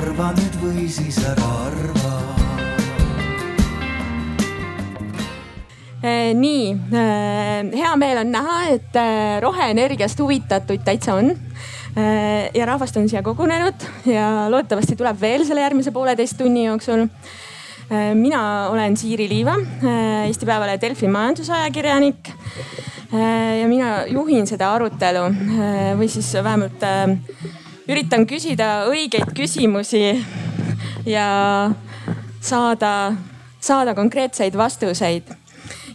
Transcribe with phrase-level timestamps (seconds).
[0.00, 2.12] arva nüüd või siis ära arva.
[6.00, 11.34] Eh, nii, eh, hea meel on näha, et eh, roheenergiast huvitatuid täitsa on.
[12.54, 17.02] ja rahvast on siia kogunenud ja loodetavasti tuleb veel selle järgmise pooleteist tunni jooksul.
[18.14, 19.56] mina olen Siiri Liiva,
[20.28, 22.30] Eesti Päevalehe Delfi majandusajakirjanik.
[23.10, 25.26] ja mina juhin seda arutelu
[25.98, 26.86] või siis vähemalt
[27.90, 30.14] üritan küsida õigeid küsimusi
[31.08, 31.26] ja
[32.40, 32.92] saada,
[33.60, 35.36] saada konkreetseid vastuseid.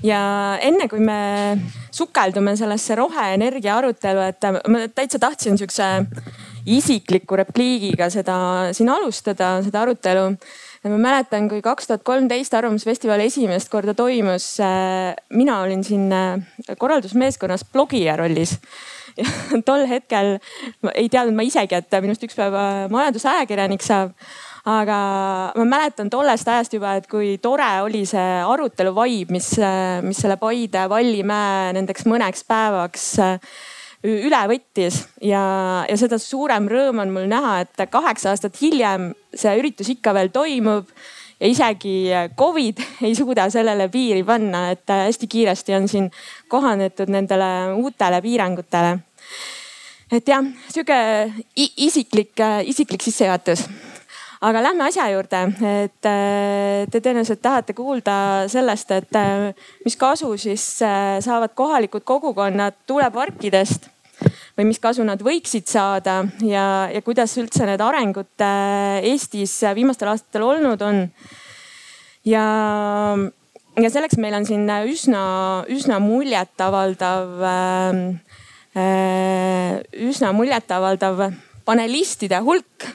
[0.06, 0.20] ja
[0.62, 1.58] enne kui me
[1.96, 6.06] sukeldume sellesse roheenergia arutelu, et ma täitsa tahtsin sihukese
[6.66, 8.36] isikliku repliigiga seda
[8.76, 10.28] siin alustada, seda arutelu
[10.86, 14.52] ma mäletan, kui kaks tuhat kolmteist Arvamusfestival esimest korda toimus,
[15.34, 16.12] mina olin siin
[16.78, 18.95] korraldusmeeskonnas blogija rollis ja
[19.68, 20.36] tol hetkel
[20.96, 22.58] ei teadnud ma isegi, et minust üks päev
[22.94, 24.16] majandusajakirjanik saab.
[24.66, 24.98] Aga
[25.54, 29.52] ma mäletan tollest ajast juba, et kui tore oli see arutelu vibe, mis,
[30.02, 33.12] mis selle Paide Vallimäe nendeks mõneks päevaks
[34.06, 35.04] üle võttis.
[35.22, 35.44] Ja,
[35.86, 40.34] ja seda suurem rõõm on mul näha, et kaheksa aastat hiljem see üritus ikka veel
[40.34, 40.90] toimub
[41.40, 41.96] ja isegi
[42.38, 46.12] Covid ei suuda sellele piiri panna, et hästi kiiresti on siin
[46.48, 49.00] kohanetud nendele uutele piirangutele.
[50.12, 51.00] et jah, sihuke
[51.56, 53.66] isiklik, isiklik sissejuhatus
[54.46, 55.42] aga lähme asja juurde,
[55.86, 58.18] et te tõenäoliselt tahate kuulda
[58.52, 59.20] sellest, et
[59.86, 60.64] mis kasu siis
[61.26, 63.95] saavad kohalikud kogukonnad tuuleparkidest
[64.56, 68.46] või mis kasu nad võiksid saada ja, ja kuidas üldse need arengud
[69.04, 71.02] Eestis viimastel aastatel olnud on.
[72.28, 72.46] ja,
[73.76, 75.24] ja selleks meil on siin üsna,
[75.72, 78.00] üsna muljetavaldav äh,,
[80.08, 81.28] üsna muljetavaldav
[81.66, 82.86] panelistide hulk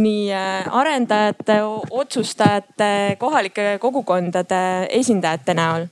[0.00, 5.86] nii arendajate, otsustajate, kohalike kogukondade esindajate näol.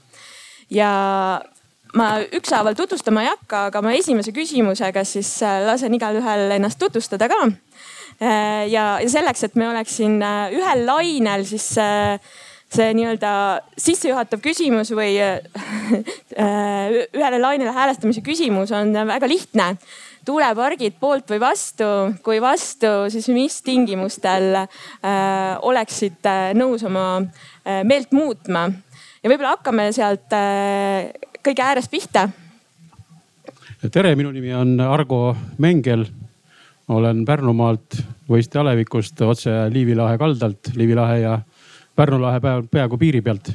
[0.71, 0.91] ja
[1.95, 7.29] ma ükshaaval tutvustama ei hakka, aga ma esimese küsimusega siis äh, lasen igalühel ennast tutvustada
[7.31, 7.45] ka.
[8.19, 11.71] Äh, ja, ja selleks, et me oleksime äh, ühel lainel, siis
[12.75, 13.31] see nii-öelda
[13.79, 15.13] sissejuhatav küsimus või
[16.35, 19.77] ühele lainele häälestamise küsimus on väga lihtne.
[20.25, 21.87] tuulepargid poolt või vastu,
[22.25, 24.65] kui vastu, siis mis tingimustel
[25.63, 26.27] oleksid
[26.57, 27.21] nõus oma
[27.85, 28.65] meelt muutma
[29.21, 30.33] ja võib-olla hakkame sealt
[31.45, 32.29] kõige äärest pihta.
[33.93, 36.07] tere, minu nimi on Argo Mengel.
[36.89, 37.97] olen Pärnumaalt
[38.29, 41.39] Võiste alevikust otse Liivi lahe kaldalt, Liivi lahe ja
[41.97, 42.41] Pärnu lahe
[42.71, 43.53] peaaegu piiri pealt.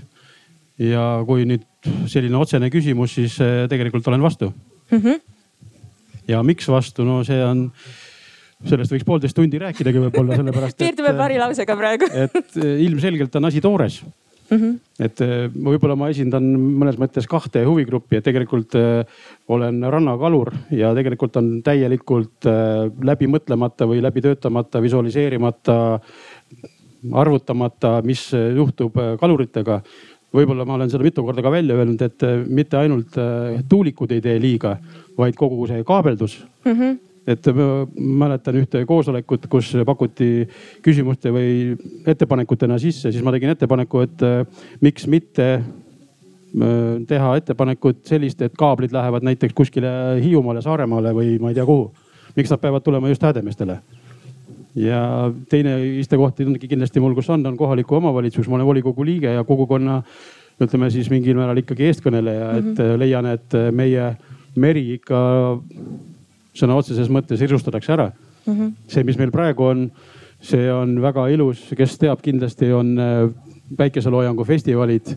[0.77, 1.65] ja kui nüüd
[2.07, 4.53] selline otsene küsimus, siis eh, tegelikult olen vastu
[4.91, 4.97] mm.
[4.97, 5.19] -hmm.
[6.27, 7.71] ja miks vastu, no see on
[8.65, 10.77] sellest võiks poolteist tundi rääkidagi võib-olla sellepärast.
[10.83, 12.05] piirdume paari lausega praegu.
[12.13, 14.03] et eh, ilmselgelt on asi toores
[14.49, 14.57] mm.
[14.57, 14.79] -hmm.
[14.99, 19.05] et äh, võib-olla ma esindan mõnes mõttes kahte huvigruppi, et tegelikult äh,
[19.47, 25.99] olen rannakalur ja tegelikult on täielikult äh, läbi mõtlemata või läbi töötamata, visualiseerimata,
[27.13, 29.81] arvutamata, mis juhtub kaluritega
[30.33, 33.15] võib-olla ma olen seda mitu korda ka välja öelnud, et mitte ainult
[33.69, 34.77] tuulikud ei tee liiga,
[35.17, 36.73] vaid kogu see kaabeldus mm.
[36.73, 37.67] -hmm et ma
[38.25, 40.47] mäletan ühte koosolekut, kus pakuti
[40.85, 41.75] küsimuste või
[42.09, 45.63] ettepanekutena sisse, siis ma tegin ettepaneku, et äh, miks mitte äh,
[47.09, 49.91] teha ettepanekut sellist, et kaablid lähevad näiteks kuskile
[50.23, 51.91] Hiiumaale, Saaremaale või ma ei tea kuhu.
[52.35, 53.79] miks nad peavad tulema just Häädemeestele?
[54.75, 56.37] ja teine istekoht
[56.69, 60.03] kindlasti mul, kus on, on kohaliku omavalitsus, ma olen volikogu liige ja kogukonna
[60.61, 62.99] ütleme siis mingil määral ikkagi eestkõneleja, et mm -hmm.
[62.99, 64.11] leian, et meie
[64.55, 65.19] meri ikka
[66.55, 68.11] sõna otseses mõttes ilustatakse ära
[68.45, 68.53] mm.
[68.53, 68.71] -hmm.
[68.87, 69.91] see, mis meil praegu on,
[70.41, 73.29] see on väga ilus, kes teab, kindlasti on äh,
[73.77, 75.13] päikeseloojangu festivalid,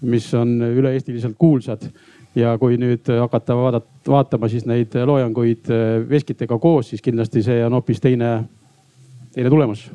[0.00, 1.90] mis on üle-eestiliselt kuulsad.
[2.34, 7.64] ja kui nüüd hakata vaadat, vaatama siis neid loojanguid äh, veskitega koos, siis kindlasti see
[7.64, 8.44] on hoopis teine,
[9.34, 9.90] teine tulemus.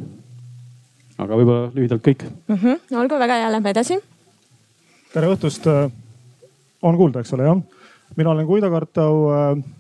[1.18, 2.56] aga võib-olla lühidalt kõik mm.
[2.56, 3.00] -hmm.
[3.00, 4.00] olgu väga hea, lähme edasi.
[5.14, 5.68] tere õhtust.
[6.82, 7.58] on kuulda, eks ole jah?
[8.16, 9.16] Mina olen Guido Kartau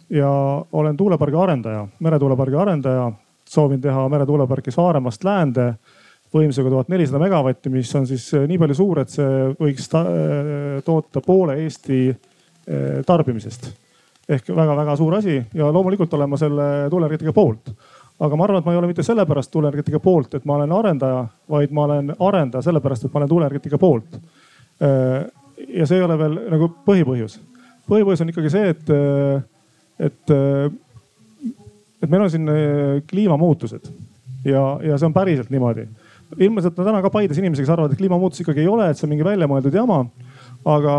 [0.09, 0.31] ja
[0.71, 3.11] olen tuulepargi arendaja, meretuulepargi arendaja.
[3.47, 5.73] soovin teha meretuuleparki Saaremaast läände
[6.33, 10.79] võimsusega tuhat nelisada megavatti, mis on siis eh, nii palju suur, et see võiks eh,
[10.85, 12.01] toota poole Eesti
[13.07, 13.69] tarbimisest.
[14.27, 17.69] ehk väga-väga suur asi ja loomulikult olen ma selle tuuleenergeetika poolt.
[18.19, 21.21] aga ma arvan, et ma ei ole mitte sellepärast tuuleenergeetika poolt, et ma olen arendaja,
[21.49, 24.19] vaid ma olen arendaja sellepärast, et ma olen tuuleenergeetika poolt.
[25.67, 27.39] ja see ei ole veel nagu põhipõhjus.
[27.87, 28.91] Põhipõhjus on ikkagi see, et
[29.97, 30.67] et, äh,
[32.03, 33.89] et meil on siin äh, kliimamuutused
[34.45, 35.87] ja, ja see on päriselt niimoodi.
[36.37, 39.07] ilmselt on täna ka Paides inimesi, kes arvavad, et kliimamuutus ikkagi ei ole, et see
[39.07, 40.03] on mingi väljamõeldud jama
[40.67, 40.93] aga,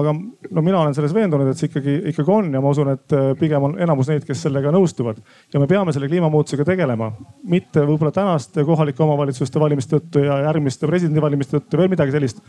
[0.00, 0.14] aga
[0.50, 3.30] no mina olen selles veendunud, et see ikkagi, ikkagi on ja ma usun, et äh,
[3.38, 5.20] pigem on enamus neid, kes sellega nõustuvad.
[5.52, 7.12] ja me peame selle kliimamuutusega tegelema,
[7.48, 12.42] mitte võib-olla tänaste kohalike omavalitsuste valimiste tõttu ja järgmiste presidendivalimiste tõttu, veel midagi sellist.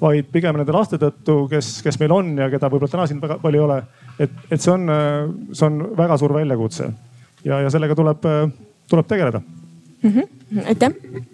[0.00, 3.38] Vaid pigem nende laste tõttu, kes, kes meil on ja keda võib-olla täna siin väga
[3.42, 3.78] palju ei ole.
[4.18, 4.90] et, et see on,
[5.52, 6.90] see on väga suur väljakutse
[7.44, 8.28] ja, ja sellega tuleb,
[8.90, 10.10] tuleb tegeleda mm.
[10.10, 10.66] -hmm.
[10.66, 11.24] aitäh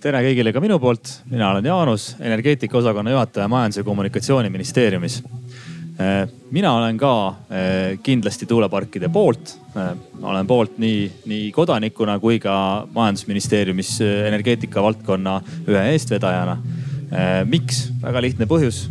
[0.00, 5.22] tere kõigile ka minu poolt, mina olen Jaanus, energeetika osakonna juhataja Majandus- ja Kommunikatsiooniministeeriumis.
[6.50, 9.58] mina olen ka eh, kindlasti tuuleparkide poolt.
[9.76, 16.58] Eh, olen poolt nii, nii kodanikuna kui ka majandusministeeriumis eh, energeetika valdkonna ühe eestvedajana
[17.48, 17.86] miks?
[18.02, 18.86] väga lihtne põhjus.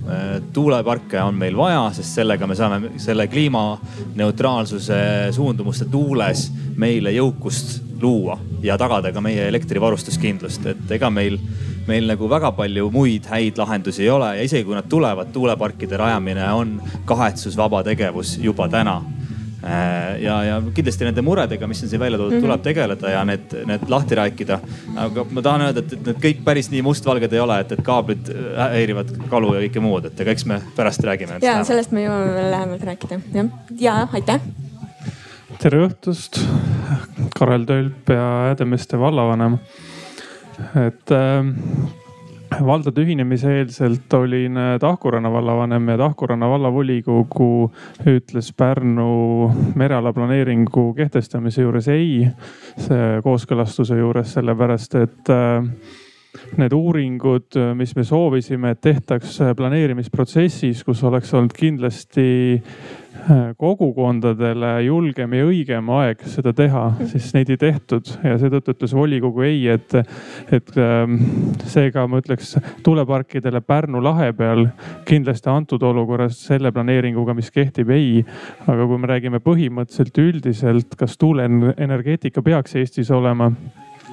[0.54, 4.98] tuuleparke on meil vaja, sest sellega me saame selle kliimaneutraalsuse
[5.36, 11.38] suundumuste tuules meile jõukust luua ja tagada ka meie elektrivarustuskindlust, et ega meil,
[11.88, 15.98] meil nagu väga palju muid häid lahendusi ei ole ja isegi kui nad tulevad, tuuleparkide
[15.98, 19.25] rajamine on kahetsusvaba tegevus juba täna äh,
[20.22, 22.66] ja, ja kindlasti nende muredega, mis on siin välja toodud, tuleb mhm.
[22.68, 24.60] tegeleda ja need, need lahti rääkida.
[25.06, 27.82] aga ma tahan öelda, et, et need kõik päris nii mustvalged ei ole, et, et
[27.86, 28.30] kaablid
[28.60, 31.42] häirivad kalu ja kõike muud, et ega eks me pärast räägime.
[31.46, 33.52] ja sellest me jõuame veel lähemalt rääkida, jah.
[33.80, 34.46] ja aitäh
[35.62, 36.40] tere õhtust,
[37.36, 39.58] Karel Tölp ja Häädemeeste vallavanem.
[40.86, 41.46] et äh,
[42.66, 47.50] valdade ühinemise eelselt olin äh, Tahkuranna vallavanem ja Tahkuranna vallavolikogu
[48.12, 52.26] ütles Pärnu mereala planeeringu kehtestamise juures ei
[53.24, 55.64] kooskõlastuse juures, sellepärast et äh,
[56.60, 62.28] need uuringud, mis me soovisime, et tehtaks planeerimisprotsessis, kus oleks olnud kindlasti
[63.58, 69.46] kogukondadele julgem ja õigem aeg seda teha, siis neid ei tehtud ja seetõttu ütles volikogu
[69.48, 69.96] ei, et,
[70.54, 71.18] et ähm,
[71.70, 72.56] seega ma ütleks
[72.86, 74.68] tuuleparkidele Pärnu lahe peal
[75.08, 78.22] kindlasti antud olukorras selle planeeringuga, mis kehtib, ei.
[78.68, 83.52] aga kui me räägime põhimõtteliselt üldiselt, kas tuuleenergeetika peaks Eestis olema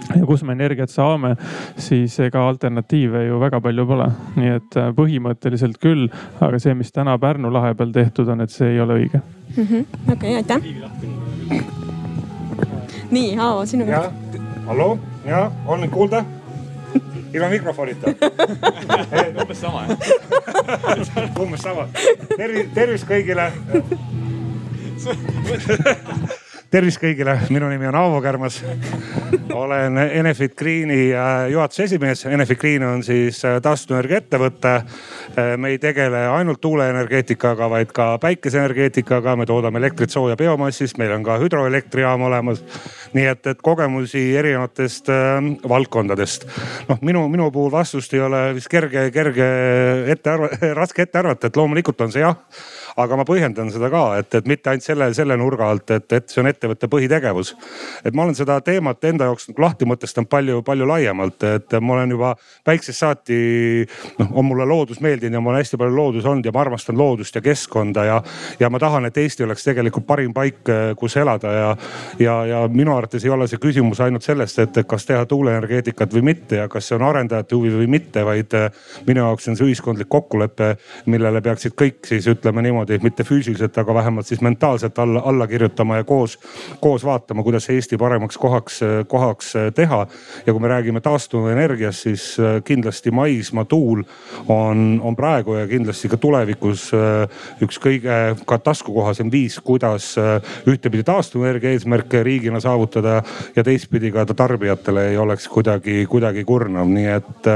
[0.09, 1.35] ja kus me energiat saame,
[1.77, 4.09] siis ega alternatiive ju väga palju pole.
[4.37, 6.09] nii et äh, põhimõtteliselt küll,
[6.41, 9.23] aga see, mis täna Pärnu lahe peal tehtud on, et see ei ole õige
[9.57, 10.13] -hmm..
[10.13, 10.61] okei aitäh.
[13.11, 14.39] nii, Aavo, sinu käest.
[14.67, 16.25] hallo, ja on mind kuulda?
[17.33, 18.07] ilma mikrofonita
[19.41, 19.87] umbes sama
[21.41, 21.89] umbes sama.
[22.37, 23.53] tervist, tervist kõigile
[26.73, 28.63] tervist kõigile, minu nimi on Aavo Kärmas.
[29.53, 32.25] olen Enefit Greeni äh, juhatuse esimees.
[32.27, 34.73] Enefit Green on siis äh, taastuvenergia ettevõte.
[34.79, 39.37] Äh, me ei tegele ainult tuuleenergeetikaga, vaid ka päikeseenergeetikaga.
[39.37, 42.65] me toodame elektrit sooja biomassist, meil on ka hüdroelektrijaam olemas.
[43.13, 46.49] nii et, et kogemusi erinevatest äh, valdkondadest.
[46.89, 49.51] noh, minu, minu puhul vastust ei ole vist kerge, kerge
[50.09, 52.41] ette arvata, raske ette arvata, et loomulikult on see jah
[52.97, 56.29] aga ma põhjendan seda ka, et, et mitte ainult selle, selle nurga alt, et, et
[56.29, 57.55] see on ettevõtte põhitegevus.
[58.05, 61.97] et ma olen seda teemat enda jaoks nagu lahti mõtestanud palju, palju laiemalt, et ma
[61.97, 62.35] olen juba
[62.67, 63.39] väiksest saati,
[64.19, 66.99] noh on mulle loodus meeldinud ja ma olen hästi palju loodus olnud ja ma armastan
[66.99, 68.19] loodust ja keskkonda ja,
[68.61, 70.63] ja ma tahan, et Eesti oleks tegelikult parim paik,
[70.99, 71.71] kus elada ja,
[72.19, 76.27] ja, ja minu arvates ei ole see küsimus ainult sellest, et kas teha tuuleenergeetikat või
[76.33, 78.57] mitte ja kas see on arendajate huvi või mitte, vaid
[79.07, 80.75] minu jaoks on see ühiskondlik kokkulepe,
[81.13, 85.47] millele peaksid kõik siis ütleme niimoodi niimoodi, mitte füüsiliselt, aga vähemalt siis mentaalselt alla, alla
[85.47, 86.39] kirjutama ja koos,
[86.81, 90.07] koos vaatama, kuidas Eesti paremaks kohaks, kohaks teha.
[90.47, 94.03] ja kui me räägime taastuvenergiast, siis äh, kindlasti maismaa tuul
[94.49, 97.29] on, on praegu ja kindlasti ka tulevikus äh,
[97.63, 103.23] üks kõige ka taskukohasem viis, kuidas äh, ühtepidi taastuvenergia eesmärke riigina saavutada
[103.57, 107.49] ja teistpidi ka ta tarbijatele ei oleks kuidagi, kuidagi kurnav, nii et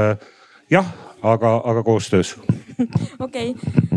[0.71, 0.87] jah,
[1.23, 2.35] aga, aga koostöös.
[3.19, 3.96] okei okay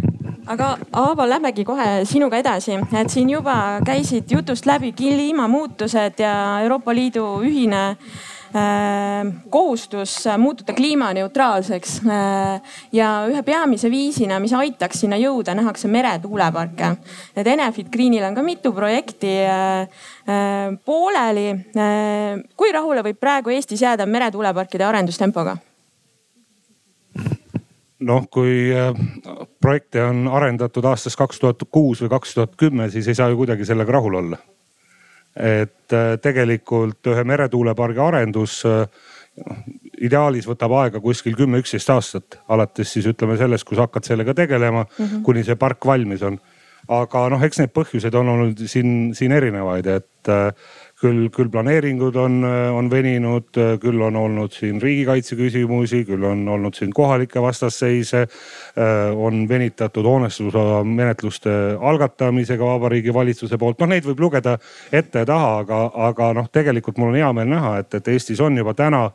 [0.50, 3.54] aga Aavo, lähmegi kohe sinuga edasi, et siin juba
[3.87, 12.75] käisid jutust läbi kliimamuutused ja Euroopa Liidu ühine äh, kohustus muutuda kliimaneutraalseks äh,.
[12.92, 16.92] ja ühe peamise viisina, mis aitaks sinna jõuda, nähakse meretuuleparke.
[17.37, 20.04] et Enefit Greenil on ka mitu projekti äh,
[20.85, 21.49] pooleli.
[22.57, 25.59] Kui rahule võib praegu Eestis jääda meretuuleparkide arendustempoga?
[28.07, 28.90] Noh, kui äh,
[29.61, 33.40] projekte on arendatud aastast kaks tuhat kuus või kaks tuhat kümme, siis ei saa ju
[33.40, 34.40] kuidagi sellega rahul olla.
[35.37, 38.87] et äh, tegelikult ühe meretuulepargi arendus äh,
[40.02, 44.83] ideaalis võtab aega kuskil kümme, üksteist aastat, alates siis ütleme sellest, kus hakkad sellega tegelema
[44.83, 45.23] mm, -hmm.
[45.23, 46.40] kuni see park valmis on.
[46.88, 50.28] aga noh, eks neid põhjuseid on olnud siin, siin erinevaid, et
[51.00, 52.40] küll, küll planeeringud on,
[52.76, 58.26] on veninud, küll on olnud siin riigikaitse küsimusi, küll on olnud siin kohalikke vastasseise.
[59.16, 64.59] on venitatud hoonestusloa menetluste algatamisega Vabariigi Valitsuse poolt, noh neid võib lugeda
[64.92, 65.80] ette ja taha, aga,
[66.11, 69.09] aga noh, tegelikult mul on hea meel näha, et, et Eestis on juba täna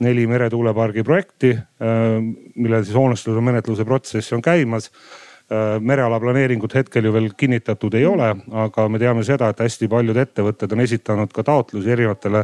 [0.00, 1.54] neli meretuulepargi projekti,
[2.56, 5.25] millel siis hoonestusloa menetluse protsess on käimas Äh,
[5.80, 8.32] mereala planeeringut hetkel ju veel kinnitatud ei ole,
[8.64, 12.42] aga me teame seda, et hästi paljud ettevõtted on esitanud ka taotlusi erinevatele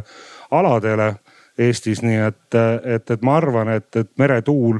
[0.51, 1.13] aladele
[1.59, 2.55] Eestis, nii et,
[2.95, 4.79] et, et ma arvan, et, et meretuul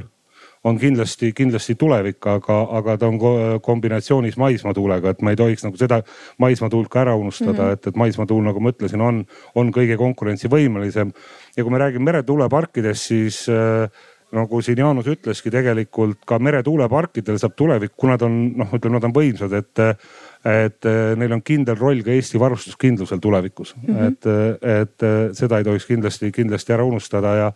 [0.64, 3.18] on kindlasti, kindlasti tulevik, aga, aga ta on
[3.62, 6.00] kombinatsioonis maismaatuulega, et ma ei tohiks nagu seda
[6.40, 7.72] maismaatuult ka ära unustada mm, -hmm.
[7.72, 9.20] et, et maismaatuul, nagu ma ütlesin, on,
[9.54, 11.12] on kõige konkurentsivõimelisem.
[11.56, 13.90] ja kui me räägime meretuuleparkidest, siis äh,
[14.34, 19.08] nagu siin Jaanus ütleski, tegelikult ka meretuuleparkidel saab tulevik, kuna ta on noh, ütleme, nad
[19.10, 19.84] on võimsad, et
[20.44, 20.84] et
[21.16, 23.94] neil on kindel roll ka Eesti varustuskindlusel tulevikus mm.
[23.94, 24.10] -hmm.
[24.10, 27.46] et, et seda ei tohiks kindlasti, kindlasti ära unustada ja,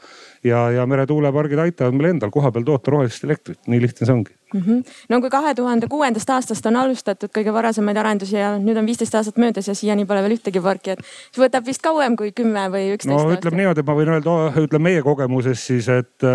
[0.45, 4.61] ja, ja meretuulepargid aitavad meil endal kohapeal toota rohelist elektrit, nii lihtne see ongi mm.
[4.61, 4.97] -hmm.
[5.09, 9.15] no kui kahe tuhande kuuendast aastast on alustatud kõige varasemaid arendusi ja nüüd on viisteist
[9.15, 12.69] aastat möödas ja siiani pole veel ühtegi parki, et see võtab vist kauem kui kümme
[12.73, 13.33] või üksteist no, aastat.
[13.33, 16.29] no ütleme niimoodi, et ma võin öelda, ütleme meie kogemusest siis, et,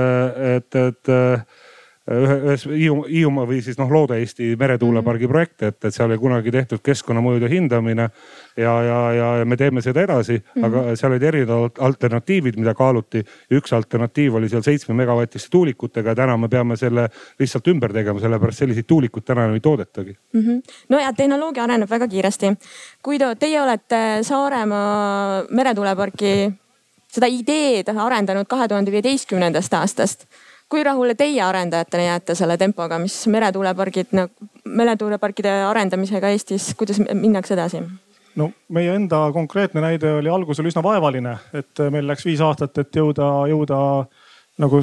[0.55, 1.13] et, et
[2.12, 6.83] ühe, ühes Hiiumaa või siis noh, Loode-Eesti meretuulepargi projekt, et, et seal oli kunagi tehtud
[6.83, 8.10] keskkonnamõjude hindamine.
[8.57, 10.65] Ja, ja, ja, ja me teeme seda edasi mm, -hmm.
[10.65, 13.24] aga seal olid erinevad alternatiivid, mida kaaluti.
[13.51, 18.57] üks alternatiiv oli seal seitsme megavatiste tuulikutega täna me peame selle lihtsalt ümber tegema, sellepärast
[18.57, 20.41] selliseid tuulikuid täna enam ei toodetagi mm.
[20.41, 20.62] -hmm.
[20.89, 22.53] no ja tehnoloogia areneb väga kiiresti.
[23.03, 26.51] Guido, teie olete Saaremaa meretuuleparki
[27.07, 30.25] seda ideed arendanud kahe tuhande viieteistkümnendast aastast
[30.74, 37.53] kui rahule teie arendajatena jääte selle tempoga, mis meretuulepargid nagu, meretuuleparkide arendamisega Eestis, kuidas minnakse
[37.53, 37.83] edasi?
[38.40, 43.02] No meie enda konkreetne näide oli algusel üsna vaevaline, et meil läks viis aastat, et
[43.02, 43.80] jõuda, jõuda
[44.63, 44.82] nagu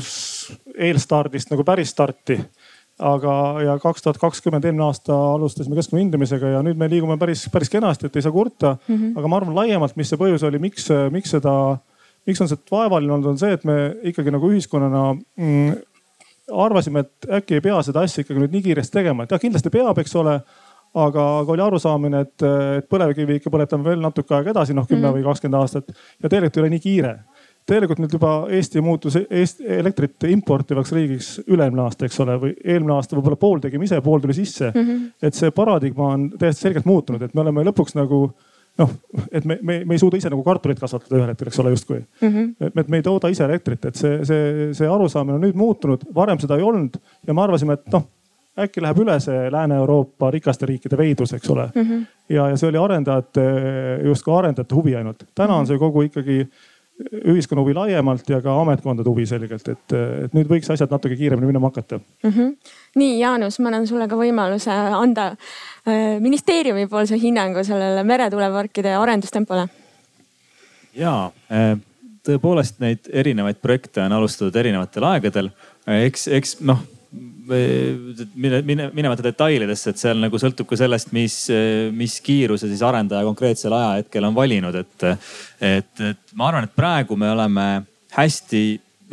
[0.77, 2.41] eelstardist nagu päris starti.
[3.01, 7.47] aga, ja kaks tuhat kakskümmend eelmine aasta alustasime keskkonna hindamisega ja nüüd me liigume päris,
[7.53, 8.97] päris kenasti, et ei saa kurta mm.
[8.97, 9.19] -hmm.
[9.19, 11.79] aga ma arvan laiemalt, mis see põhjus oli, miks, miks seda
[12.27, 13.77] miks on see vaevaline olnud, on see, et me
[14.11, 15.79] ikkagi nagu ühiskonnana mm,
[16.65, 19.73] arvasime, et äkki ei pea seda asja ikkagi nüüd nii kiiresti tegema, et jah, kindlasti
[19.73, 20.41] peab, eks ole.
[20.95, 22.47] Aga, aga oli arusaamine, et,
[22.81, 25.19] et põlevkivi ikka põletame veel natuke aega edasi, noh kümme mm.
[25.19, 27.15] või kakskümmend aastat ja tegelikult ei ole nii kiire
[27.71, 32.97] tegelikult nüüd juba Eesti muutus Eesti elektrit importivaks riigiks üle-eelmine aasta, eks ole, või eelmine
[32.97, 34.87] aasta võib-olla pool tegime ise, pool tuli sisse mm.
[34.87, 35.11] -hmm.
[35.29, 38.23] et see paradigma on täiesti selgelt muutunud, et me oleme lõpuks nagu
[38.81, 38.95] noh,
[39.31, 41.99] et me, me, me ei suuda ise nagu kartulit kasvatada ühel hetkel, eks ole, justkui
[42.01, 42.29] mm.
[42.29, 42.73] -hmm.
[42.81, 46.41] et me ei tooda ise elektrit, et see, see, see arusaamine on nüüd muutunud, varem
[46.43, 48.09] seda ei olnud ja me arvasime, et noh,
[48.59, 51.83] äkki läheb üle see Lääne-Euroopa rikaste riikide veidus, eks ole mm.
[51.83, 52.05] -hmm.
[52.29, 53.47] ja, ja see oli arendajate,
[54.05, 55.25] justkui arendajate huvi ainult.
[55.35, 56.47] täna on see kogu ikkagi
[57.01, 59.93] ühiskonna huvi laiemalt ja ka ametkondade huvi selgelt, et,
[60.25, 62.31] et nüüd võiks asjad natuke kiiremini minema hakata mm.
[62.31, 62.57] -hmm.
[62.95, 69.69] nii, Jaanus, ma annan sulle ka võimaluse anda äh, ministeeriumi poolse hinnangu sellele meretuuleparkide arendustempole.
[70.95, 71.79] ja äh,
[72.29, 75.51] tõepoolest neid erinevaid projekte on alustatud erinevatel aegadel.
[75.89, 76.83] Äh, eks, eks noh
[77.49, 81.37] mine, mine, minemata detailidesse, et seal nagu sõltub ka sellest, mis,
[81.97, 85.09] mis kiiruse siis arendaja konkreetsel ajahetkel on valinud, et.
[85.61, 87.67] et, et ma arvan, et praegu me oleme
[88.15, 88.65] hästi,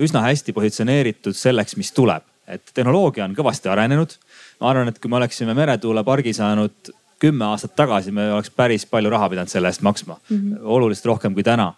[0.05, 4.17] üsna hästi positsioneeritud selleks, mis tuleb, et tehnoloogia on kõvasti arenenud.
[4.62, 9.10] ma arvan, et kui me oleksime meretuulepargi saanud kümme aastat tagasi me oleks päris palju
[9.10, 10.38] raha pidanud selle eest maksma mm.
[10.38, 10.60] -hmm.
[10.63, 11.74] oluliselt rohkem kui täna.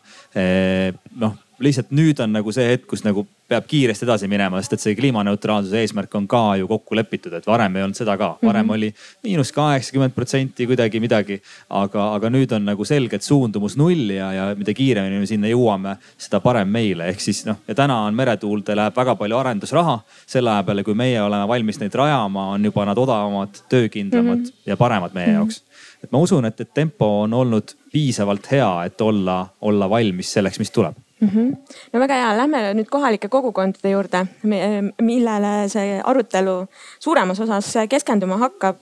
[1.15, 4.83] noh lihtsalt nüüd on nagu see hetk, kus nagu peab kiiresti edasi minema, sest et
[4.83, 8.29] see kliimaneutraalsuse eesmärk on ka ju kokku lepitud, et varem ei olnud seda ka.
[8.43, 8.73] varem mm -hmm.
[8.73, 11.41] oli miinus kaheksakümmend protsenti kuidagi midagi.
[11.69, 15.97] aga, aga nüüd on nagu selgelt suundumus nulli ja, ja mida kiiremini me sinna jõuame,
[16.17, 17.07] seda parem meile.
[17.09, 19.99] ehk siis noh, ja täna on meretuulde läheb väga palju arendusraha.
[20.27, 24.45] selle aja peale, kui meie oleme valmis neid rajama, on juba nad odavamad, töökindlamad mm
[24.45, 24.53] -hmm.
[24.65, 25.35] ja paremad meie mm -hmm.
[25.35, 25.63] jaoks
[26.03, 30.59] et ma usun, et, et tempo on olnud piisavalt hea, et olla, olla valmis selleks,
[30.59, 31.29] mis tuleb mm.
[31.29, 31.55] -hmm.
[31.93, 34.25] no väga hea, lähme nüüd kohalike kogukondade juurde,
[35.01, 36.67] millele see arutelu
[36.99, 38.75] suuremas osas keskenduma hakkab.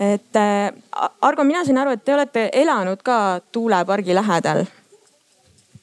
[0.00, 0.72] et äh,
[1.20, 4.64] Argo, mina sain aru, et te olete elanud ka tuulepargi lähedal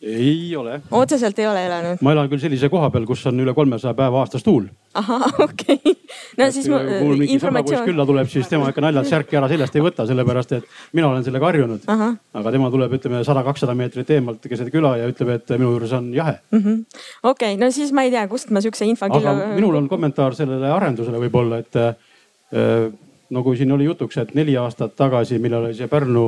[0.01, 0.81] ei ole.
[0.91, 1.97] otseselt ei ole elanud?
[2.01, 4.69] ma elan küll sellise koha peal, kus on üle kolmesaja päeva aastas tuul.
[4.95, 5.95] ahah, okei okay..
[6.37, 6.79] no et siis ma,
[7.27, 7.83] informatsioon.
[7.89, 11.25] külla tuleb, siis tema ikka naljalt särki ära seljast ei võta, sellepärast et mina olen
[11.27, 11.89] sellega harjunud.
[11.89, 15.93] aga tema tuleb, ütleme sada, kakssada meetrit eemalt keset küla ja ütleb, et minu juures
[15.99, 17.03] on jahe -hmm..
[17.33, 19.11] okei no siis ma ei tea, kust ma sihukese info.
[19.11, 19.51] aga külla...
[19.55, 22.87] minul on kommentaar sellele arendusele võib-olla, et äh,
[23.29, 26.25] no kui siin oli jutuks, et neli aastat tagasi, millal oli see Pärnu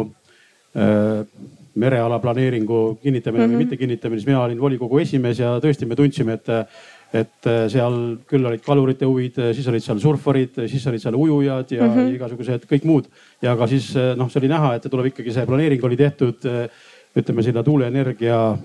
[0.75, 1.23] äh,
[1.75, 3.55] mereala planeeringu kinnitamine mm -hmm.
[3.55, 6.47] või mitte kinnitamine, siis mina olin volikogu esimees ja tõesti me tundsime, et
[7.13, 7.95] et seal
[8.27, 12.13] küll olid kalurite huvid, siis olid seal surfarid, siis olid seal ujujad ja mm -hmm.
[12.15, 13.05] igasugused kõik muud.
[13.41, 16.39] ja ka siis noh, see oli näha, et tuleb ikkagi see planeering oli tehtud
[17.15, 18.57] ütleme sinna tuuleenergia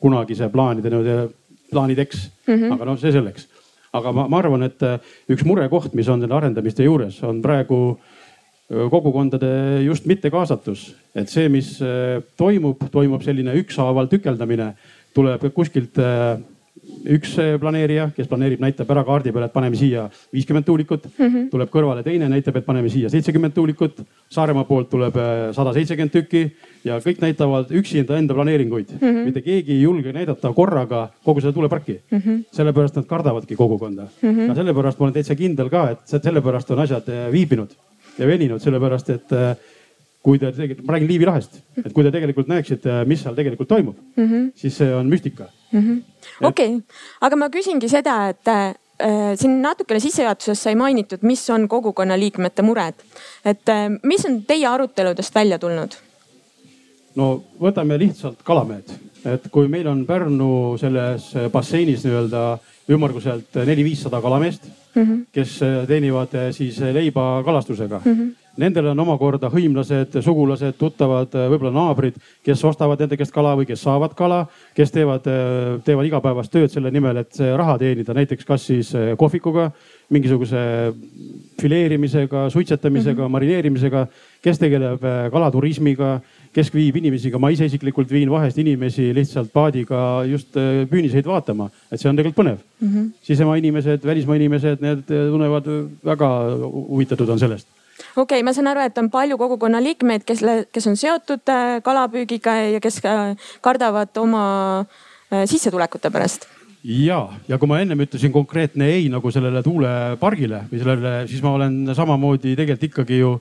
[0.00, 1.28] kunagise plaanide nii-öelda
[1.70, 2.72] plaanideks mm, -hmm.
[2.72, 3.48] aga noh, see selleks.
[3.92, 4.80] aga ma, ma arvan, et
[5.28, 7.98] üks murekoht, mis on selle arendamiste juures, on praegu
[8.72, 11.74] kogukondade just mittekaasatus, et see, mis
[12.40, 14.72] toimub, toimub selline ükshaaval tükeldamine,
[15.12, 15.98] tuleb kuskilt
[17.12, 21.26] üks planeerija, kes planeerib, näitab ära kaardi peal, et paneme siia viiskümmend tuulikut mm.
[21.26, 21.44] -hmm.
[21.52, 24.02] tuleb kõrvale teine, näitab, et paneme siia seitsekümmend tuulikut.
[24.32, 25.14] Saaremaa poolt tuleb
[25.54, 26.42] sada seitsekümmend tükki
[26.84, 28.98] ja kõik näitavad üksinda enda planeeringuid mm.
[28.98, 29.24] -hmm.
[29.24, 32.18] mitte keegi ei julge näidata korraga kogu seda tuuleparki mm.
[32.18, 32.44] -hmm.
[32.52, 34.28] sellepärast nad kardavadki kogukonda mm.
[34.28, 34.48] -hmm.
[34.48, 37.76] ja sellepärast ma olen täitsa kindel ka, et sellepärast on asjad viibinud
[38.18, 39.54] ja veninud, sellepärast et äh,
[40.22, 43.68] kui te tegelikult, ma räägin Liivi lahest, et kui te tegelikult näeksite, mis seal tegelikult
[43.68, 44.52] toimub mm, -hmm.
[44.54, 46.02] siis see on müstika -hmm..
[46.42, 46.80] okei
[47.20, 48.74] aga ma küsingi seda, et äh,
[49.34, 52.94] siin natukene sissejuhatuses sai mainitud, mis on kogukonna liikmete mured.
[53.44, 55.96] et äh, mis on teie aruteludest välja tulnud?
[57.14, 58.92] no võtame lihtsalt kalamehed,
[59.26, 62.44] et kui meil on Pärnu selles basseinis nii-öelda
[62.90, 65.24] ümmarguselt neli-viissada kalameest mm, -hmm.
[65.32, 68.12] kes teenivad siis leiba kalastusega mm.
[68.12, 73.64] -hmm Nendel on omakorda hõimlased, sugulased, tuttavad, võib-olla naabrid, kes ostavad nende käest kala või
[73.70, 74.42] kes saavad kala,
[74.76, 75.24] kes teevad,
[75.86, 79.70] teevad igapäevast tööd selle nimel, et raha teenida, näiteks kas siis kohvikuga,
[80.12, 80.60] mingisuguse
[81.62, 83.32] fileerimisega, suitsetamisega mm, -hmm.
[83.38, 84.06] marineerimisega,
[84.44, 85.00] kes tegeleb
[85.32, 86.18] kalaturismiga,
[86.52, 90.52] kes viib inimesi, ka ma ise isiklikult viin vahest inimesi lihtsalt paadiga just
[90.90, 92.88] püüniseid vaatama, et see on tegelikult põnev mm.
[92.88, 93.12] -hmm.
[93.22, 95.64] sisemaa inimesed, välismaa inimesed, need tunnevad
[96.04, 96.28] väga
[96.68, 97.81] huvitatud on sellest
[98.16, 100.42] okei okay,, ma saan aru, et on palju kogukonna liikmeid, kes,
[100.72, 103.32] kes on seotud äh, kalapüügiga ja kes äh,
[103.64, 104.44] kardavad oma
[104.82, 106.48] äh, sissetulekute pärast
[106.82, 111.56] ja, ja kui ma ennem ütlesin konkreetne ei nagu sellele tuulepargile või sellele, siis ma
[111.58, 113.34] olen samamoodi tegelikult ikkagi ju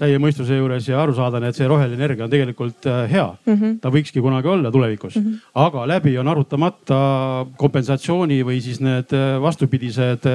[0.00, 3.52] täie mõistuse juures ja arusaadane, et see roheline energia on tegelikult hea mm.
[3.52, 3.74] -hmm.
[3.84, 5.50] ta võikski kunagi olla tulevikus mm, -hmm.
[5.66, 6.98] aga läbi on arutamata
[7.60, 9.12] kompensatsiooni või siis need
[9.44, 10.26] vastupidised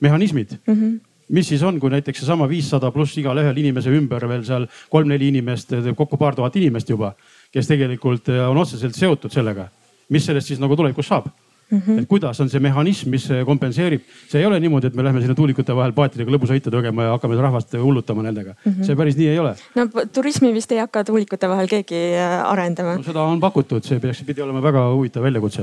[0.00, 0.74] mehhanismid mm.
[0.74, 4.66] -hmm mis siis on, kui näiteks seesama viissada pluss igale ühel inimese ümber veel seal
[4.92, 7.14] kolm-neli inimest, kokku paar tuhat inimest juba,
[7.52, 9.68] kes tegelikult äh, on otseselt seotud sellega.
[10.08, 11.30] mis sellest siis nagu tulevikus saab?
[11.70, 12.02] Mm -hmm.
[12.02, 15.34] et kuidas on see mehhanism, mis kompenseerib, see ei ole niimoodi, et me lähme sinna
[15.34, 18.72] tuulikute vahel paatidega lõbusõite tegema ja hakkame rahvast hullutama nendega mm.
[18.72, 18.84] -hmm.
[18.84, 19.56] see päris nii ei ole.
[19.74, 23.02] no turismi vist ei hakka tuulikute vahel keegi äh, arendama no,.
[23.02, 25.62] seda on pakutud, see peaks, pidi olema väga huvitav väljakutse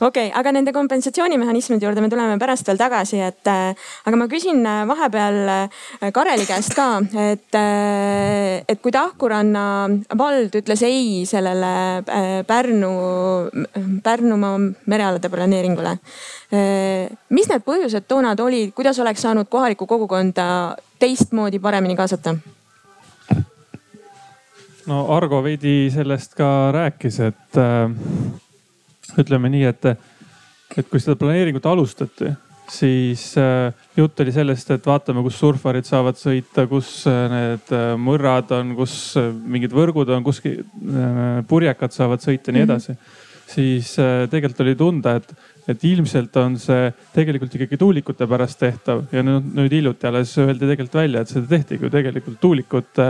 [0.00, 4.28] okei okay,, aga nende kompensatsioonimehhanismide juurde me tuleme pärast veel tagasi, et äh, aga ma
[4.30, 6.88] küsin äh, vahepeal äh, Kareli käest ka,
[7.30, 7.56] et,
[8.68, 9.64] et kui Tahkuranna
[10.18, 12.02] vald ütles ei sellele
[12.46, 12.92] Pärnu,
[14.04, 15.96] Pärnumaa merealade planeeringule.
[17.34, 22.36] mis need põhjused toona olid, kuidas oleks saanud kohalikku kogukonda teistmoodi paremini kaasata?
[24.86, 27.60] no Argo veidi sellest ka rääkis, et
[29.18, 29.86] ütleme nii, et,
[30.76, 32.34] et kui seda planeeringut alustati,
[32.70, 37.92] siis äh, jutt oli sellest, et vaatame, kus surfarid saavad sõita, kus äh, need äh,
[38.00, 40.42] mõrrad on, kus mingid võrgud on, kus
[41.48, 42.70] purjekad saavad sõita ja nii mhm.
[42.70, 42.96] edasi mm.
[42.96, 43.22] -hmm.
[43.52, 43.92] siis
[44.30, 45.32] tegelikult oli tunda, et,
[45.68, 50.66] et ilmselt on see tegelikult ikkagi tuulikute pärast tehtav ja nüüd, nüüd hiljuti alles öeldi
[50.66, 53.08] tegelikult välja, et seda tehtigi ju tegelikult tuulikute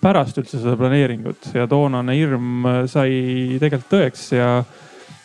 [0.00, 4.48] pärast üldse seda planeeringut ja toonane hirm sai tegelikult tõeks ja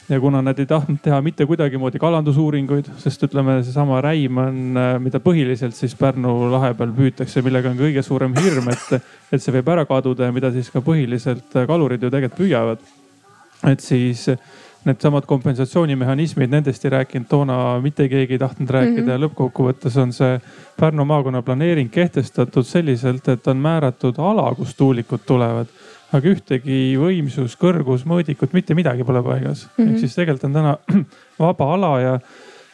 [0.09, 4.93] ja kuna nad ei tahtnud teha mitte kuidagimoodi kalandusuuringuid, sest ütleme, seesama räim on, äh,
[5.01, 9.53] mida põhiliselt siis Pärnu lahe peal püütakse, millega on kõige suurem hirm, et, et see
[9.53, 12.89] võib ära kaduda ja mida siis ka põhiliselt äh, kalurid ju tegelikult püüavad.
[13.67, 14.29] et siis
[14.87, 19.11] needsamad kompensatsioonimehhanismid, nendest ei rääkinud toona mitte keegi ei tahtnud rääkida mm -hmm.
[19.11, 20.39] ja lõppkokkuvõttes on see
[20.79, 25.67] Pärnu maakonna planeering kehtestatud selliselt, et on määratud ala, kust tuulikud tulevad
[26.15, 29.73] aga ühtegi võimsus, kõrgus, mõõdikut, mitte midagi pole paigas mm.
[29.77, 29.91] -hmm.
[29.91, 31.03] ehk siis tegelikult on täna
[31.43, 32.13] vaba ala ja,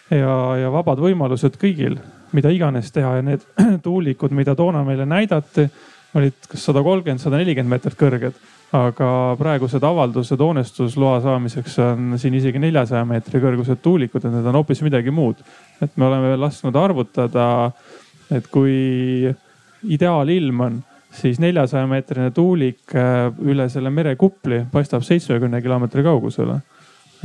[0.09, 1.97] ja, ja vabad võimalused kõigil,
[2.35, 3.45] mida iganes teha ja need
[3.85, 5.67] tuulikud, mida toona meile näidati,
[6.15, 8.43] olid kas sada kolmkümmend, sada nelikümmend meetrit kõrged.
[8.75, 9.07] aga
[9.39, 14.81] praegused avaldused hoonestusloa saamiseks on siin isegi neljasaja meetri kõrgused tuulikud ja need on hoopis
[14.81, 15.35] midagi muud.
[15.81, 17.71] et me oleme lasknud arvutada,
[18.31, 19.27] et kui
[19.83, 20.83] ideaalilm on
[21.15, 26.59] siis neljasaja meetrine tuulik äh, üle selle merekupli paistab seitsmekümne kilomeetri kaugusele.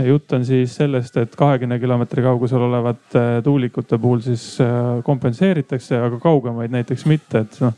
[0.07, 5.99] jutt on siis sellest, et kahekümne kilomeetri kaugusel olevate äh, tuulikute puhul siis äh, kompenseeritakse,
[5.99, 7.75] aga kaugemaid näiteks mitte, et noh,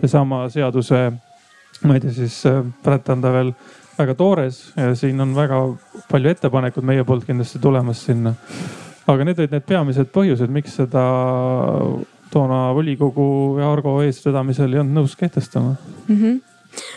[0.00, 1.02] seesama seaduse
[1.82, 2.42] ma ei tea, siis
[2.82, 3.52] ta veel
[3.98, 5.62] väga toores ja siin on väga
[6.10, 8.34] palju ettepanekuid meie poolt kindlasti tulemas sinna.
[9.06, 11.02] aga need olid need peamised põhjused, miks seda
[12.32, 16.14] toona volikogu ja Argo eestvedamisel ei olnud nõus kehtestama mm.
[16.14, 16.38] -hmm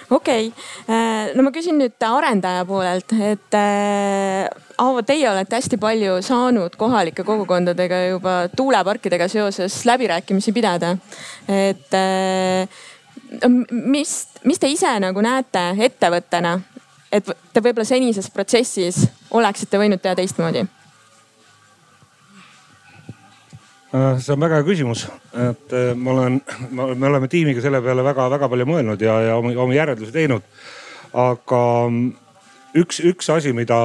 [0.09, 3.57] okei okay., no ma küsin nüüd arendaja poolelt, et
[4.81, 10.97] Aavo, teie olete hästi palju saanud kohalike kogukondadega juba tuuleparkidega seoses läbirääkimisi pidada.
[11.47, 11.95] et
[13.69, 16.59] mis, mis te ise nagu näete ettevõttena,
[17.11, 20.65] et te võib-olla senises protsessis oleksite võinud teha teistmoodi?
[23.91, 26.39] See on väga hea küsimus, et äh, ma olen,
[26.71, 30.47] me oleme tiimiga selle peale väga-väga palju mõelnud ja, ja oma, oma järeldusi teinud.
[31.11, 31.61] aga
[32.79, 33.77] üks, üks asi, mida,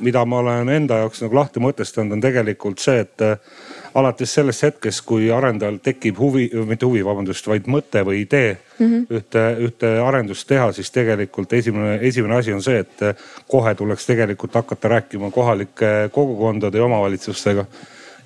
[0.00, 3.36] mida ma olen enda jaoks nagu lahti mõtestanud, on tegelikult see, et äh,
[4.00, 8.86] alates sellest hetkest, kui arendajal tekib huvi, mitte huvi, vabandust, vaid mõte või idee mm
[8.86, 9.18] -hmm.
[9.18, 13.04] ühte, ühte arendust teha, siis tegelikult esimene, esimene asi on see, et
[13.48, 17.66] kohe tuleks tegelikult hakata rääkima kohalike kogukondade ja omavalitsustega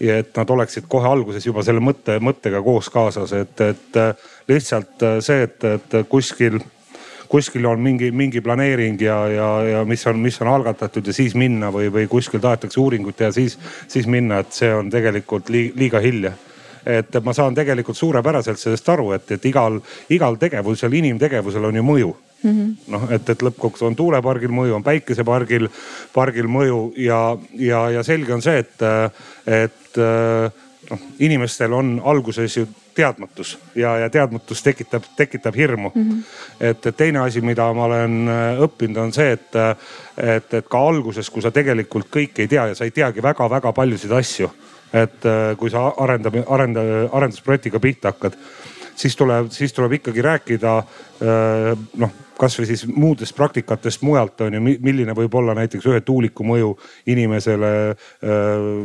[0.00, 4.00] ja et nad oleksid kohe alguses juba selle mõtte, mõttega koos kaasas, et, et
[4.48, 6.58] lihtsalt see, et, et kuskil,
[7.28, 11.34] kuskil on mingi, mingi planeering ja, ja, ja mis on, mis on algatatud ja siis
[11.38, 13.58] minna või, või kuskil tahetakse uuringut teha, siis,
[13.88, 16.34] siis minna, et see on tegelikult liiga hilja.
[16.88, 19.80] Et ma saan tegelikult suurepäraselt sellest aru, et, et igal,
[20.14, 22.74] igal tegevusel, inimtegevusel on ju mõju Mm -hmm.
[22.94, 25.68] noh, et, et lõppkokkuvõttes on tuulepargil mõju, on päikesepargil,
[26.14, 28.82] pargil mõju ja, ja, ja selge on see, et,
[29.46, 29.98] et
[30.90, 36.10] noh, inimestel on alguses ju teadmatus ja, ja teadmatus tekitab, tekitab hirmu mm.
[36.10, 36.22] -hmm.
[36.60, 39.58] et, teine asi, mida ma olen õppinud, on see, et,
[40.16, 43.72] et, et ka alguses, kui sa tegelikult kõike ei tea ja sa ei teagi väga-väga
[43.72, 44.50] paljusid asju.
[44.92, 45.24] et
[45.58, 46.80] kui sa arendab, arenda,
[47.12, 48.38] arendusprojektiga pihta hakkad
[48.98, 50.78] siis tuleb, siis tuleb ikkagi rääkida
[52.02, 56.74] noh kasvõi siis muudest praktikatest mujalt on ju, milline võib olla näiteks ühe tuuliku mõju
[57.10, 57.70] inimesele.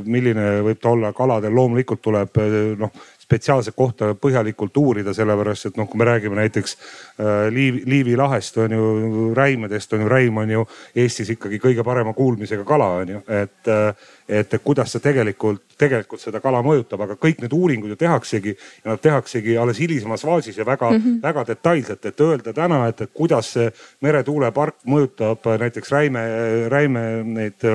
[0.05, 2.39] milline võib ta olla kaladel, loomulikult tuleb
[2.79, 2.91] noh
[3.33, 8.57] spetsiaalset kohta põhjalikult uurida, sellepärast et noh, kui me räägime näiteks äh, Liivi, Liivi lahest
[8.61, 8.89] on ju,
[9.33, 10.65] räimedest on ju, räim on ju
[10.95, 16.21] Eestis ikkagi kõige parema kuulmisega kala on ju, et, äh, et kuidas see tegelikult, tegelikult
[16.21, 20.57] seda kala mõjutab, aga kõik need uuringud ju tehaksegi ja nad tehaksegi alles hilisemas faasis
[20.57, 21.21] ja väga mm, -hmm.
[21.23, 26.21] väga detailselt, et öelda täna, et, et kuidas see meretuulepark mõjutab näiteks räime,
[26.69, 27.65] räime neid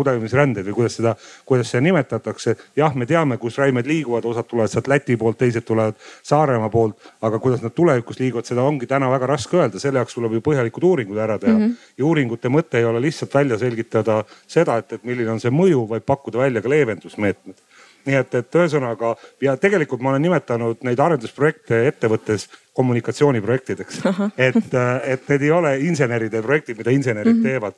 [0.00, 1.14] kudemisrändeid või kuidas seda,
[1.48, 2.56] kuidas seda nimetatakse.
[2.76, 7.12] jah, me teame, kus räimed liiguvad, osad tulevad sealt Läti poolt, teised tulevad Saaremaa poolt,
[7.22, 10.44] aga kuidas nad tulevikus liiguvad, seda ongi täna väga raske öelda, selle jaoks tuleb ju
[10.50, 11.66] põhjalikud uuringud ära teha mm.
[11.66, 11.92] -hmm.
[11.98, 15.86] ja uuringute mõte ei ole lihtsalt välja selgitada seda, et, et milline on see mõju,
[15.88, 17.62] vaid pakkuda välja ka leevendusmeetmed
[18.06, 24.02] nii et, et ühesõnaga ja tegelikult ma olen nimetanud neid arendusprojekte ettevõttes kommunikatsiooniprojektideks.
[24.38, 27.48] et, et need ei ole inseneride projektid, mida insenerid mm -hmm.
[27.48, 27.74] teevad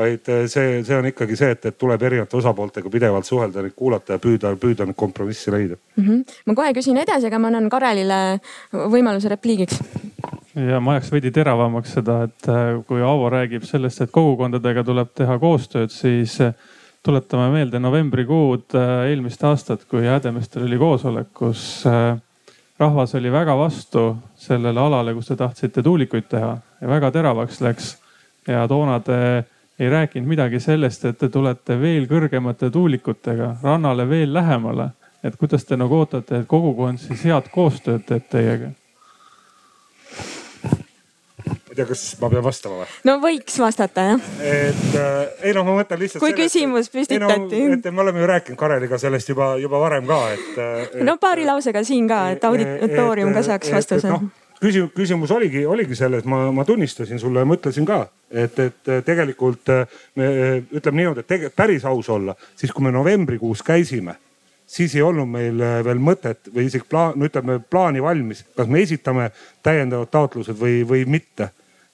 [0.00, 3.76] vaid eh, see, see on ikkagi see, et, et tuleb erinevate osapooltega pidevalt suhelda, neid
[3.76, 6.04] kuulata ja püüda, püüda neid kompromisse leida mm.
[6.04, 6.38] -hmm.
[6.46, 8.20] ma kohe küsin edasi, aga ma annan Karelile
[8.72, 9.80] võimaluse repliigiks.
[10.70, 15.14] ja ma ajaks veidi teravamaks seda, et eh, kui Aavo räägib sellest, et kogukondadega tuleb
[15.14, 16.54] teha koostööd, siis eh,
[17.02, 18.76] tuletame meelde novembrikuud
[19.08, 21.62] eelmist aastat, kui Häädemeestel oli koosolek, kus
[22.80, 27.96] rahvas oli väga vastu sellele alale, kus te tahtsite tuulikuid teha ja väga teravaks läks.
[28.48, 29.44] ja toona te
[29.80, 34.90] ei rääkinud midagi sellest, et te tulete veel kõrgemate tuulikutega rannale veel lähemale.
[35.22, 38.70] et kuidas te nagu ootate, et kogukond siis head koostööd teeb teiega?
[41.70, 42.86] ei tea, kas ma pean vastama või?
[43.08, 44.28] no võiks vastata jah.
[44.42, 46.24] et äh, ei noh, ma mõtlen lihtsalt.
[46.24, 47.62] kui sellest, küsimus püstitati.
[47.62, 51.00] No, et me oleme ju rääkinud Kareliga sellest juba, juba varem ka, et, äh, et.
[51.06, 54.10] no paari lausega siin ka, et auditoorium ka saaks vastuse.
[54.10, 58.90] No, küsimus, küsimus oligi, oligi selles, ma, ma tunnistasin sulle ma ütlesin ka, et, et
[59.06, 59.72] tegelikult
[60.16, 60.26] me
[60.70, 64.16] ütleme niimoodi, et tegelikult päris aus olla, siis kui me novembrikuus käisime,
[64.70, 68.84] siis ei olnud meil veel mõtet või isegi plaan, no ütleme plaani valmis, kas me
[68.84, 69.30] esitame
[69.66, 71.50] täiendavad taotlused või, või mitte.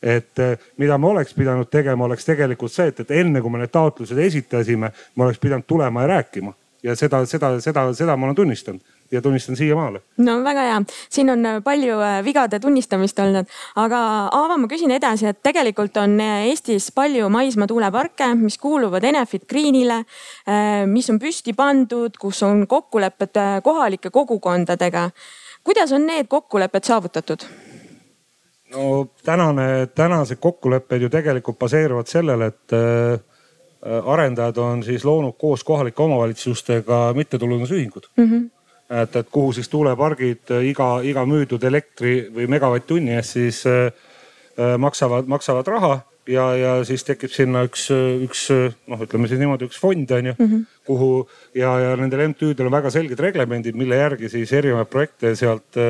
[0.07, 0.39] Et
[0.79, 4.19] mida me oleks pidanud tegema, oleks tegelikult see, et, et enne kui me need taotlused
[4.21, 6.53] esitasime, me oleks pidanud tulema ja rääkima.
[6.85, 10.01] Ja seda, seda, seda, seda ma olen tunnistanud ja tunnistan siiamaale.
[10.17, 14.01] no väga hea, siin on äh, palju äh, vigade tunnistamist olnud, aga
[14.33, 19.47] Aava, ma küsin edasi, et tegelikult on äh, Eestis palju maismaa tuuleparke, mis kuuluvad Enefit
[19.49, 20.03] Greenile,
[20.87, 25.11] mis on püsti pandud, kus on kokkulepped kohalike kogukondadega.
[25.65, 27.47] kuidas on need kokkulepped saavutatud?
[28.75, 32.77] no tänane, tänased kokkulepped ju tegelikult baseeruvad sellel, et
[34.07, 38.31] arendajad on siis loonud koos kohalike omavalitsustega mittetulundusühingud mm.
[38.31, 38.56] -hmm
[38.91, 43.91] et, et kuhu siis tuulepargid iga, iga müüdud elektri või megavatt-tunni eest siis äh,
[44.79, 45.97] maksavad, maksavad raha
[46.29, 47.87] ja, ja siis tekib sinna üks,
[48.25, 50.65] üks noh, ütleme siis niimoodi üks fond on ju mm, -hmm.
[50.87, 51.11] kuhu
[51.55, 55.81] ja, ja nendel MTÜ-del on väga selged reglemendid, mille järgi siis erinevaid projekte sealt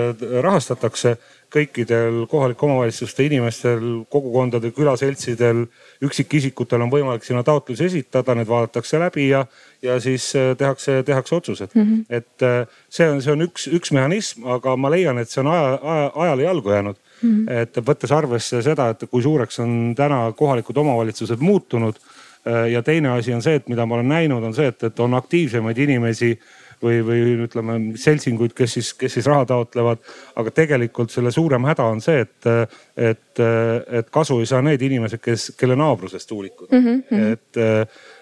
[0.42, 1.16] rahastatakse.
[1.56, 3.80] kõikidel kohalike omavalitsuste inimestel,
[4.10, 5.60] kogukondadel, külaseltsidel,
[6.02, 9.44] üksikisikutel on võimalik sinna taotlusi esitada, need vaadatakse läbi ja,
[9.86, 11.82] ja siis tehakse, tehakse otsused mm.
[11.82, 12.04] -hmm.
[12.10, 15.78] et see on, see on üks, üks mehhanism, aga ma leian, et see on aja,
[15.82, 17.52] aja, ajale jalgu jäänud Mm -hmm.
[17.52, 21.94] et võttes arvesse seda, et kui suureks on täna kohalikud omavalitsused muutunud.
[22.46, 25.00] Äh, ja teine asi on see, et mida ma olen näinud, on see, et, et
[25.00, 26.38] on aktiivsemaid inimesi
[26.82, 29.98] või, või ütleme seltsinguid, kes siis, kes siis raha taotlevad.
[30.36, 32.50] aga tegelikult selle suurem häda on see, et,
[32.96, 33.40] et,
[33.88, 37.02] et kasu ei saa need inimesed, kes, kelle naabruses tuulikud mm.
[37.10, 37.32] -hmm.
[37.32, 37.62] et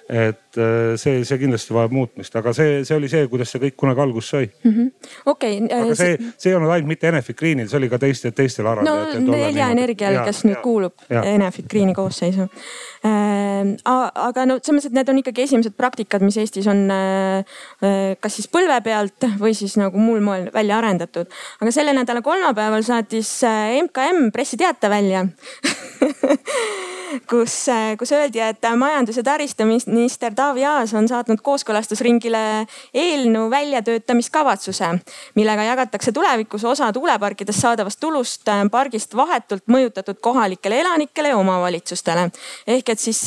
[0.08, 3.76] et äh, see, see kindlasti vajab muutmist, aga see, see oli see, kuidas see kõik
[3.80, 4.90] kunagi alguse sai mm -hmm..
[5.32, 5.62] okay,.
[5.64, 9.24] aga see, see ei olnud ainult mitte Enefit Greenil, see oli ka teiste, teistel arendajatel.
[9.24, 11.24] no Nelja Energial, kes nüüd ja, kuulub ja.
[11.24, 13.72] Enefit Greeni koosseisu äh,.
[13.88, 18.16] aga no selles mõttes, et need on ikkagi esimesed praktikad, mis Eestis on äh, äh
[18.20, 21.32] kas siis põlve pealt või siis nagu muul moel välja arendatud.
[21.60, 23.40] aga selle nädala kolmapäeval saatis
[23.88, 25.24] MKM pressiteate välja
[27.30, 27.66] kus,
[27.98, 34.88] kus öeldi, et majandus- ja taristuminister Taavi Aas on saatnud kooskõlastusringile eelnõu väljatöötamiskavatsuse,
[35.34, 42.30] millega jagatakse tulevikus osa tuuleparkidest saadavast tulust pargist vahetult mõjutatud kohalikele elanikele ja omavalitsustele.
[42.66, 43.20] ehk et siis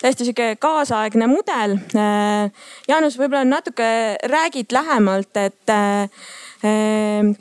[0.00, 1.78] täiesti sihuke kaasaegne mudel.
[2.88, 5.76] Jaanus, võib-olla natuke räägid lähemalt, et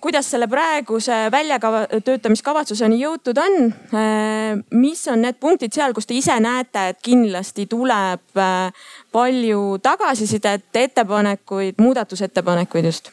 [0.02, 3.56] kuidas selle praeguse väljatöötamiskavatsuseni jõutud on?
[3.66, 9.80] Ehm, mis on need punktid seal, kus te ise näete, et kindlasti tuleb äh, palju
[9.82, 13.10] tagasisidet, ettepanekuid, muudatusettepanekuid just?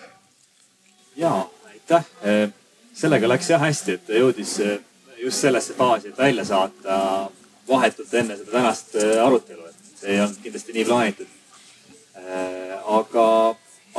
[1.17, 1.33] ja
[1.71, 2.53] aitäh, ehm,
[2.93, 4.77] sellega läks jah hästi, et jõudis äh,
[5.25, 7.31] just sellesse faasi, et välja saata
[7.69, 11.33] vahetult enne seda tänast äh, arutelu, et see ei olnud kindlasti nii plaanitud.
[12.85, 13.25] aga,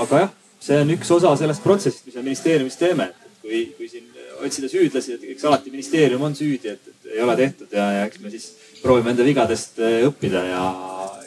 [0.01, 0.29] aga jah
[0.65, 3.09] see on üks osa sellest protsessist, mis me ministeeriumis teeme,
[3.41, 4.07] kui, kui siin
[4.41, 8.07] otsida süüdlasi, et eks alati ministeerium on süüdi, et, et ei ole tehtud ja, ja
[8.09, 8.49] eks me siis
[8.81, 10.63] proovime enda vigadest äh, õppida ja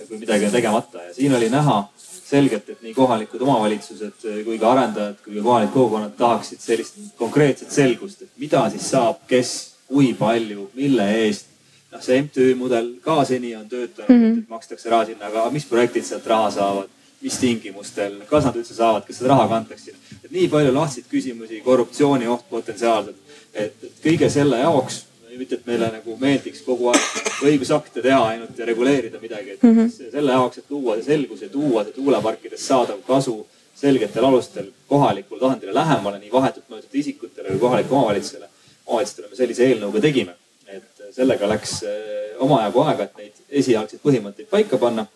[0.08, 1.82] kui midagi on tegemata ja siin oli näha
[2.28, 7.72] selgelt, et nii kohalikud omavalitsused kui ka arendajad kui ka kohalikud kogukonnad tahaksid sellist konkreetset
[7.72, 9.54] selgust, et mida siis saab, kes,
[9.88, 11.46] kui palju, mille eest.
[11.88, 14.38] noh, see MTÜ mudel ka seni on töötanud mm, -hmm.
[14.42, 18.76] et makstakse raha sinna, aga mis projektid sealt raha saavad mis tingimustel, kas nad üldse
[18.76, 19.94] saavad, kas seda raha kantakse.
[20.24, 23.16] et nii palju lahtseid küsimusi, korruptsioonioht potentsiaalselt.
[23.54, 25.04] et, kõige selle jaoks,
[25.38, 29.76] mitte et meile nagu meeldiks kogu aeg õigusakte teha ainult ja reguleerida midagi, et mm
[29.76, 30.10] -hmm.
[30.12, 35.40] selle jaoks, et luua see selgus ja tuua see tuuleparkidest saadav kasu selgetel alustel kohalikule
[35.40, 38.48] tasandile lähemale, nii vahetult mõjutatud isikutele kui kohalikule omavalitsusele.
[38.86, 40.34] omavalitsustele me sellise eelnõuga tegime,
[40.66, 45.06] et sellega läks eh, omajagu aega, et neid esialgseid põhimõtteid paika panna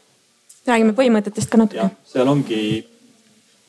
[0.66, 1.90] räägime põhimõtetest ka natuke.
[2.06, 2.62] seal ongi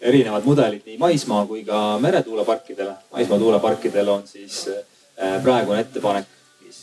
[0.04, 2.94] erinevad mudelid nii maismaa kui ka meretuuleparkidele.
[3.12, 6.26] maismaa tuuleparkidel on siis äh, praegune ettepanek,
[6.66, 6.82] mis,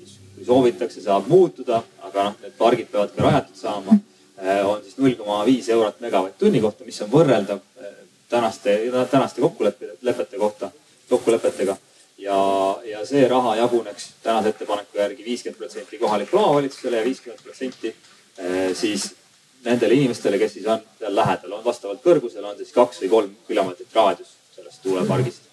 [0.00, 3.98] mis kui soovitakse, saab muutuda, aga noh, need pargid peavad ka rajatud saama.
[4.38, 8.78] Äh, on siis null koma viis eurot megavatt-tunni kohta, mis on võrreldav äh, tänaste,
[9.10, 10.70] tänaste kokkulepete kohta,
[11.08, 11.76] kokkulepetega
[12.18, 12.38] ja,
[12.86, 17.94] ja see raha jaguneks tänase ettepaneku järgi viiskümmend protsenti kohalikule omavalitsusele ja viiskümmend protsenti
[18.74, 19.12] siis
[19.64, 23.34] nendele inimestele, kes siis on seal lähedal, on vastavalt kõrgusele on siis kaks või kolm
[23.48, 25.50] kilomeetrit raadius sellest tuulepargist.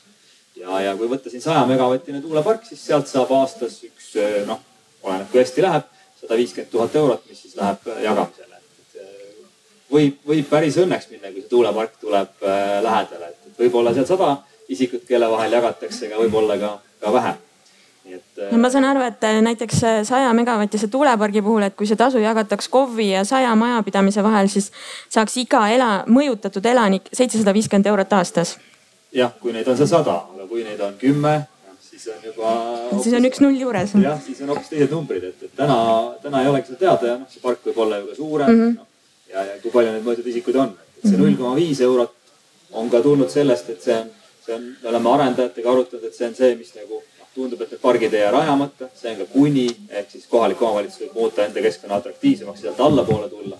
[0.56, 4.14] ja, ja kui võtta siin saja megavatine tuulepark, siis sealt saab aastas üks
[4.48, 4.62] noh,
[5.04, 5.88] oleneb kui hästi läheb,
[6.22, 8.60] sada viiskümmend tuhat eurot, mis siis läheb jagamisele.
[9.92, 14.36] võib, võib päris õnneks minna, kui see tuulepark tuleb äh, lähedale, et võib-olla seal sada
[14.72, 17.40] isikut, kelle vahel jagatakse, aga võib-olla ka, ka vähem
[18.52, 22.00] no ma saan aru, et äh, näiteks äh, saja megavatise tuulepargi puhul, et kui see
[22.00, 24.72] tasu jagataks KOV-i ja saja majapidamise vahel, siis
[25.10, 28.58] saaks iga ela, mõjutatud elanik seitsesada viiskümmend eurot aastas.
[29.14, 31.42] jah, kui neid on seal sada, aga kui neid on kümme,
[31.82, 32.54] siis on juba.
[33.04, 33.94] siis on üks null juures.
[34.04, 35.78] jah, siis on hoopis teised numbrid, et, et täna,
[36.24, 38.64] täna ei olegi seda teada ja noh, see park võib olla ju ka suurem mm.
[38.64, 38.80] -hmm.
[38.80, 38.88] No,
[39.34, 41.22] ja, ja kui palju neid mõjutatud isikuid on, et see mhm.
[41.26, 42.18] null koma viis eurot
[42.72, 44.10] on ka tulnud sellest, et see on,
[44.46, 47.04] see on, me oleme arendajatega arutanud, et see on see, mis nagu
[47.36, 51.06] tundub, et need pargid ei jää rajamata, see on ka kuni, ehk siis kohalik omavalitsus
[51.06, 53.58] võib muuta enda keskkonna atraktiivsemaks ja sealt allapoole tulla.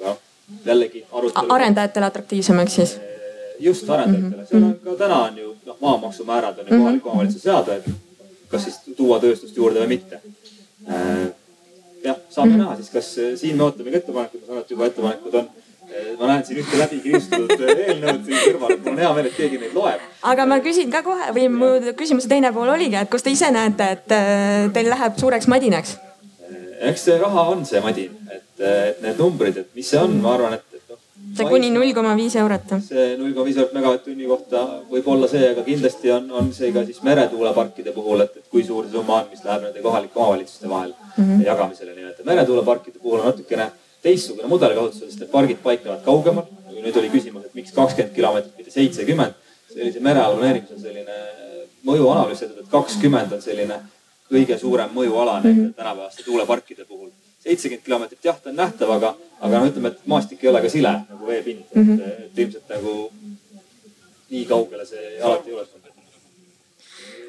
[0.00, 0.16] aga
[0.64, 1.52] jällegi arutelu.
[1.52, 2.96] arendajatele atraktiivsemaks siis?
[3.60, 7.74] just arendajatele, seal on ka täna on ju noh, maamaksumäärad on ju kohaliku omavalitsuse seada,
[7.74, 7.84] et
[8.48, 10.20] kas siis tuua tööstust juurde või mitte.
[12.04, 15.34] jah, saame näha siis, kas siin me ootamegi ettepanekut, ma saan aru, et juba ettepanekud
[15.34, 15.50] on
[16.18, 19.36] ma näen siin ühte läbi kriistutud eelnõud siin kõrval, et mul on hea meel, et
[19.36, 20.06] keegi neid loeb.
[20.32, 23.50] aga ma küsin ka kohe või mu küsimuse teine pool oligi, et kus te ise
[23.54, 25.96] näete, et äh, teil läheb suureks madinaks?
[26.90, 30.34] eks see raha on see madin, et, et need numbrid, et mis see on, ma
[30.36, 31.00] arvan, et, et noh.
[31.38, 32.74] see kuni null koma viis eurot.
[32.88, 36.72] see null koma viis eurot megavatt-tunni kohta võib olla see, aga kindlasti on, on see
[36.74, 40.18] ka siis meretuuleparkide puhul, et, et kui suur see summa on, mis läheb nende kohalike
[40.18, 41.46] omavalitsuste vahel mm -hmm.
[41.46, 41.94] jagamisele.
[41.98, 43.70] nii et meretuuleparkide puhul on natukene
[44.02, 46.50] teistsugune mudel kasutusel, sest need pargid paiknevad kaugemal.
[46.82, 49.34] nüüd oli küsimus, et miks kakskümmend kilomeetrit, mitte seitsekümmend.
[49.72, 51.18] sellise mereala planeerimis on selline
[51.86, 53.78] mõjuanalüüs et kakskümmend on selline
[54.32, 55.74] kõige suurem mõjuala mm -hmm.
[55.74, 57.10] tänapäevaste tuuleparkide puhul.
[57.40, 60.68] seitsekümmend kilomeetrit jah, ta on nähtav, aga, aga no ütleme, et maastik ei ole ka
[60.68, 61.82] sile nagu veepind mm.
[61.82, 62.02] -hmm.
[62.08, 63.12] et, et ilmselt nagu
[64.30, 65.81] nii kaugele see alati ei ulatu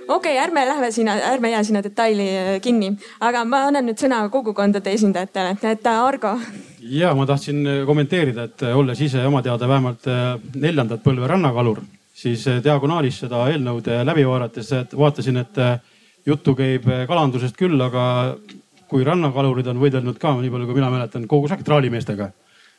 [0.07, 3.99] okei okay,, ärme lähme sinna, ärme jää sinna detaili äh, kinni, aga ma annan nüüd
[3.99, 6.35] sõna kogukondade esindajatele, et äh, Argo.
[6.79, 10.09] ja ma tahtsin äh, kommenteerida, et olles ise oma teada vähemalt
[10.55, 11.81] neljandat põlve rannakalur,
[12.13, 15.63] siis diagonaalis seda eelnõud läbi vaadates vaatasin, et
[16.25, 18.35] juttu käib kalandusest küll, aga
[18.87, 22.31] kui rannakalurid on võidelnud ka, nii palju kui mina mäletan, kogu aeg traalimeestega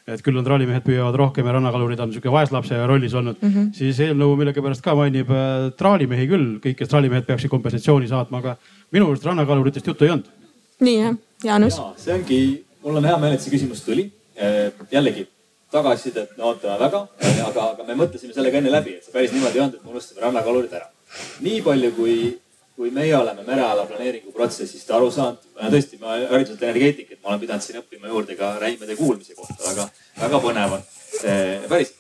[0.06, 3.70] et küll on trallimehed püüavad rohkem ja rannakalurid on sihuke vaeslapse rollis olnud mm, -hmm.
[3.76, 8.56] siis eelnõu millegipärast ka mainib äh, traalimehi küll, kõik, kes trallimehed peaksid kompensatsiooni saatma, aga
[8.92, 10.28] minu arust rannakaluritest juttu ei olnud.
[10.80, 11.92] nii jah, Jaanus ja,?
[11.96, 12.40] see ongi,
[12.84, 14.10] mul on hea meel, et see küsimus tuli.
[14.34, 15.28] Äh, jällegi
[15.74, 17.00] tagasisidet me ootame väga,
[17.48, 19.94] aga, aga me mõtlesime sellega enne läbi, et see päris niimoodi ei olnud, et me
[19.94, 20.90] unustasime rannakalurid ära.
[21.46, 22.16] nii palju, kui
[22.74, 27.44] kui meie oleme mereala planeeringu protsessist aru saanud, tõesti, ma hariduselt energeetik, et ma olen
[27.44, 29.86] pidanud siin õppima juurde ka räimede kuulmise kohta, väga,
[30.18, 30.82] väga põnev on.
[31.70, 31.94] päris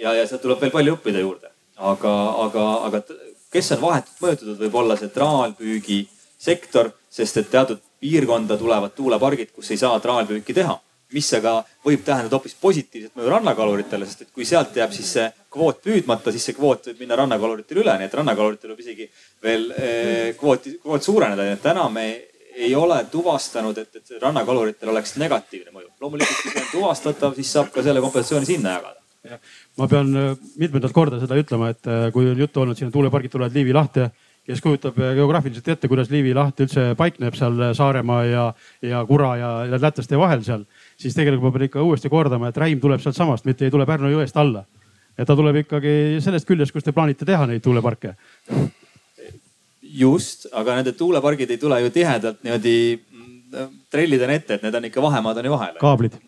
[0.00, 2.14] ja, ja sealt tuleb veel palju õppida juurde, aga,
[2.46, 3.02] aga, aga
[3.52, 9.70] kes on vahetult mõjutatud, võib olla see traalpüügisektor, sest et teatud piirkonda tulevad tuulepargid, kus
[9.74, 10.78] ei saa traalpüüki teha
[11.12, 15.26] mis aga võib tähendada hoopis positiivset mõju rannakaluritele, sest et kui sealt jääb siis see
[15.52, 19.08] kvoot püüdmata, siis see kvoot võib minna rannakaluritele üle, nii et rannakaluritel võib isegi
[19.44, 22.08] veel eh, kvooti, kvoot suureneda, nii et täna me
[22.54, 25.88] ei ole tuvastanud, et, et rannakaluritel oleks negatiivne mõju.
[26.00, 29.00] loomulikult, kui see on tuvastatav, siis saab ka selle kompensatsiooni sinna jagada.
[29.80, 33.34] ma pean eh, mitmendat korda seda ütlema, et eh, kui on juttu olnud, siin tuulepargid
[33.34, 34.08] tulevad Liivi lahti
[34.44, 38.42] kes kujutab geograafiliselt ette, kuidas Liivi laht üldse paikneb seal Saaremaa ja,
[38.84, 40.66] ja Kura ja, ja lätlaste vahel seal
[41.00, 44.12] siis tegelikult ma pean ikka uuesti kordama, et räim tuleb sealtsamast, mitte ei tule Pärnu
[44.12, 44.64] jõest alla.
[45.18, 48.14] et ta tuleb ikkagi sellest küljest, kus te plaanite teha neid tuuleparke.
[49.82, 54.84] just, aga nende tuulepargid ei tule ju tihedalt niimoodi mm, trellidena ette, et need on
[54.90, 55.76] ikka vahemaad on ju vahel.
[55.80, 56.18] kaablid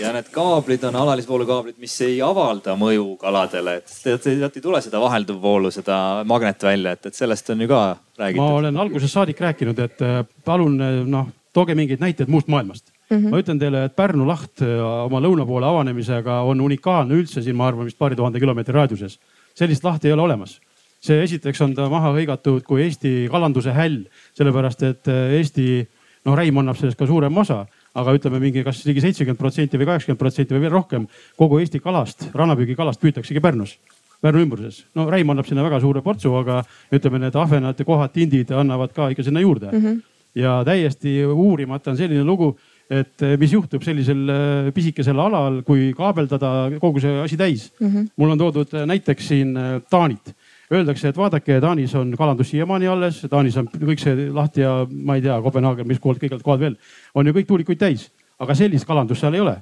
[0.00, 5.00] ja need kaablid on alalisvoolukaablid, mis ei avalda mõju kaladele, et sealt ei tule seda
[5.02, 7.82] vahelduvvoolu, seda magnet välja, et, et sellest on ju ka
[8.18, 8.42] räägitud.
[8.42, 12.88] ma olen algusest saadik rääkinud, et äh, palun äh, noh, tooge mingeid näiteid muust maailmast
[13.08, 13.30] Mm -hmm.
[13.30, 14.68] ma ütlen teile, et Pärnu laht äh,
[15.04, 19.18] oma lõuna poole avanemisega on unikaalne üldse siin, ma arvan, vist paari tuhande kilomeetri raadiuses.
[19.54, 20.60] sellist lahti ei ole olemas.
[21.00, 25.86] see esiteks on ta maha hõigatud kui Eesti kalanduse häll, sellepärast et äh, Eesti,
[26.24, 29.86] noh, Räim annab sellest ka suurema osa, aga ütleme mingi kas ligi seitsekümmend protsenti või
[29.86, 33.78] kaheksakümmend protsenti või veel rohkem kogu Eesti kalast, rannapüügikalast püütaksegi Pärnus.
[34.20, 34.84] Pärnu ümbruses.
[34.94, 39.08] no Räim annab sinna väga suure portsu, aga ütleme, need ahvenad, kohad, tindid annavad ka
[39.14, 39.84] ikka sinna juurde mm.
[39.84, 40.00] -hmm.
[40.34, 45.90] ja täiesti uurimata on selline lugu et eh, mis juhtub sellisel eh, pisikesel alal, kui
[45.96, 47.88] kaabeldada kogu see asi täis mm.
[47.88, 48.06] -hmm.
[48.16, 49.56] mul on toodud eh, näiteks siin
[49.90, 50.34] Taanit.
[50.72, 55.16] Öeldakse, et vaadake, Taanis on kalandus siiamaani alles, Taanis on kõik see lahti ja ma
[55.16, 56.76] ei tea, Kopenhaagen, mis kohad, kõik kohad veel,
[57.14, 59.56] on ju kõik tuulikuid täis, aga sellist kalandust seal ei ole.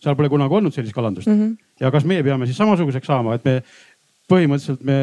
[0.00, 1.40] seal pole kunagi olnud sellist kalandust mm.
[1.40, 1.56] -hmm.
[1.80, 3.62] ja kas meie peame siis samasuguseks saama, et me
[4.28, 4.98] põhimõtteliselt me,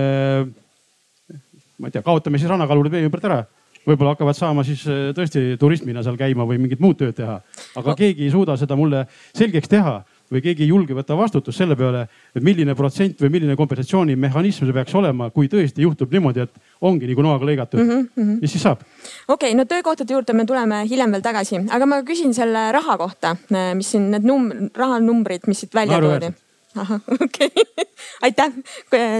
[1.79, 3.45] ma ei tea, kaotame siis rannakalurid vee ümbert ära
[3.87, 7.39] võib-olla hakkavad saama siis äh, tõesti turismina seal käima või mingit muud tööd teha.
[7.75, 7.95] aga no.
[7.99, 10.01] keegi ei suuda seda mulle selgeks teha
[10.33, 14.75] või keegi ei julge võtta vastutust selle peale, et milline protsent või milline kompensatsioonimehhanism see
[14.75, 18.07] peaks olema, kui tõesti juhtub niimoodi, et ongi nagu noaga lõigatud mm.
[18.15, 18.39] -hmm.
[18.41, 18.81] mis siis saab?
[19.27, 22.97] okei okay,, no töökohtade juurde me tuleme hiljem veel tagasi, aga ma küsin selle raha
[22.97, 23.35] kohta,
[23.75, 26.33] mis siin need num-, rahanumbrid, mis siit välja toodi
[26.75, 27.85] ahah, okei okay.
[28.21, 28.51] aitäh,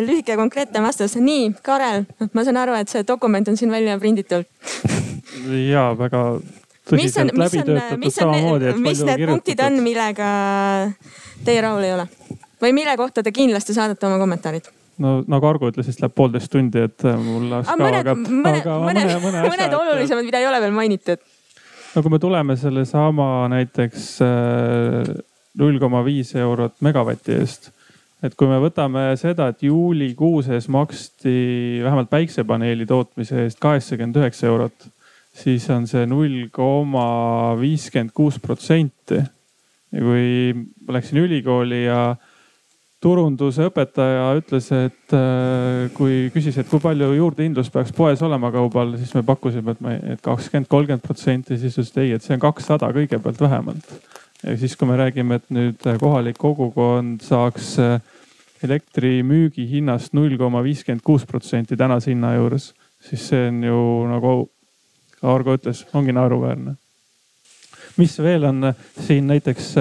[0.06, 1.16] lühike ja konkreetne vastus.
[1.16, 4.45] nii, Karel, ma saan aru, et see dokument on siin välja prinditud
[5.74, 6.24] ja väga
[6.89, 8.78] tõsiselt läbi töötatud samamoodi.
[8.84, 10.30] mis need punktid on, millega
[11.45, 12.08] teie rahul ei ole
[12.64, 14.72] või mille kohta te kindlasti saadate oma kommentaarid?
[15.04, 18.60] no nagu Argo ütles, siis läheb poolteist tundi, et mul läheks ka mõned, aga, mõned,
[18.62, 21.30] aga mõned, mõne, mõne mõned olulisemad, mida ei ole veel mainitud.
[21.95, 25.14] no kui me tuleme sellesama näiteks äh,
[25.60, 27.72] null koma viis eurot megavati eest.
[28.24, 31.36] et kui me võtame seda, et juulikuuses maksti
[31.84, 34.88] vähemalt päiksepaneeli tootmise eest kaheksakümmend üheksa eurot,
[35.36, 39.20] siis on see null koma viiskümmend kuus protsenti.
[39.93, 42.16] ja kui ma läksin ülikooli ja
[43.04, 49.12] turundusõpetaja ütles, et äh, kui küsis, et kui palju juurdehindlust peaks poes olema kaubal, siis
[49.18, 52.43] me pakkusime, et me, et kakskümmend, kolmkümmend protsenti, siis ütles, et ei, et see on
[52.43, 53.91] kakssada kõigepealt vähemalt.
[54.60, 57.98] Siis, kui me räägime, et nüüd kohalik kogukond saaks äh,
[58.64, 62.72] elektri müügihinnast null koma viiskümmend kuus protsenti tänase hinna juures,
[63.04, 63.80] siis see on ju
[64.12, 64.34] nagu
[65.24, 66.76] Argo ütles, ongi naeruväärne.
[67.98, 68.74] mis veel on
[69.06, 69.76] siin näiteks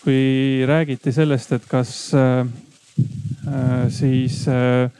[0.00, 2.46] kui räägiti sellest, et kas äh,
[3.46, 4.90] äh, siis äh,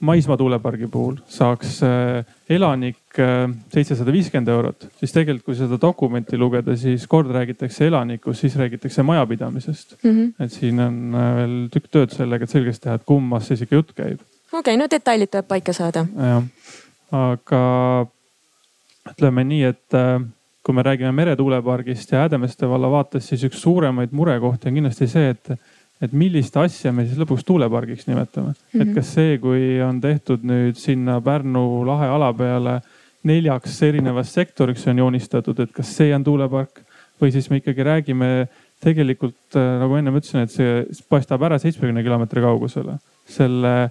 [0.00, 6.38] maismaa tuulepargi puhul saaks äh, elanik äh, seitsesada viiskümmend eurot, siis tegelikult, kui seda dokumenti
[6.40, 10.10] lugeda, siis kord räägitakse elanikust, siis räägitakse majapidamisest mm.
[10.10, 10.44] -hmm.
[10.44, 13.80] et siin on äh, veel tükk tööd sellega, et selgeks teha, et kummast siis ikka
[13.80, 14.20] jutt käib.
[14.52, 16.06] okei okay,, no detailid tuleb paika saada.
[16.16, 16.42] jah,
[17.12, 17.62] aga
[19.10, 20.00] ütleme nii, et
[20.62, 25.30] kui me räägime meretuulepargist ja Häädemeeste valla vaates, siis üks suuremaid murekohti on kindlasti see,
[25.34, 25.52] et,
[26.00, 28.54] et millist asja me siis lõpuks tuulepargiks nimetame mm.
[28.54, 28.80] -hmm.
[28.80, 28.94] et mhm.
[28.94, 32.80] kas see, kui on tehtud nüüd sinna Pärnu lahe ala peale
[33.24, 36.80] neljaks erinevast sektoriks on joonistatud, et kas see on tuulepark
[37.20, 38.48] või siis me ikkagi räägime
[38.80, 42.96] tegelikult nagu ennem ütlesin, et see paistab ära seitsmekümne kilomeetri kaugusele.
[43.28, 43.90] selle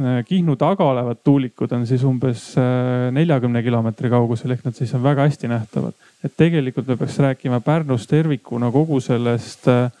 [0.00, 4.94] Äh, Kihnu taga olevad tuulikud on siis umbes äh, neljakümne kilomeetri kaugusel ehk nad siis
[4.96, 5.92] on väga hästi nähtavad.
[6.24, 9.92] et tegelikult me peaks rääkima Pärnus tervikuna kogu sellest äh,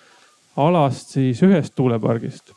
[0.56, 2.52] alast siis ühest tuulepargist.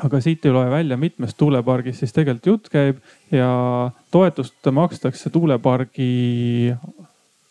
[0.00, 3.00] aga siit ei loe välja, mitmest tuulepargist siis tegelikult jutt käib
[3.30, 3.50] ja
[4.10, 6.72] toetust makstakse tuulepargi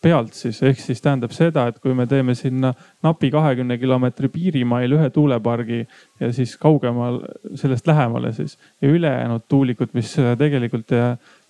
[0.02, 2.72] pealt siis, ehk siis tähendab seda, et kui me teeme sinna
[3.04, 5.80] napi kahekümne kilomeetri piirimail ühe tuulepargi
[6.20, 7.20] ja siis kaugemal,
[7.60, 10.94] sellest lähemale siis ja ülejäänud tuulikud, mis tegelikult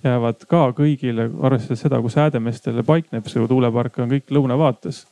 [0.05, 5.05] jäävad ka kõigile, arvestades seda, kus Häädemeestele paikneb see tuulepark, on kõik lõunavaates,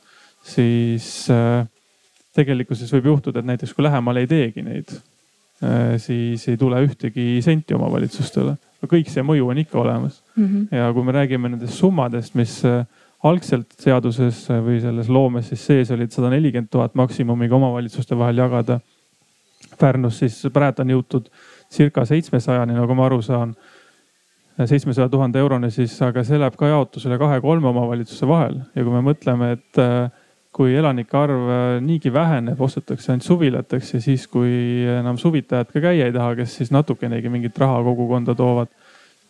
[0.43, 1.63] siis äh,
[2.35, 4.93] tegelikkuses võib juhtuda, et näiteks kui lähemal ei teegi neid,
[5.63, 8.57] äh, siis ei tule ühtegi senti omavalitsustele.
[8.87, 10.45] kõik see mõju on ikka olemas mm.
[10.45, 10.77] -hmm.
[10.77, 12.85] ja kui me räägime nendest summadest, mis äh,
[13.23, 18.79] algselt seaduses või selles loomes siis sees olid sada nelikümmend tuhat maksimumiga omavalitsuste vahel jagada.
[19.79, 21.27] Pärnus siis praegu on jõutud
[21.71, 23.55] circa seitsmesajani, nagu ma aru saan.
[24.65, 28.99] seitsmesaja tuhande euroni siis, aga see läheb ka jaotusele kahe-kolme omavalitsuse vahel ja kui me
[29.01, 30.09] mõtleme, et äh,
[30.55, 35.83] kui elanike arv äh, niigi väheneb, ostetakse ainult suvilateks ja siis, kui enam suvitajad ka
[35.89, 38.73] käia ei taha, kes siis natukenegi mingit raha kogukonda toovad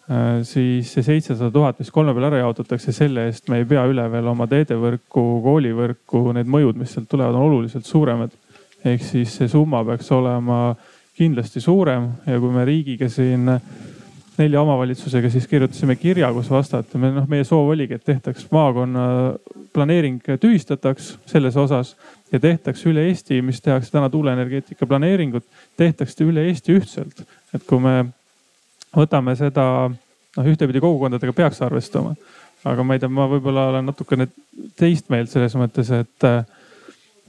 [0.09, 3.83] Äh, siis see seitsesada tuhat, mis kolme peale ära jaotatakse, selle eest me ei pea
[3.85, 8.33] üle veel oma teedevõrku, koolivõrku, need mõjud, mis sealt tulevad, on oluliselt suuremad.
[8.79, 10.73] ehk siis see summa peaks olema
[11.17, 13.45] kindlasti suurem ja kui me riigiga siin
[14.39, 19.03] nelja omavalitsusega siis kirjutasime kirja, kus vastata, me noh, meie soov oligi, et tehtaks maakonna
[19.75, 21.95] planeering tühistataks selles osas
[22.31, 25.45] ja tehtaks üle Eesti, mis tehakse täna tuuleenergeetika planeeringut,
[25.77, 27.25] tehtaks üle Eesti ühtselt.
[27.53, 28.05] et kui me
[28.95, 29.65] võtame seda,
[30.37, 32.15] noh ühtepidi kogukondadega peaks arvestama.
[32.63, 34.27] aga ma ei tea, ma võib-olla olen natukene
[34.77, 36.29] teist meelt selles mõttes, et,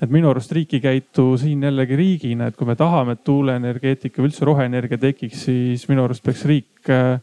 [0.01, 4.23] et minu arust riik ei käitu siin jällegi riigina, et kui me tahame, et tuuleenergeetika
[4.23, 7.19] või üldse roheenergia tekiks, siis minu arust peaks riik äh,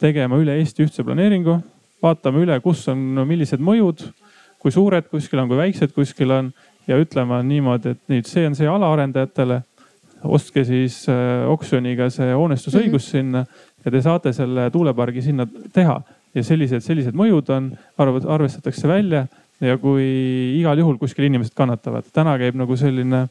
[0.00, 1.58] tegema üle Eesti ühtse planeeringu,
[2.02, 4.06] vaatame üle, kus on no, millised mõjud,
[4.58, 6.52] kui suured kuskil on, kui väiksed kuskil on
[6.88, 9.62] ja ütlema niimoodi, et nüüd see on see ala arendajatele
[10.24, 13.10] ostke siis äh, oksjoniga see hoonestusõigus mm -hmm.
[13.10, 13.44] sinna
[13.84, 16.00] ja te saate selle tuulepargi sinna teha.
[16.34, 17.70] ja sellised, sellised mõjud on,
[18.28, 19.26] arvestatakse välja
[19.60, 20.06] ja kui
[20.60, 22.06] igal juhul kuskil inimesed kannatavad.
[22.12, 23.26] täna käib nagu selline,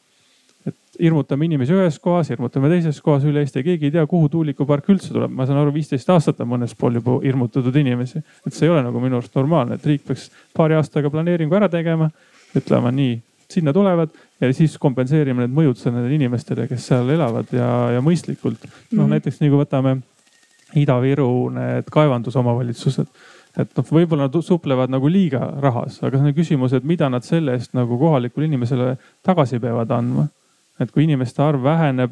[0.68, 4.30] et hirmutame inimesi ühes kohas, hirmutame teises kohas üle Eesti ja keegi ei tea, kuhu
[4.30, 5.32] tuulikupark üldse tuleb.
[5.32, 8.24] ma saan aru, viisteist aastat on mõnes pool juba hirmutatud inimesi.
[8.46, 11.70] et see ei ole nagu minu arust normaalne, et riik peaks paari aastaga planeeringu ära
[11.70, 12.12] tegema,
[12.56, 14.10] ütlema nii sinna tulevad
[14.42, 18.60] ja siis kompenseerime need mõjud nendele inimestele, kes seal elavad ja, ja mõistlikult.
[18.66, 19.10] noh mm -hmm.
[19.16, 19.98] näiteks nagu võtame
[20.76, 23.08] Ida-Viru need kaevandusomavalitsused.
[23.58, 27.26] Et noh, võib-olla nad suplevad nagu liiga rahas, aga see on küsimus, et mida nad
[27.26, 28.96] selle eest nagu kohalikule inimesele
[29.26, 30.28] tagasi peavad andma.
[30.80, 32.12] et kui inimeste arv väheneb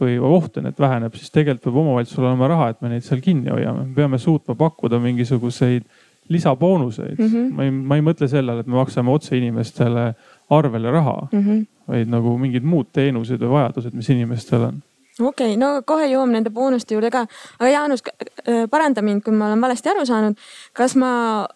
[0.00, 3.22] või oht on, et väheneb, siis tegelikult peab omavalitsusel olema raha, et me neid seal
[3.24, 3.86] kinni hoiame.
[3.86, 5.86] me peame suutma pakkuda mingisuguseid
[6.28, 7.26] lisaboonuseid mm.
[7.26, 7.54] -hmm.
[7.54, 10.12] ma ei, ma ei mõtle sellele, et me maksame otse inimestele
[10.50, 11.64] arvele raha mm, -hmm.
[11.88, 14.82] vaid nagu mingid muud teenused või vajadused, mis inimestel on
[15.20, 17.24] okei okay,, no kohe jõuame nende boonuste juurde ka,
[17.58, 20.38] aga Jaanus, äh, paranda mind, kui ma olen valesti aru saanud.
[20.76, 21.10] kas ma,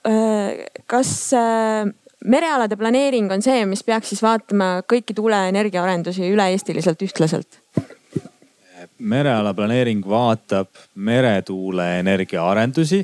[0.09, 1.85] äh, kas äh,
[2.25, 7.61] merealade planeering on see, mis peaks siis vaatama kõiki tuuleenergia arendusi üle-eestiliselt ühtlaselt?
[8.99, 13.01] mereala planeering vaatab meretuuleenergia arendusi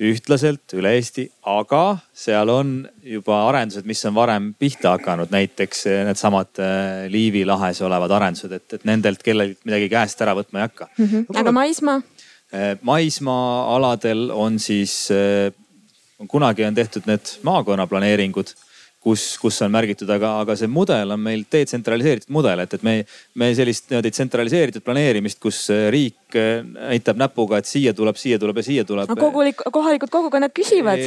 [0.00, 2.72] ühtlaselt üle Eesti, aga seal on
[3.04, 8.78] juba arendused, mis on varem pihta hakanud, näiteks needsamad äh, Liivi lahes olevad arendused, et,
[8.78, 11.06] et nendelt kellelgi midagi käest ära võtma ei hakka mm.
[11.06, 11.38] -hmm.
[11.42, 12.02] aga maismaa?
[12.52, 15.08] Äh, maismaa aladel on siis,
[16.28, 18.54] kunagi on tehtud need maakonnaplaneeringud
[19.02, 22.94] kus, kus on märgitud, aga, aga see mudel on meil detsentraliseeritud mudel, et, et me,
[23.38, 28.66] me sellist niimoodi tsentraliseeritud planeerimist, kus riik näitab näpuga, et siia tuleb, siia tuleb ja
[28.68, 29.10] siia tuleb.
[29.18, 31.02] kogulik, kohalikud kogukonnad küsivad.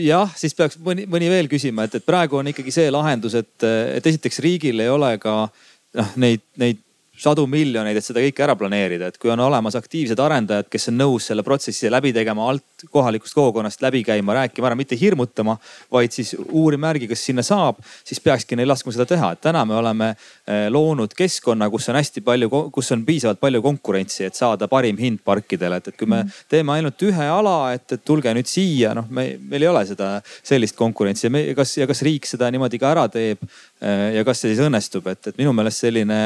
[0.00, 3.54] jah, siis peaks mõni, mõni veel küsima, et, et praegu on ikkagi see lahendus, et,
[3.98, 6.80] et esiteks riigil ei ole ka noh, neid, neid
[7.18, 10.98] sadu miljoneid, et seda kõike ära planeerida, et kui on olemas aktiivsed arendajad, kes on
[10.98, 15.56] nõus selle protsessi läbi tegema alt kohalikust kogukonnast läbi käima, rääkima ära, mitte hirmutama,
[15.92, 19.64] vaid siis uurima järgi, kas sinna saab, siis peakski neil laskma seda teha, et täna
[19.64, 24.38] me oleme eh, loonud keskkonna, kus on hästi palju, kus on piisavalt palju konkurentsi, et
[24.38, 26.42] saada parim hind parkidele, et, et kui me mhm.
[26.50, 30.16] teeme ainult ühe ala, et, et tulge nüüd siia, noh, me, meil ei ole seda
[30.42, 31.28] sellist konkurentsi.
[31.28, 34.52] Ja me, kas ja kas riik seda niimoodi ka ära teeb eh, ja kas see
[34.52, 36.20] siis õnnestub, et, et minu meelest selline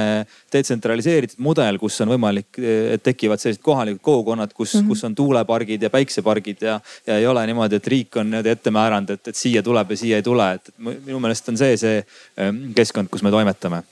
[0.52, 4.88] detsentraliseerimine detsentraliseeritud mudel, kus on võimalik, et tekivad sellised kohalikud kogukonnad, kus mm, -hmm.
[4.88, 8.70] kus on tuulepargid ja päiksepargid ja, ja ei ole niimoodi, et riik on niimoodi ette
[8.70, 12.04] määranud, et, et siia tuleb ja siia ei tule, et minu meelest on see see
[12.40, 13.82] ähm, keskkond, kus me toimetame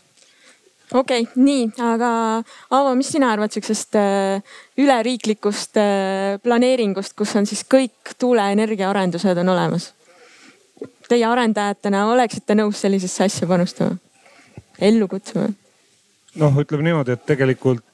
[0.94, 4.42] okei okay,, nii, aga Aavo, mis sina arvad sihukesest äh,
[4.78, 9.92] üleriiklikust äh, planeeringust, kus on siis kõik tuuleenergia arendused on olemas?
[11.08, 13.96] Teie arendajatena oleksite nõus sellisesse asja panustama,
[14.80, 15.50] ellu kutsuma?
[16.40, 17.84] Noh, ütleme niimoodi, et tegelikult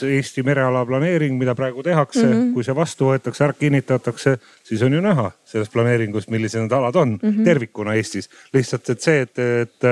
[0.00, 2.52] Eesti mereala planeering, mida praegu tehakse mm, -hmm.
[2.54, 6.96] kui see vastu võetakse, ära kinnitatakse, siis on ju näha sellest planeeringust, millised need alad
[6.96, 7.44] on mm -hmm.
[7.44, 8.30] tervikuna Eestis.
[8.54, 9.84] lihtsalt, et see, et, et,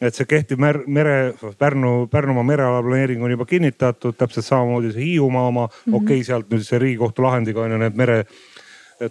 [0.00, 5.02] et see kehtiv mer, mere, Pärnu, Pärnumaa mereala planeering on juba kinnitatud, täpselt samamoodi see
[5.04, 5.96] Hiiumaa oma mm -hmm..
[5.96, 8.24] okei okay,, sealt nüüd see riigikohtu lahendiga on ju need mere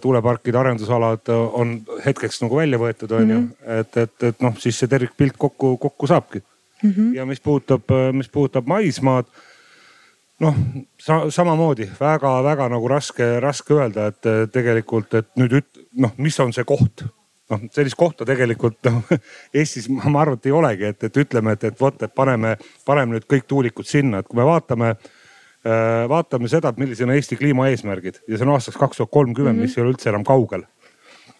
[0.00, 3.80] tuuleparkide arendusalad on hetkeks nagu välja võetud, on ju -hmm..
[3.80, 6.42] et, et, et noh, siis see tervikpilt kokku, kokku saabki
[6.84, 6.90] mm.
[6.90, 7.10] -hmm.
[7.16, 9.32] ja mis puudutab, mis puudutab maismaad
[10.40, 10.54] noh
[11.00, 16.52] sa, samamoodi väga-väga nagu raske, raske öelda, et tegelikult, et nüüd üt-, noh, mis on
[16.52, 17.06] see koht
[17.50, 19.02] noh, sellist kohta tegelikult noh
[19.58, 22.56] Eestis ma, ma arvan, et ei olegi, et, et ütleme, et, et vot, et paneme,
[22.86, 27.38] paneme nüüd kõik tuulikud sinna, et kui me vaatame äh,, vaatame seda, millised on Eesti
[27.40, 30.66] kliimaeesmärgid ja see on aastaks kaks tuhat kolmkümmend, mis ei ole üldse enam kaugel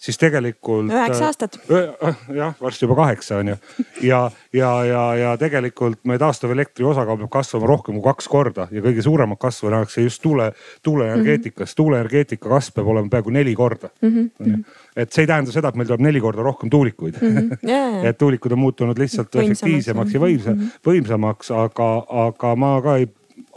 [0.05, 0.91] siis tegelikult.
[0.93, 1.59] üheksa äh, aastat.
[1.71, 3.57] Äh, jah, varsti juba kaheksa on ju.
[4.03, 4.21] ja,
[4.53, 9.05] ja, ja, ja tegelikult meie taastuvelektri osakaal peab kasvama rohkem kui kaks korda ja kõige
[9.05, 10.53] suuremat kasvu nähakse just tuule,
[10.83, 11.73] tuuleenergeetikas mm.
[11.73, 11.77] -hmm.
[11.77, 14.31] tuuleenergeetika kasv peab olema peaaegu neli korda mm.
[14.41, 14.65] -hmm.
[14.97, 17.37] et see ei tähenda seda, et meil tuleb neli korda rohkem tuulikuid mm.
[17.37, 17.69] -hmm.
[17.69, 18.05] Yeah.
[18.05, 20.67] et tuulikud on muutunud lihtsalt efektiivsemaks ja mhm.
[20.87, 21.91] võimsamaks, aga,
[22.27, 23.09] aga ma ka ei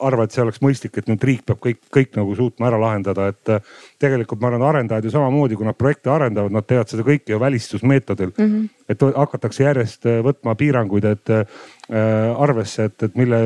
[0.05, 3.29] arva, et see oleks mõistlik, et nüüd riik peab kõik, kõik nagu suutma ära lahendada,
[3.33, 7.05] et äh, tegelikult ma arvan, arendajad ju samamoodi, kui nad projekte arendavad, nad teevad seda
[7.07, 8.51] kõike ju välistusmeetodil mm.
[8.51, 8.69] -hmm.
[8.89, 11.45] et hakatakse järjest äh, võtma piiranguid, et äh,
[11.87, 13.37] arvesse, et, et mille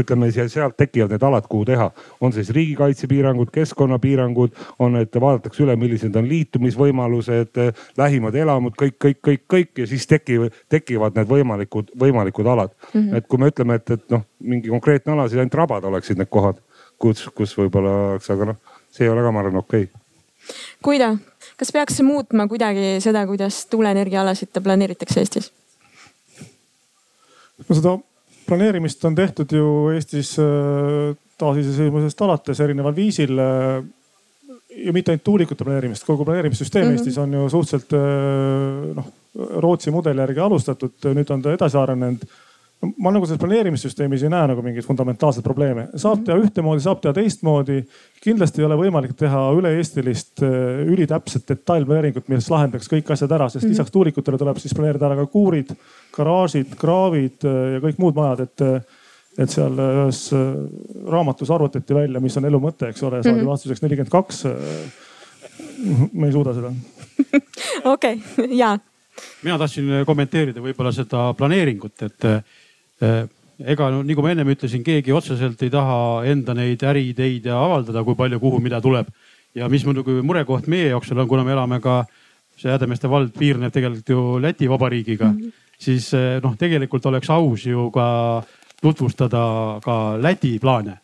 [0.00, 1.90] ütleme sealt tekivad need alad, kuhu teha.
[2.20, 7.60] on siis riigikaitsepiirangud, keskkonnapiirangud, on, et vaadatakse üle, millised on liitumisvõimalused,
[8.00, 13.00] lähimad elamud, kõik, kõik, kõik, kõik ja siis tekivad, tekivad need võimalikud, võimalikud alad mm.
[13.00, 13.16] -hmm.
[13.16, 16.32] et kui me ütleme, et, et noh, mingi konkreetne ala, siis ainult rabad oleksid need
[16.32, 16.64] kohad,
[16.98, 20.00] kus, kus võib-olla oleks, aga noh see ei ole ka, ma arvan, okei okay..
[20.84, 21.16] Guido,
[21.56, 25.52] kas peaks muutma kuidagi seda, kuidas tuuleenergiaalasid planeeritakse Eestis?
[27.68, 27.96] No seda
[28.46, 33.38] planeerimist on tehtud ju Eestis äh, taasiseseisvumisest alates erineval viisil.
[33.38, 33.82] Äh,
[34.82, 36.98] ja mitte ainult tuulikute planeerimist, kogu planeerimissüsteem mm -hmm.
[36.98, 42.24] Eestis on ju suhteliselt äh, noh, Rootsi mudeli järgi alustatud, nüüd on ta edasi arenenud
[42.82, 45.86] ma nagu selles planeerimissüsteemis ei näe nagu mingeid fundamentaalseid probleeme.
[46.02, 47.82] saab teha ühtemoodi, saab teha teistmoodi.
[48.22, 53.64] kindlasti ei ole võimalik teha üle-eestilist äh, ülitäpset detailplaneeringut, mis lahendaks kõik asjad ära, sest
[53.64, 53.76] -hmm.
[53.76, 55.70] lisaks tuulikutele tuleb siis planeerida ära ka kuurid,
[56.16, 58.82] garaažid, kraavid äh, ja kõik muud majad, et äh,
[59.38, 60.26] et seal ühes
[61.08, 63.46] raamatus arvutati välja, mis on elu mõte, eks ole, oli mhm.
[63.48, 64.42] vastuseks nelikümmend kaks.
[66.12, 66.72] me ei suuda seda.
[67.94, 68.20] okei,
[68.50, 68.82] Jaan.
[69.42, 72.28] mina tahtsin kommenteerida võib-olla seda planeeringut, et
[73.02, 78.18] ega no nagu ma ennem ütlesin, keegi otseselt ei taha enda neid äriideid avaldada, kui
[78.18, 79.10] palju, kuhu, mida tuleb.
[79.54, 82.04] ja mis muidugi murekoht meie jaoks on, kuna me elame ka,
[82.56, 85.52] see Häädemeeste vald piirneb tegelikult ju Läti Vabariigiga mm, -hmm.
[85.78, 88.42] siis äh, noh, tegelikult oleks aus ju ka
[88.80, 90.98] tutvustada ka Läti plaane.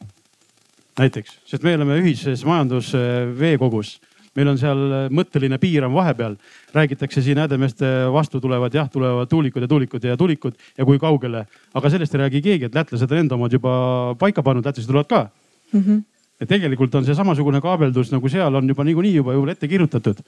[0.98, 4.00] näiteks, sest me oleme ühises majandusveekogus
[4.38, 6.36] meil on seal äh, mõtteline piiram vahepeal.
[6.74, 11.46] räägitakse siin Häädemeeste vastu tulevad jah, tulevad tuulikud ja tuulikud ja tuulikud ja kui kaugele.
[11.74, 15.10] aga sellest ei räägi keegi, et lätlased on enda omad juba paika pannud, lätlased tulevad
[15.10, 15.28] ka
[15.72, 15.82] mm.
[15.82, 16.06] -hmm
[16.40, 20.20] et tegelikult on see samasugune kaabeldus nagu seal on juba niikuinii juba juba ette kirjutatud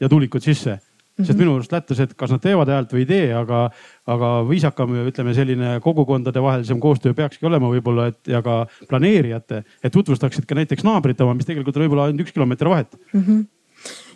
[0.00, 0.80] ja tuulikud sisse
[1.18, 1.38] sest Mhm.
[1.38, 3.70] minu arust lätlased, kas nad teevad häält või ei tee, aga,
[4.06, 9.92] aga viisakam, ütleme selline kogukondade vahelisem koostöö peakski olema võib-olla, et ja ka planeerijate, et
[9.92, 12.96] tutvustaksid ka näiteks naabrite oma, mis tegelikult on võib-olla ainult üks kilomeeter vahet.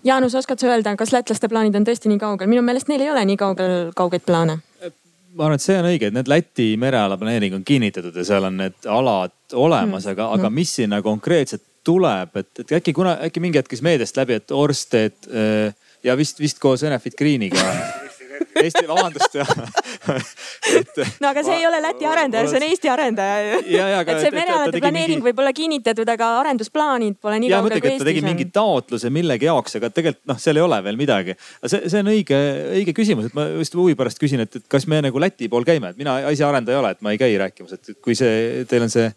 [0.05, 2.49] Jaanus, oskad sa öelda, kas lätlaste plaanid on tõesti nii kaugel?
[2.49, 4.61] minu meelest neil ei ole nii kaugel, kaugeid plaane.
[5.37, 8.47] ma arvan, et see on õige, et need Läti mereala planeering on kinnitatud ja seal
[8.49, 13.43] on need alad olemas, aga, aga mis sinna konkreetselt tuleb, et, et äkki kuna, äkki
[13.45, 15.75] mingi hetk käis meediast läbi, et Orsted äh,
[16.07, 17.65] ja vist, vist koos Enefit Greeniga.
[18.57, 19.49] Eesti, vabandust jah
[20.77, 23.61] et, no aga see ma, ei ole Läti arendaja, see on Eesti arendaja.
[23.61, 25.27] et see merealade planeering mingi...
[25.29, 28.05] võib olla kinnitatud, aga arendusplaanid pole nii kaugel kui Eestis on.
[28.05, 31.37] ta tegi mingi taotluse millegi jaoks, aga tegelikult noh, seal ei ole veel midagi.
[31.65, 32.43] see, see on õige,
[32.81, 35.67] õige küsimus, et ma just huvi pärast küsin, et, et kas me nagu Läti pool
[35.69, 38.65] käime, et mina ise arendaja ei ole, et ma ei käi rääkimas, et kui see,
[38.71, 39.11] teil on see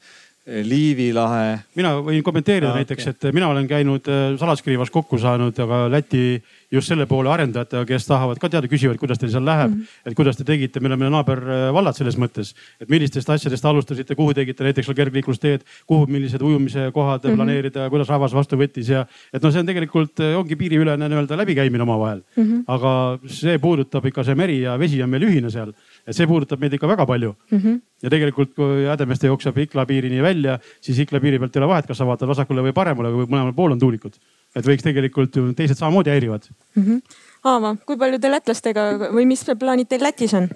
[0.48, 1.60] Liivi lahe.
[1.78, 5.82] mina võin kommenteerida ah, näiteks okay., et mina olen käinud äh, Salaskriivas kokku saanud, aga
[5.92, 6.40] Läti
[6.72, 10.10] just selle poole arendajatega, kes tahavad ka teada, küsivad, kuidas teil seal läheb mm, -hmm.
[10.10, 14.64] et kuidas te tegite, me oleme naabervallad selles mõttes, et millistest asjadest alustasite, kuhu tegite
[14.64, 17.36] näiteks kergliiklusteed, kuhu, millised ujumise kohad mm -hmm.
[17.36, 21.84] planeerida, kuidas rahvas vastu võttis ja et noh, see on tegelikult ongi piiriülene nii-öelda läbikäimine
[21.84, 22.44] omavahel mm.
[22.44, 22.64] -hmm.
[22.68, 25.74] aga see puudutab ikka see meri ja vesi on meil ühine seal,
[26.08, 27.60] et see puudutab meid ikka väga palju mm.
[27.60, 27.80] -hmm.
[28.04, 31.88] ja tegelikult, kui Hädemeste jookseb Ikla piirini välja, siis Ikla piiri pealt ei ole vahet,
[31.88, 34.20] kas sa vaatad vasakule või paremale või mõlemal pool on tuulikud
[34.56, 36.84] et võiks tegelikult ju teised samamoodi häirivad mm.
[36.84, 37.02] -hmm.
[37.50, 40.50] Aava, kui palju te lätlastega või mis plaanid teil Lätis on?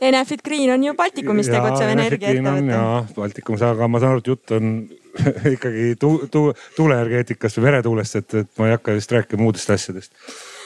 [0.00, 2.74] Enefit Green on ju Baltikumis tegutsev energiaettevõte.
[2.74, 4.74] jaa, Baltikumis, aga ma saan aru, et jutt on
[5.54, 6.46] ikkagi tu, tu,
[6.76, 10.12] tuuleenergeetikast või meretuulest, et, et ma ei hakka vist rääkima muudest asjadest.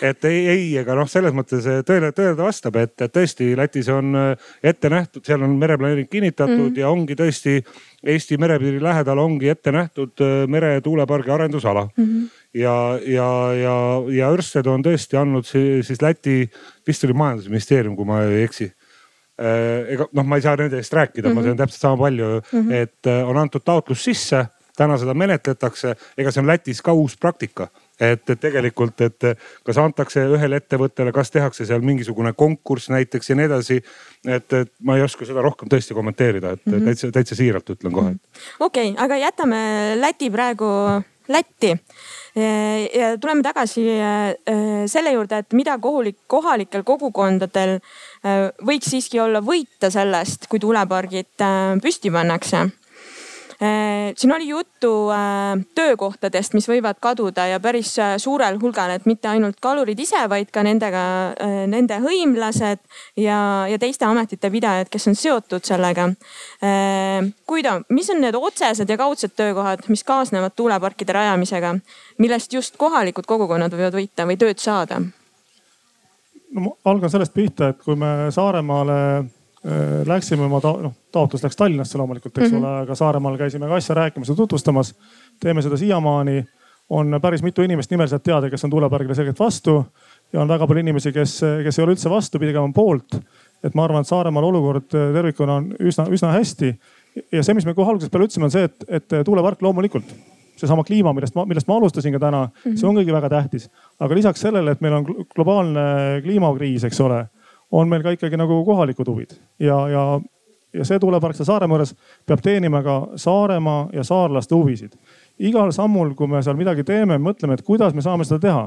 [0.02, 4.14] et ei, ei, ega noh, selles mõttes tõele, tõele ta vastab, et, tõesti Lätis on
[4.62, 6.80] ette nähtud, seal on mereplaneering kinnitatud mm -hmm.
[6.80, 7.62] ja ongi tõesti
[8.06, 12.04] Eesti merepiiri lähedal ongi ette nähtud äh, meretuulepargi arendusala mm.
[12.04, 12.28] -hmm.
[12.54, 13.76] ja, ja, ja,
[14.14, 16.50] ja Ørsted on tõesti andnud siis Läti,
[16.86, 18.70] vist oli majandusministeerium, kui ma ei eksi
[19.38, 21.34] ega noh, ma ei saa nende eest rääkida mm, -hmm.
[21.34, 21.48] ma mhm.
[21.48, 22.72] tean täpselt sama palju mm, -hmm.
[22.72, 27.16] et äh, on antud taotlus sisse, täna seda menetletakse, ega see on Lätis ka uus
[27.16, 27.68] praktika
[28.00, 29.26] et, et tegelikult, et
[29.66, 33.82] kas antakse ühele ettevõttele, kas tehakse seal mingisugune konkurss näiteks ja nii edasi.
[34.26, 36.84] et, et ma ei oska seda rohkem tõesti kommenteerida, et mm -hmm.
[36.84, 38.14] täitsa, täitsa siiralt ütlen kohe.
[38.60, 39.60] okei okay,, aga jätame
[40.00, 40.66] Läti praegu
[41.28, 41.74] Lätti
[42.38, 44.34] ja tuleme tagasi äh,
[44.90, 51.44] selle juurde, et mida kohulik, kohalikel kogukondadel äh, võiks siiski olla võita sellest, kui tuulepargid
[51.44, 52.68] äh, püsti pannakse
[53.62, 55.18] Äh, siin oli juttu äh,
[55.74, 60.52] töökohtadest, mis võivad kaduda ja päris äh, suurel hulgal, et mitte ainult kalurid ise, vaid
[60.54, 61.00] ka nendega,
[61.66, 62.78] nende hõimlased
[63.18, 66.06] ja, ja teiste ametite pidajad, kes on seotud sellega.
[67.50, 71.74] Guido, mis on need otsesed ja kaudsed töökohad, mis kaasnevad tuuleparkide rajamisega,
[72.18, 75.00] millest just kohalikud kogukonnad võivad võita või tööd saada?
[76.52, 79.28] no ma algan sellest pihta, et kui me Saaremaale
[79.66, 82.64] Äh, läksime oma ta, noh taotlus läks Tallinnasse loomulikult, eks mm -hmm.
[82.64, 84.94] ole, aga Saaremaal käisime ka asja rääkimas ja tutvustamas.
[85.40, 86.44] teeme seda siiamaani.
[86.88, 89.86] on päris mitu inimest nimeliselt teada, kes on tuulepargile selgelt vastu
[90.32, 93.14] ja on väga palju inimesi, kes, kes ei ole üldse vastu, pigem on poolt.
[93.64, 96.78] et ma arvan, et Saaremaal olukord tervikuna on üsna, üsna hästi.
[97.32, 100.04] ja see, mis me kohe algusest peale ütlesime, on see, et, et tuulepark loomulikult
[100.58, 102.76] seesama kliima, millest ma, millest ma alustasin ka täna mm, -hmm.
[102.76, 103.70] see on kõige väga tähtis.
[104.00, 105.88] aga lisaks sellele, et meil on globaalne
[106.22, 107.26] kliimakriis, eks ole
[107.72, 110.04] on meil ka ikkagi nagu kohalikud huvid ja, ja,
[110.72, 111.94] ja see tuulepark seal Saaremaa juures
[112.26, 114.96] peab teenima ka Saaremaa ja saarlaste huvisid.
[115.38, 118.64] igal sammul, kui me seal midagi teeme, mõtleme, et kuidas me saame seda teha.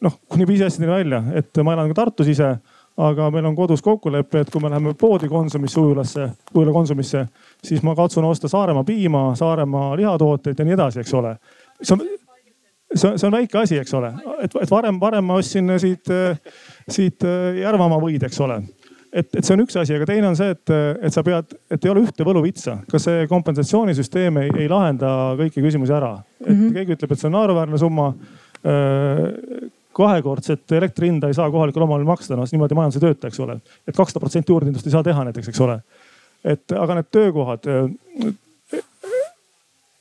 [0.00, 2.56] noh, kuni pisiasjadeni välja, et ma elan ka Tartus ise,
[2.96, 7.26] aga meil on kodus kokkulepe, et kui me läheme poodi Konsumisse, ujulasse, ujula Konsumisse,
[7.64, 11.36] siis ma katsun osta Saaremaa piima, Saaremaa lihatooteid ja nii edasi, eks ole.
[11.82, 12.06] see on
[12.94, 16.12] see on, see on väike asi, eks ole, et, et varem, varem ma ostsin siit,
[16.88, 17.26] siit
[17.60, 18.60] Järvamaa võid, eks ole.
[19.12, 20.74] et, et see on üks asi, aga teine on see, et,
[21.08, 22.78] et sa pead, et ei ole ühte võluvitsa.
[22.90, 26.16] ka see kompensatsioonisüsteem ei, ei lahenda kõiki küsimusi ära.
[26.40, 26.74] et mm -hmm.
[26.78, 28.08] keegi ütleb, et see on naeruväärne summa
[28.64, 33.40] äh, kahekordset elektri hinda ei saa kohalikul omavalitsusel maksta, noh niimoodi majandus ei tööta, eks
[33.44, 33.58] ole.
[33.88, 35.78] et kakssada protsenti juurdehindlust ei saa teha näiteks, eks ole.
[36.44, 37.68] et aga need töökohad.
[37.72, 38.32] Äh,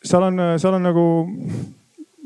[0.05, 1.05] seal on, seal on nagu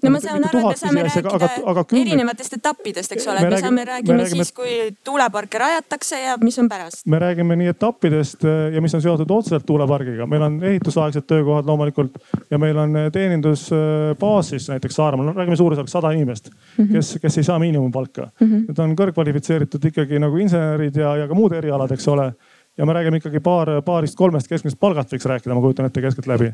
[0.04, 2.04] no ma saan aru, et me saame rääkida aga, aga kümne...
[2.06, 4.45] erinevatest etappidest, eks ole, me räägime, saame, räägime me räägime...
[4.45, 4.76] siis, kui
[5.06, 7.06] tuuleparke rajatakse ja mis on pärast.
[7.06, 11.70] me räägime nii etappidest eh, ja mis on seotud otseselt tuulepargiga, meil on ehitusaegsed töökohad
[11.70, 12.20] loomulikult
[12.52, 16.91] ja meil on eh, teenindusbaas siis näiteks Saaremaal, räägime suurusjärgus sada inimest -hmm.
[16.91, 18.47] kes, kes ei saa miinimumpalka mm.
[18.47, 18.66] -hmm.
[18.68, 22.34] Need on kõrgkvalifitseeritud ikkagi nagu insenerid ja, ja ka muud erialad, eks ole.
[22.78, 26.54] ja me räägime ikkagi paar, paarist-kolmest keskmisest palgast võiks rääkida, ma kujutan ette keskeltläbi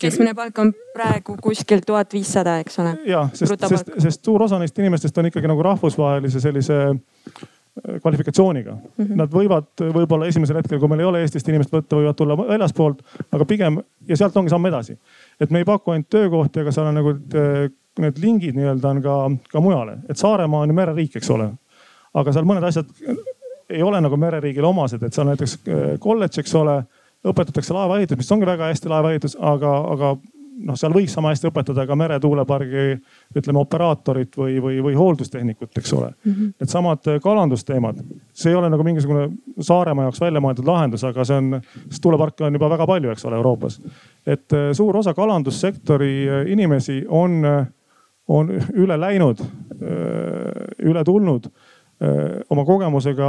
[0.00, 2.92] keskmine palk on praegu kuskil tuhat viissada, eks ole.
[3.08, 7.44] ja, sest, sest, sest suur osa neist inimestest on ikkagi nagu rahvusvahelise sellise äh,
[8.02, 9.04] kvalifikatsiooniga mm.
[9.04, 9.14] -hmm.
[9.16, 13.02] Nad võivad võib-olla esimesel hetkel, kui meil ei ole Eestist inimest võtta, võivad tulla väljaspoolt,
[13.32, 14.98] aga pigem ja sealt ongi samm edasi.
[15.40, 19.02] et me ei paku ainult töökohti, aga seal on nagu äh, need lingid nii-öelda on
[19.02, 19.16] ka,
[19.52, 21.50] ka mujale, et Saaremaa on ju mereriik, eks ole.
[22.14, 22.86] aga seal mõned asjad
[23.70, 26.82] ei ole nagu mereriigile omased, et seal näiteks äh, kolledž, eks ole
[27.28, 30.14] õpetatakse laevaehitust, mis ongi väga hästi laevaehitus, aga, aga
[30.66, 32.84] noh, seal võiks sama hästi õpetada ka meretuulepargi
[33.38, 36.32] ütleme operaatorit või, või, või hooldustehnikut, eks ole mm.
[36.32, 36.52] -hmm.
[36.62, 38.02] Needsamad kalandusteemad,
[38.34, 39.28] see ei ole nagu mingisugune
[39.60, 43.26] Saaremaa jaoks välja mõeldud lahendus, aga see on, sest tuuleparke on juba väga palju, eks
[43.28, 43.80] ole, Euroopas.
[44.26, 47.42] et äh, suur osa kalandussektori äh, inimesi on,
[48.28, 51.50] on üle läinud, äh, üle tulnud
[52.50, 53.28] oma kogemusega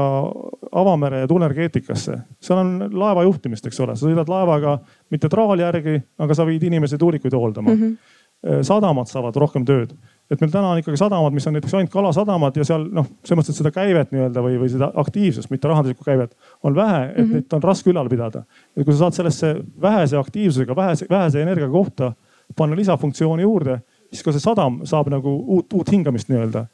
[0.72, 2.18] avamere ja tuulenergeetikasse.
[2.42, 4.80] seal on laeva juhtimist, eks ole, sa sõidad laevaga
[5.14, 7.82] mitte traali järgi, aga sa viid inimesi tuulikuid hooldama mm.
[7.82, 8.64] -hmm.
[8.66, 9.94] sadamad saavad rohkem tööd,
[10.32, 13.40] et meil täna on ikkagi sadamad, mis on näiteks ainult kalasadamad ja seal noh, selles
[13.40, 17.18] mõttes, et seda käivet nii-öelda või, või seda aktiivsust, mitte rahanduslikku käivet on vähe, et
[17.18, 17.34] mm -hmm.
[17.34, 18.44] neid on raske ülal pidada.
[18.76, 22.14] ja kui sa saad sellesse vähese aktiivsusega, vähese, vähese energiaga kohta
[22.56, 26.66] panna lisafunktsiooni juurde, siis ka see sadam saab nagu uut, uut hingamist nii-öelda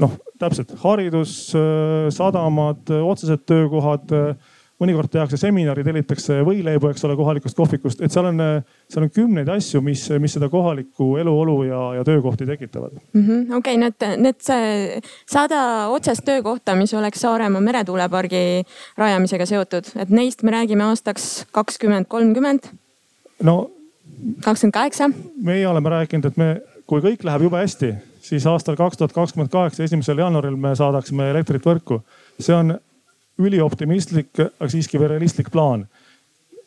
[0.00, 4.12] noh, täpselt haridus, äh, sadamad, äh, otsesed töökohad.
[4.12, 8.40] Äh, mõnikord tehakse seminari, tellitakse võileibu, eks ole, kohalikust kohvikust, et seal on,
[8.90, 13.54] seal on kümneid asju, mis, mis seda kohalikku eluolu ja, ja töökohti tekitavad -hmm..
[13.60, 18.64] okei need, need sada otsest töökohta, mis oleks Saaremaa meretuulepargi
[18.98, 22.72] rajamisega seotud, et neist me räägime aastaks kakskümmend, kolmkümmend?
[23.42, 23.70] no.
[24.42, 25.12] kakskümmend kaheksa?
[25.42, 26.56] meie oleme rääkinud, et me,
[26.90, 31.30] kui kõik läheb jube hästi siis aastal kaks tuhat kakskümmend kaheksa, esimesel jaanuaril me saadaksime
[31.30, 32.02] elektrit võrku.
[32.40, 32.76] see on
[33.42, 35.86] ülioptimistlik, aga siiski veel realistlik plaan.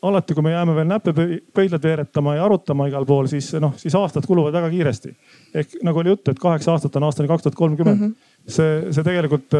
[0.06, 1.12] alati, kui me jääme veel näppe
[1.54, 5.16] pöidlad veeretama ja arutama igal pool, siis noh, siis aastad kuluvad väga kiiresti.
[5.54, 8.00] ehk nagu oli juttu, et kaheksa aastat on aastani kaks tuhat kolmkümmend.
[8.00, 8.12] Mhm.
[8.48, 9.56] see, see tegelikult,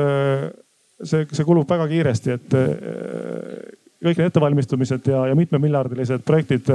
[1.03, 2.57] see, see kulub väga kiiresti, et
[4.07, 6.69] kõik need ettevalmistumised ja, ja mitmemiljardilised projektid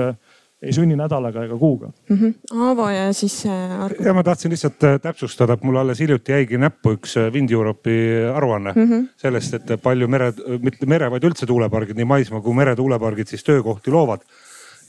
[0.62, 2.18] ei sünni nädalaga ega kuuga mm.
[2.18, 2.62] -hmm.
[2.66, 4.03] Aavo ja siis äh, Argo.
[4.03, 7.49] ja ma tahtsin lihtsalt äh, täpsustada, et mul alles hiljuti jäigi näppu üks äh, Wind
[7.49, 9.07] Europe'i aruanne mm -hmm.
[9.18, 13.91] sellest, et palju mere, mitte mere, vaid üldse tuulepargid, nii maismaa kui meretuulepargid siis töökohti
[13.91, 14.22] loovad.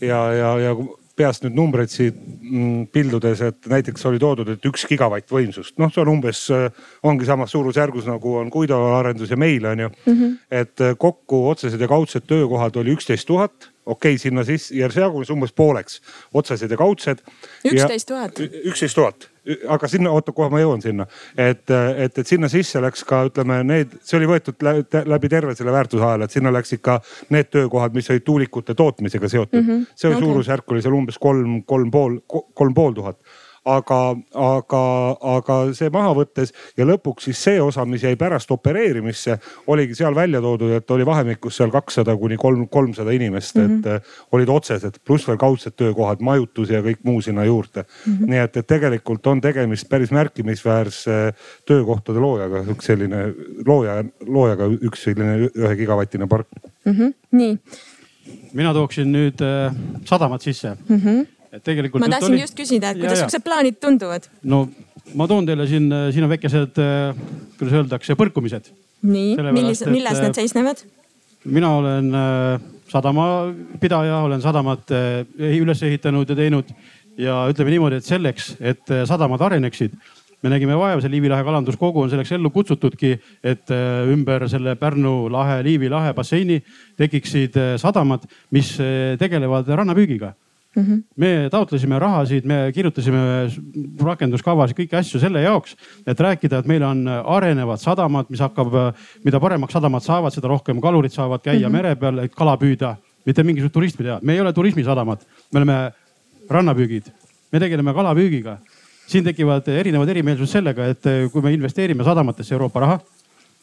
[0.00, 0.76] ja, ja, ja
[1.16, 5.92] peast nüüd numbreid siit mm, pildudes, et näiteks oli toodud, et üks gigavatt võimsust, noh,
[5.92, 6.48] see on umbes,
[7.02, 10.12] ongi samas suurusjärgus nagu on Guido arendus ja meil on ju mm.
[10.12, 10.38] -hmm.
[10.50, 15.02] et kokku otsesed ja kaudsed töökohad oli üksteist tuhat okei okay,, sinna sisse ja see
[15.02, 16.00] jagunes umbes pooleks,
[16.34, 17.22] otsesed ja kaudsed.
[17.66, 18.38] üksteist tuhat.
[18.40, 19.28] üksteist tuhat,
[19.68, 21.06] aga sinna, oota, kohe ma jõuan sinna,
[21.36, 24.62] et, et, et sinna sisse läks ka ütleme need, see oli võetud
[25.10, 27.00] läbi terve selle väärtusahela, et sinna läks ikka
[27.34, 29.68] need töökohad, mis olid tuulikute tootmisega seotud mm.
[29.68, 29.86] -hmm.
[29.94, 30.22] see okay.
[30.22, 32.20] suurusjärk oli seal umbes kolm, kolm pool,
[32.54, 33.18] kolm pool tuhat
[33.64, 33.98] aga,
[34.34, 34.82] aga,
[35.36, 39.36] aga see maha võttes ja lõpuks siis see osa, mis jäi pärast opereerimisse,
[39.70, 43.78] oligi seal välja toodud, et oli vahemikus seal kakssada kuni kolm, kolmsada inimest mm, -hmm.
[43.78, 44.26] et mhm.
[44.32, 48.12] olid otsesed, pluss veel kaudsed töökohad, majutus ja kõik muu sinna juurde mm.
[48.12, 48.30] -hmm.
[48.34, 51.34] nii et, et tegelikult on tegemist päris märkimisväärse
[51.66, 53.24] töökohtade loojaga, üks selline
[53.66, 56.48] looja, loojaga üks selline ühe gigavatine park
[56.84, 56.92] mm.
[56.92, 57.14] -hmm.
[57.30, 57.58] nii
[58.52, 60.96] mina tooksin nüüd äh, sadamad sisse mm.
[60.96, 62.00] -hmm et tegelikult.
[62.02, 62.40] ma tahtsin oli...
[62.42, 64.30] just küsida, et kuidas siuksed plaanid tunduvad?
[64.48, 64.64] no
[65.18, 66.80] ma toon teile siin, siin on väikesed,
[67.58, 68.72] kuidas öeldakse, põrkumised.
[69.02, 70.84] nii, millis, milles need seisnevad?
[71.44, 75.22] mina olen äh, sadamapidaja, olen sadamat äh,
[75.58, 76.72] üles ehitanud ja teinud
[77.18, 79.96] ja ütleme niimoodi, et selleks, et äh, sadamad areneksid
[80.42, 83.12] me nägime vaeva, see Liivi lahe kalanduskogu on selleks ellu kutsutudki,
[83.46, 83.70] et
[84.10, 86.56] ümber selle Pärnu lahe, Liivi lahe basseini
[86.98, 88.72] tekiksid sadamad, mis
[89.20, 90.32] tegelevad rannapüügiga
[90.76, 91.02] Mm -hmm.
[91.16, 93.50] me taotlesime rahasid, me kirjutasime
[94.00, 98.94] rakenduskavas kõiki asju selle jaoks, et rääkida, et meil on arenevad sadamad, mis hakkab,
[99.24, 101.76] mida paremaks sadamad saavad, seda rohkem kalurid saavad käia mm -hmm.
[101.76, 102.96] mere peal, et kala püüda,
[103.26, 104.18] mitte mingisugust turismi teha.
[104.22, 105.18] me ei ole turismisadamad,
[105.52, 105.92] me oleme
[106.50, 107.12] rannapüügid,
[107.52, 108.58] me tegeleme kalapüügiga.
[109.06, 111.02] siin tekivad erinevad erimeelsused sellega, et
[111.32, 113.00] kui me investeerime sadamatesse Euroopa raha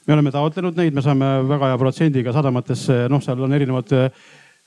[0.09, 3.91] me oleme taotlenud neid, me saame väga hea protsendiga sadamatesse, noh, seal on erinevad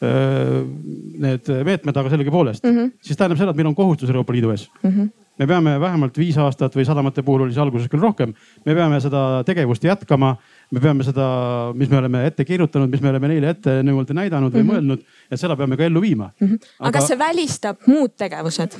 [0.03, 2.93] need meetmed, aga sellegipoolest mm, -hmm.
[3.03, 4.91] siis tähendab seda, et meil on kohustus Euroopa Liidu ees mm.
[4.91, 5.11] -hmm.
[5.39, 8.35] me peame vähemalt viis aastat või sadamate puhul oli see alguses küll rohkem,
[8.67, 10.37] me peame seda tegevust jätkama.
[10.71, 11.27] me peame seda,
[11.75, 14.75] mis me oleme ette kirjutanud, mis me oleme neile ette nii-öelda näidanud või mm -hmm.
[14.75, 16.49] mõelnud, et seda peame ka ellu viima mm.
[16.49, 16.59] -hmm.
[16.79, 18.79] aga, aga kas see välistab muud tegevused?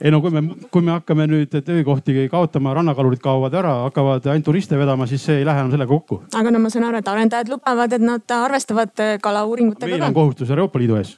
[0.00, 4.48] Ei no kui me, kui me hakkame nüüd töökohti kaotama, rannakalurid kaovad ära, hakkavad ainult
[4.48, 6.22] turiste vedama, siis see ei lähe enam sellega kokku.
[6.34, 9.96] aga no ma saan aru, et arendajad lubavad, et nad arvestavad kalauuringutega ka.
[9.96, 11.16] meil on kohustus Euroopa Liidu ees.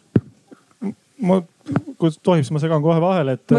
[1.25, 1.41] ma
[1.99, 3.55] kui tohib, siis ma segan kohe vahele, et,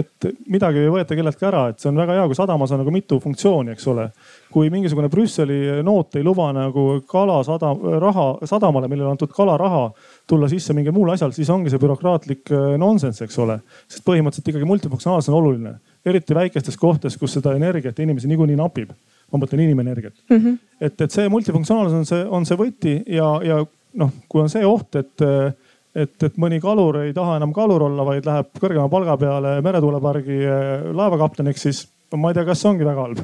[0.00, 2.92] et midagi ei võeta kelleltki ära, et see on väga hea, kui sadamas on nagu
[2.94, 4.08] mitu funktsiooni, eks ole.
[4.54, 7.72] kui mingisugune Brüsseli noot ei luba nagu kala sada,
[8.02, 9.88] raha sadamale, millele on antud kalaraha
[10.26, 13.58] tulla sisse mingil muul asjal, siis ongi see bürokraatlik äh, nonsense, eks ole.
[13.88, 15.74] sest põhimõtteliselt ikkagi multifunktsionaalsus on oluline,
[16.06, 18.94] eriti väikestes kohtades, kus seda energiat inimesi niikuinii napib
[19.32, 20.36] ma mõtlen inimenergiat mm.
[20.36, 20.58] -hmm.
[20.80, 23.60] et, et see multifunktsionaalsus on see, on see võti ja, ja
[24.00, 25.24] noh, kui on see oht, et,
[25.94, 30.38] et, et mõni kalur ei taha enam kalur olla, vaid läheb kõrgema palga peale meretuulepargi
[30.42, 31.84] eh, laevakapteniks, siis
[32.16, 33.22] ma ei tea, kas see ongi väga halb.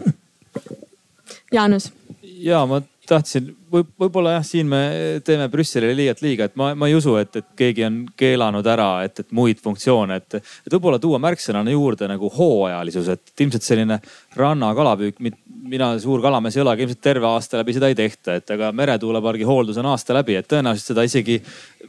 [1.57, 1.91] Jaanus.
[2.23, 4.81] ja ma tahtsin võib, võib-olla jah, siin me
[5.27, 8.89] teeme Brüsselile liialt liiga, et ma, ma ei usu, et, et keegi on keelanud ära,
[9.07, 14.01] et, et muid funktsioone, et, et võib-olla tuua märksõnana juurde nagu hooajalisus, et ilmselt selline
[14.39, 15.23] rannakalapüük,
[15.71, 18.71] mina suur kalamees ei ole, aga ilmselt terve aasta läbi seda ei tehta, et aga
[18.77, 21.41] meretuulepargi hooldus on aasta läbi, et tõenäoliselt seda isegi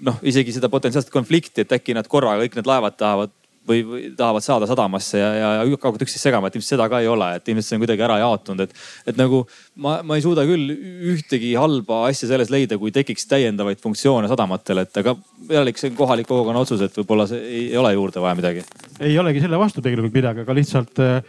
[0.06, 3.38] noh, isegi seda potentsiaalset konflikti, et äkki nad korraga kõik need laevad tahavad
[3.68, 7.02] või, või tahavad saada sadamasse ja, ja, ja hakkavad üksteist segama, et ilmselt seda ka
[7.04, 8.74] ei ole, et ilmselt see on kuidagi ära jaotunud, et.
[9.12, 9.44] et nagu
[9.76, 10.74] ma, ma ei suuda küll
[11.14, 15.16] ühtegi halba asja selles leida, kui tekiks täiendavaid funktsioone sadamatel, et aga
[15.52, 18.66] jällegi see on kohaliku kogukonna otsus, et võib-olla see ei, ei ole juurde vaja midagi.
[19.00, 21.22] ei olegi selle vastu tegelikult midagi, aga lihtsalt äh,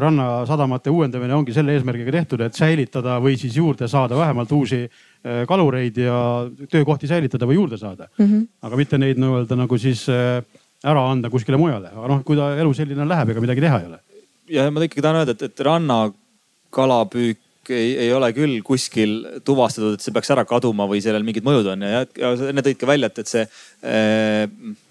[0.00, 5.42] rannasadamate uuendamine ongi selle eesmärgiga tehtud, et säilitada või siis juurde saada vähemalt uusi äh,
[5.48, 6.20] kalureid ja
[6.72, 8.24] töökohti säilitada või juurde saada mm.
[8.24, 8.46] -hmm.
[8.62, 10.40] aga mitte neid nii-öelda nagu siis äh,
[10.86, 13.90] ära anda kuskile mujale, aga noh, kui ta elu selline läheb, ega midagi teha ei
[13.90, 13.98] ole.
[14.54, 17.42] ja ma ikkagi tahan öelda, et, et rannakalapüük
[17.74, 21.72] ei, ei ole küll kuskil tuvastatud, et see peaks ära kaduma või sellel mingid mõjud
[21.72, 23.42] on ja, ja enne tõid ka välja, et, et see
[23.82, 24.44] eh,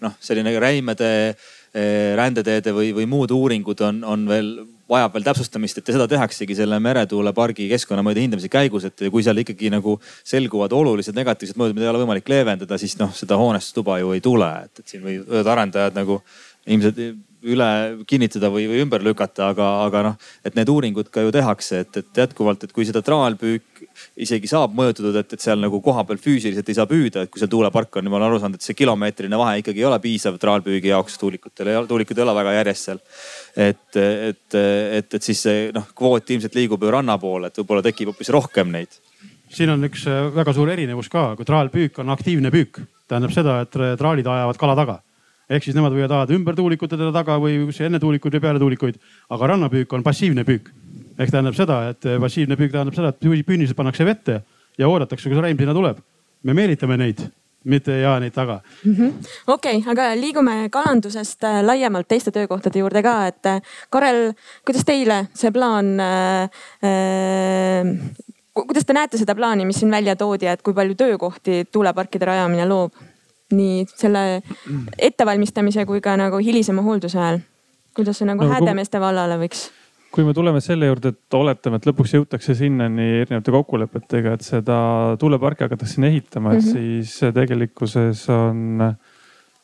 [0.04, 4.52] noh, selline räimede eh, rändeteede või, või muud uuringud on, on veel
[4.90, 9.72] vajab veel täpsustamist, et seda tehaksegi selle meretuulepargi keskkonnamõjude hindamise käigus, et kui seal ikkagi
[9.74, 14.14] nagu selguvad olulised negatiivsed mõjud, mida ei ole võimalik leevendada, siis noh, seda hoonestustuba ju
[14.16, 16.20] ei tule, et, et siin võivad arendajad nagu
[16.66, 17.02] ilmselt
[17.46, 17.70] üle
[18.10, 20.16] kinnitada või, või ümber lükata, aga, aga noh,
[20.46, 23.75] et need uuringud ka ju tehakse, et, et jätkuvalt, et kui seda traalpüük
[24.22, 27.52] isegi saab mõjutatud, et, et seal nagu kohapeal füüsiliselt ei saa püüda, et kui seal
[27.52, 30.92] tuulepark on, ma olen aru saanud, et see kilomeetrine vahe ikkagi ei ole piisav traalpüügi
[30.94, 33.02] jaoks tuulikutel, tuulikud ei ole väga järjest seal.
[33.56, 37.86] et, et, et, et siis see noh, kvoot ilmselt liigub ju ranna poole, et võib-olla
[37.86, 39.00] tekib hoopis rohkem neid
[39.56, 43.60] siin on üks äh, väga suur erinevus ka, kui traalpüük on aktiivne püük, tähendab seda,
[43.64, 45.02] et traalid ajavad kala taga
[45.50, 48.98] ehk siis nemad võivad ajada ümber tuulikute taga või enne tuulikuid või peale tuulikuid.
[49.30, 50.72] aga rannapüük on passiivne püük.
[51.20, 54.42] Ehk tähendab seda, et eh, passiivne püük tähendab seda, et püünised pannakse vette
[54.80, 56.04] ja oodatakse, kus reim sinna tuleb.
[56.46, 57.24] me meelitame neid,
[57.66, 59.14] mitte ei aja neid taga -hmm..
[59.48, 64.34] okei aga liigume kalandusest eh, laiemalt teiste töökohtade juurde ka, et eh, Karel,
[64.66, 66.50] kuidas teile see plaan äh,
[68.54, 72.68] kuidas te näete seda plaani, mis siin välja toodi, et kui palju töökohti tuuleparkide rajamine
[72.68, 72.94] loob?
[73.54, 74.42] nii selle
[74.98, 77.40] ettevalmistamise kui ka nagu hilisema hoolduse ajal?
[77.96, 79.68] kuidas see nagu no, Häädemeeste vallale võiks?
[80.16, 84.78] Kui me tuleme selle juurde, et oletame, et lõpuks jõutakse sinnani erinevate kokkulepetega, et seda
[85.20, 86.72] tuuleparki hakatakse sinna ehitama mm, -hmm.
[86.72, 88.80] siis tegelikkuses on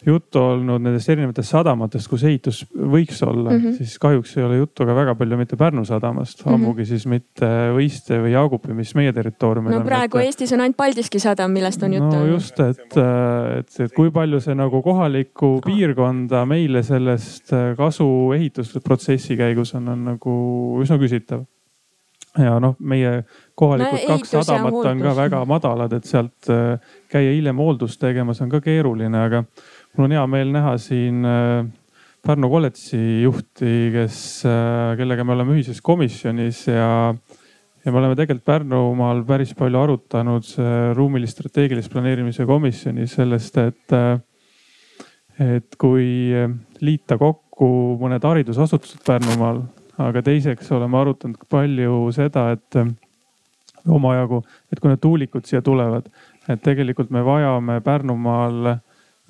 [0.06, 3.78] juttu olnud nendest erinevatest sadamatest, kus ehitus võiks olla mm, -hmm.
[3.78, 6.54] siis kahjuks ei ole juttu ka väga palju mitte Pärnu sadamast mm, -hmm.
[6.56, 9.86] ammugi siis mitte Võiste või Jaagupi, mis meie territooriumil no, on.
[9.86, 10.32] no praegu mitte...
[10.32, 12.16] Eestis on ainult Paldiski sadam, millest on juttu.
[12.16, 19.38] no just, et, et, et kui palju see nagu kohalikku piirkonda meile sellest kasu ehitusprotsessi
[19.38, 20.38] käigus on, on nagu
[20.82, 21.46] üsna küsitav
[22.40, 23.24] ja noh, meie
[23.60, 26.52] kohalikud no, kaks sadamat on ka väga madalad, et sealt
[27.12, 29.44] käia hiljem hooldust tegemas on ka keeruline, aga
[29.98, 31.68] mul on hea meel näha siin äh,
[32.22, 38.46] Pärnu kolledži juhti, kes, äh, kellega me oleme ühises komisjonis ja, ja me oleme tegelikult
[38.46, 40.52] Pärnumaal päris palju arutanud
[40.98, 44.22] ruumilist strateegilist planeerimise komisjonis sellest, et, äh,
[45.58, 46.08] et kui
[46.86, 47.72] liita kokku
[48.02, 49.64] mõned haridusasutused Pärnumaal,
[50.02, 52.80] aga teiseks oleme arutanud palju seda, et
[53.90, 56.06] omajagu, et kui need tuulikud siia tulevad,
[56.48, 58.78] et tegelikult me vajame Pärnumaal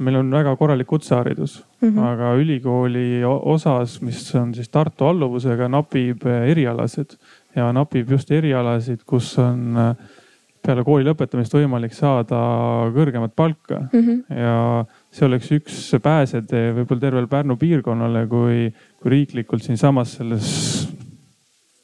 [0.02, 2.08] meil on väga korralik kutseharidus mm, -hmm.
[2.08, 7.18] aga ülikooli osas, mis on siis Tartu alluvusega, napib erialasid
[7.56, 9.96] ja napib just erialasid, kus on äh,
[10.62, 12.40] peale kooli lõpetamist võimalik saada
[12.96, 14.00] kõrgemat palka mm.
[14.00, 14.38] -hmm.
[14.38, 18.70] ja see oleks üks pääsetee võib-olla tervele Pärnu piirkonnale, kui,
[19.02, 20.52] kui riiklikult siinsamas selles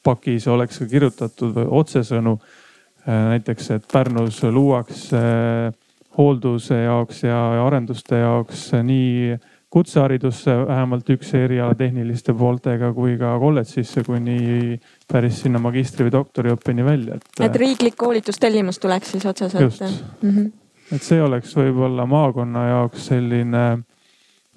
[0.03, 2.37] pakis oleks kirjutatud otsesõnu.
[3.07, 5.86] Äh, näiteks, et Pärnus luuakse äh,
[6.17, 9.37] hoolduse jaoks ja arenduste jaoks nii
[9.73, 14.77] kutseharidusse vähemalt üks eriala tehniliste pooltega kui ka kolledžisse kuni
[15.11, 17.27] päris sinna magistri või doktoriõppeni välja, et.
[17.49, 19.61] et riiklik koolitustellimus tuleks siis otseselt.
[19.61, 19.83] just
[20.21, 20.51] mm, -hmm.
[20.95, 23.65] et see oleks võib-olla maakonna jaoks selline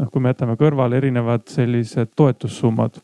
[0.01, 3.01] noh, kui me jätame kõrvale erinevad sellised toetussummad,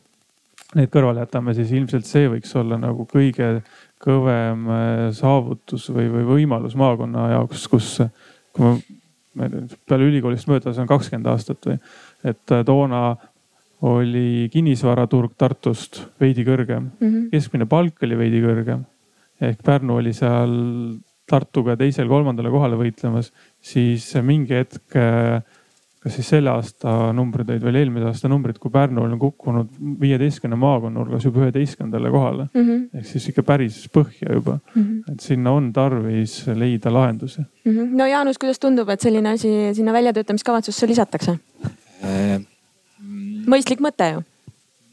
[0.75, 3.61] need kõrvale jätame, siis ilmselt see võiks olla nagu kõige
[4.03, 7.91] kõvem äh, saavutus või, või võimalus maakonna jaoks, kus,
[8.57, 9.49] kui ma,
[9.87, 11.79] peale ülikoolist möödas on kakskümmend aastat või,
[12.27, 13.01] et äh, toona
[13.87, 17.27] oli kinnisvaraturg Tartust veidi kõrgem mm, -hmm.
[17.33, 18.85] keskmine palk oli veidi kõrgem.
[19.41, 20.55] ehk Pärnu oli seal
[21.27, 25.43] Tartuga teisel-kolmandale kohale võitlemas, siis mingi hetk äh,
[26.07, 30.55] kas siis selle aasta numbrid olid veel eelmise aasta numbrid, kui Pärnu on kukkunud viieteistkümne
[30.59, 32.63] maakonna hulgas juba üheteistkümnendale kohale mm.
[32.63, 32.99] -hmm.
[32.99, 34.83] ehk siis ikka päris põhja juba mm.
[34.83, 35.13] -hmm.
[35.13, 37.71] et sinna on tarvis leida lahendusi mm.
[37.71, 37.91] -hmm.
[37.99, 41.37] no Jaanus, kuidas tundub, et selline asi sinna väljatöötamiskavatsusse lisatakse
[42.03, 42.41] äh,?
[43.47, 44.23] mõistlik mõte ju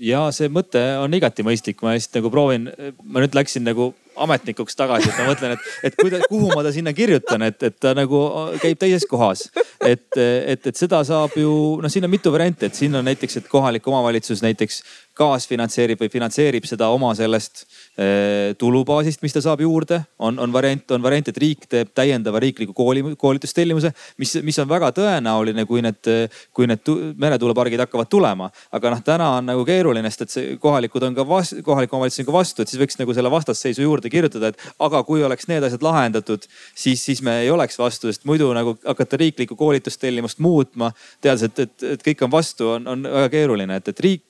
[0.01, 2.71] ja see mõte on igati mõistlik, ma lihtsalt nagu proovin,
[3.05, 6.73] ma nüüd läksin nagu ametnikuks tagasi, et ma mõtlen, et, et kuida-, kuhu ma ta
[6.75, 8.21] sinna kirjutan, et, et ta nagu
[8.63, 9.49] käib teises kohas.
[9.85, 13.41] et, et, et seda saab ju, noh, siin on mitu varianti, et siin on näiteks,
[13.41, 14.83] et kohalik omavalitsus näiteks
[15.15, 20.03] kaasfinantseerib või finantseerib seda oma sellest eh, tulubaasist, mis ta saab juurde.
[20.19, 24.69] on, on variant, on variant, et riik teeb täiendava riikliku kooli, koolitustellimuse, mis, mis on
[24.69, 26.11] väga tõenäoline, kui need,
[26.53, 26.91] kui need
[27.21, 28.51] meretuulepargid hakkavad tulema.
[28.73, 32.25] aga noh, täna on nagu keeruline, sest et see kohalikud on ka vastu, kohalik omavalitsus
[32.25, 35.49] on ka vastu, et siis võiks nagu selle vastasseisu juurde kirjutada, et aga kui oleks
[35.51, 40.43] need asjad lahendatud, siis, siis me ei oleks vastu, sest muidu nagu hakata riiklikku koolitustellimust
[40.45, 40.91] muutma,
[41.25, 44.25] teades, et, et, et kõik on vastu, on, on väga keeruline, et, et riik,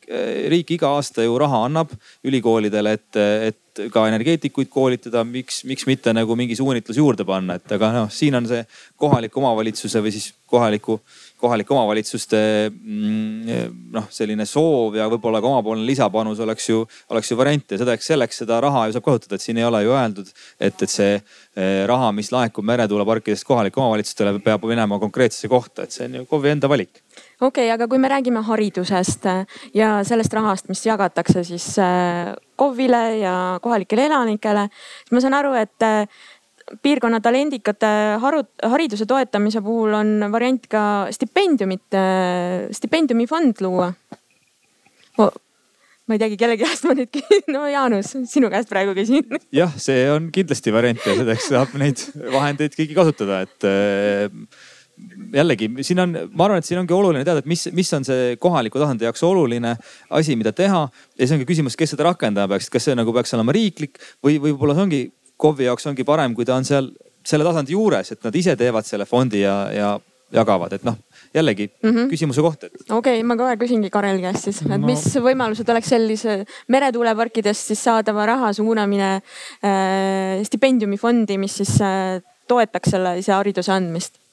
[0.52, 1.92] riik iga aasta ju raha annab
[2.26, 3.20] ülikoolidele, et,
[3.50, 3.60] et
[3.90, 8.36] ka energeetikuid koolitada, miks, miks mitte nagu mingi suunitlus juurde panna, et aga noh, siin
[8.38, 8.60] on see
[9.00, 10.98] kohaliku omavalitsuse või siis kohaliku,
[11.40, 17.38] kohalike omavalitsuste mm, noh, selline soov ja võib-olla ka omapoolne lisapanus oleks ju, oleks ju
[17.40, 20.32] variant ja selleks, selleks seda raha ju saab kasutada, et siin ei ole ju öeldud,
[20.60, 25.96] et, et see eh, raha, mis laekub meretuuleparkidest kohalikele omavalitsustele, peab minema konkreetsesse kohta, et
[25.96, 27.02] see on ju KOV-i enda valik
[27.40, 32.34] okei okay,, aga kui me räägime haridusest äh, ja sellest rahast, mis jagatakse siis äh,
[32.56, 34.68] KOV-ile ja kohalikele elanikele,
[35.02, 36.04] siis ma saan aru, et äh,
[36.82, 41.92] piirkonna talendikate haru, hariduse toetamise puhul on variant ka stipendiumit,
[42.72, 43.90] stipendiumifond luua
[45.20, 45.34] oh
[46.04, 47.20] ma ei teagi, kelle käest ma nüüd
[47.54, 49.24] no Jaanus, sinu käest praegu küsin.
[49.54, 52.00] jah, see on kindlasti variant ja selleks saab neid
[52.34, 53.68] vahendeid keegi kasutada, et
[55.34, 58.36] jällegi siin on, ma arvan, et siin ongi oluline teada, et mis, mis on see
[58.40, 59.74] kohaliku tasandi jaoks oluline
[60.14, 60.84] asi, mida teha.
[60.86, 64.38] ja siis ongi küsimus, kes seda rakendama peaks, kas see nagu peaks olema riiklik või
[64.42, 65.02] võib-olla see ongi
[65.40, 66.92] KOV-i jaoks ongi parem, kui ta on seal
[67.26, 69.94] selle tasandi juures, et nad ise teevad selle fondi ja, ja
[70.34, 70.96] jagavad, et noh
[71.34, 72.08] jällegi mm -hmm.
[72.10, 72.72] küsimuse koht, et.
[72.90, 74.78] okei okay,, ma kohe küsingi Karel käest siis, et no.
[74.86, 82.90] mis võimalused oleks sellise meretuuleparkidest siis saadava raha suunamine äh, stipendiumifondi, mis siis äh, toetaks
[82.94, 84.23] sellise hariduse andmist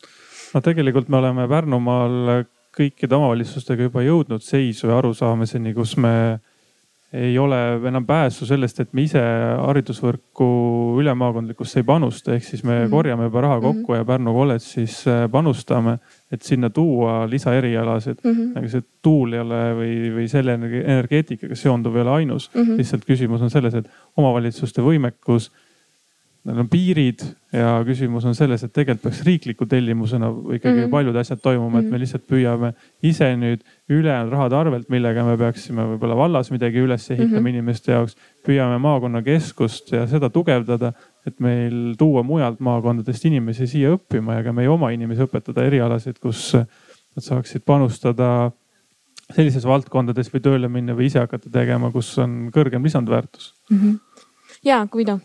[0.54, 2.46] no tegelikult me oleme Pärnumaal
[2.76, 6.14] kõikide omavalitsustega juba jõudnud seisu ja arusaamiseni, kus me
[7.12, 10.46] ei ole enam pääsu sellest, et me ise haridusvõrku
[11.02, 12.92] ülemaakondlikusse ei panusta, ehk siis me mm -hmm.
[12.92, 13.98] korjame juba raha kokku mm -hmm.
[13.98, 15.98] ja Pärnu kolledžis äh, panustame,
[16.32, 18.32] et sinna tuua lisaerialasid mm.
[18.32, 18.58] -hmm.
[18.58, 22.62] aga see tuul ei ole või, või selle energeetikaga seonduv ei ole ainus mm.
[22.62, 22.78] -hmm.
[22.78, 25.52] lihtsalt küsimus on selles, et omavalitsuste võimekus
[26.42, 27.22] Need on piirid
[27.54, 30.90] ja küsimus on selles, et tegelikult peaks riikliku tellimusena ikkagi mm -hmm.
[30.90, 32.00] paljud asjad toimuma, et me mhm.
[32.02, 32.72] lihtsalt püüame
[33.04, 37.50] ise nüüd ülejäänud rahade arvelt, millega me peaksime võib-olla vallas midagi üles ehitama mm -hmm.
[37.50, 38.16] inimeste jaoks.
[38.48, 40.94] püüame maakonnakeskust ja seda tugevdada,
[41.28, 46.20] et meil tuua mujalt maakondadest inimesi siia õppima ja ka meie oma inimesi õpetada erialasid,
[46.20, 48.52] kus nad saaksid panustada
[49.36, 53.78] sellises valdkondades või tööle minna või ise hakata tegema, kus on kõrgem lisandväärtus mm.
[53.78, 54.00] -hmm.
[54.64, 55.20] ja Guido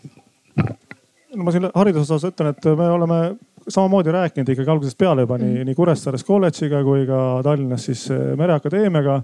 [1.37, 3.19] no ma siin hariduse osas ütlen, et me oleme
[3.67, 8.33] samamoodi rääkinud ikkagi algusest peale juba nii, nii Kuressaares kolledžiga kui ka Tallinnas siis eh,
[8.39, 9.21] Mereakadeemiaga.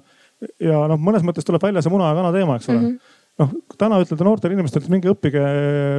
[0.59, 2.88] ja noh, mõnes mõttes tuleb välja see muna ja kana teema, eks ole mm.
[2.88, 5.43] -hmm noh, täna ütelda noortele inimestele, et minge õppige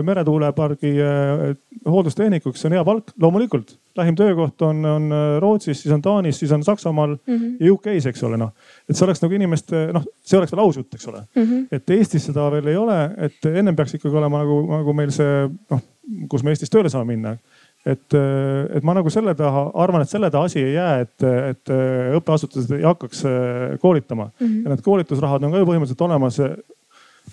[0.06, 1.42] meretuulepargi eh,
[1.90, 3.76] hooldustehnikuks, see on hea palk, loomulikult.
[3.98, 7.56] lähim töökoht on, on Rootsis, siis on Taanis, siis on Saksamaal mm -hmm.
[7.60, 8.52] ja UK-s, eks ole noh.
[8.88, 11.42] et see oleks nagu inimeste noh, see oleks veel aus jutt, eks ole mm.
[11.42, 11.66] -hmm.
[11.72, 15.48] et Eestis seda veel ei ole, et ennem peaks ikkagi olema nagu, nagu meil see
[15.70, 15.82] noh
[16.28, 17.36] kus me Eestis tööle saame minna
[17.84, 21.72] et, et ma nagu selle taha arvan, et selle taha asi ei jää, et, et
[22.18, 24.46] õppeasutused ei hakkaks äh, koolitama mm.
[24.46, 24.62] -hmm.
[24.64, 26.40] ja need koolitusrahad on ka ju põhimõtteliselt olemas.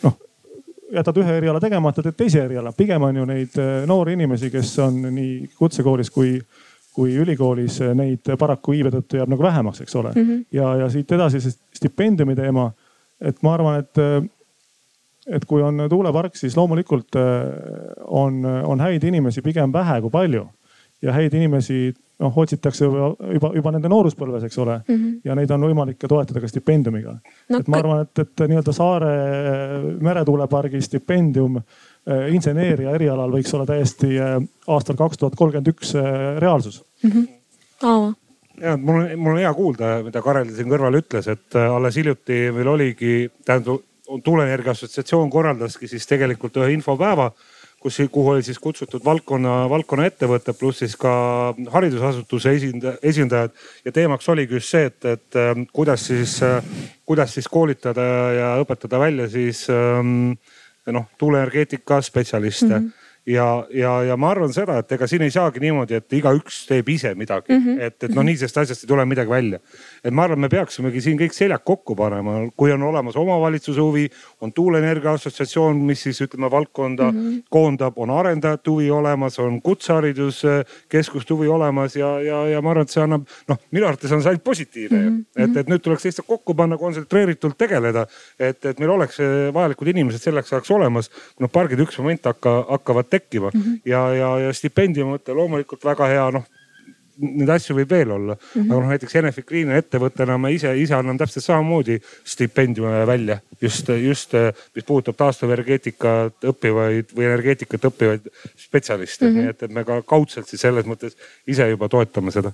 [0.04, 0.18] Noh,
[0.92, 4.74] jätad ühe eriala tegemata, teed teise eriala, pigem on ju neid äh, noori inimesi, kes
[4.84, 6.36] on nii kutsekoolis kui,
[6.96, 10.28] kui ülikoolis, neid paraku iibe tõttu jääb nagu vähemaks, eks ole mm.
[10.28, 10.46] -hmm.
[10.52, 12.72] ja, ja siit edasi see stipendiumi teema.
[13.22, 13.98] et ma arvan, et
[15.28, 17.16] et kui on tuulepark, siis loomulikult
[18.08, 20.48] on, on häid inimesi pigem vähe kui palju.
[21.02, 21.92] Ja häid inimesi
[22.22, 24.96] noh otsitakse juba, juba, juba nende nooruspõlves, eks ole mm.
[24.96, 25.20] -hmm.
[25.26, 27.60] ja neid on võimalik ka toetada ka stipendiumiga no,.
[27.60, 29.12] et ma arvan, et, et nii-öelda Saare
[30.02, 34.38] meretuulepargi stipendium äh, inseneeria erialal võiks olla täiesti äh,
[34.68, 35.96] aastal kaks tuhat kolmkümmend üks
[36.40, 37.12] reaalsus mm.
[37.12, 37.30] -hmm.
[37.82, 38.14] Aavo
[38.62, 42.44] ja mul on, mul on hea kuulda, mida Karel siin kõrval ütles, et alles hiljuti
[42.54, 43.82] meil oligi, tähendab
[44.24, 47.32] tuuleenergia assotsiatsioon korraldaski siis tegelikult ühe infopäeva
[47.82, 51.12] kus, kuhu oli siis kutsutud valdkonna, valdkonna ettevõtted pluss siis ka
[51.74, 53.54] haridusasutuse esinda, esindajad.
[53.86, 56.62] ja teemaks oligi just see, et, et ähm, kuidas siis, äh,
[57.06, 58.08] kuidas siis koolitada
[58.38, 60.34] ja õpetada välja siis ähm,
[60.88, 62.78] noh, tuuleenergeetika spetsialiste mm.
[62.78, 66.64] -hmm ja, ja, ja ma arvan seda, et ega siin ei saagi niimoodi, et igaüks
[66.70, 67.82] teeb ise midagi mm, -hmm.
[67.88, 69.60] et, et noh, nii sellest asjast ei tule midagi välja.
[70.04, 74.08] Et ma arvan, me peaksimegi siin kõik seljad kokku panema, kui on olemas omavalitsuse huvi,
[74.42, 77.42] on tuuleenergia assotsiatsioon, mis siis ütleme valdkonda mm -hmm.
[77.50, 82.90] koondab, on arendajate huvi olemas, on kutsehariduskeskuste huvi olemas ja, ja, ja ma arvan, et
[82.90, 85.18] see annab noh, minu arvates on see ainult positiivne mm.
[85.18, 85.44] -hmm.
[85.44, 88.08] et, et nüüd tuleks lihtsalt kokku panna, kontsentreeritult tegeleda,
[88.40, 89.18] et, et meil oleks
[89.54, 91.10] vajalikud inimesed selleks ajaks olemas.
[91.10, 93.80] kui noh, pargid üks moment hakka, hakkavad tekkima mm -hmm.
[93.86, 96.44] ja, ja, ja stipendiumi mõte loomulikult väga hea, noh
[97.22, 98.48] neid asju võib veel olla mm.
[98.54, 98.72] -hmm.
[98.72, 102.00] aga noh, näiteks Enefit Green ettevõttena me ise, ise anname täpselt samamoodi
[102.34, 104.36] stipendiume välja just, just
[104.76, 109.42] mis puudutab taastuvenergeetikat õppivaid või energeetikat õppivaid spetsialiste mm, -hmm.
[109.42, 111.18] nii et, et me ka kaudselt siis selles mõttes
[111.48, 112.52] ise juba toetame seda.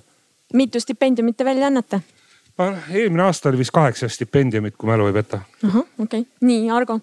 [0.54, 2.00] mitu stipendiumit te välja annate?
[2.90, 5.40] eelmine aasta oli vist kaheksa stipendiumit, kui mälu ei peta.
[5.64, 7.00] ahah, okei okay., nii Argo.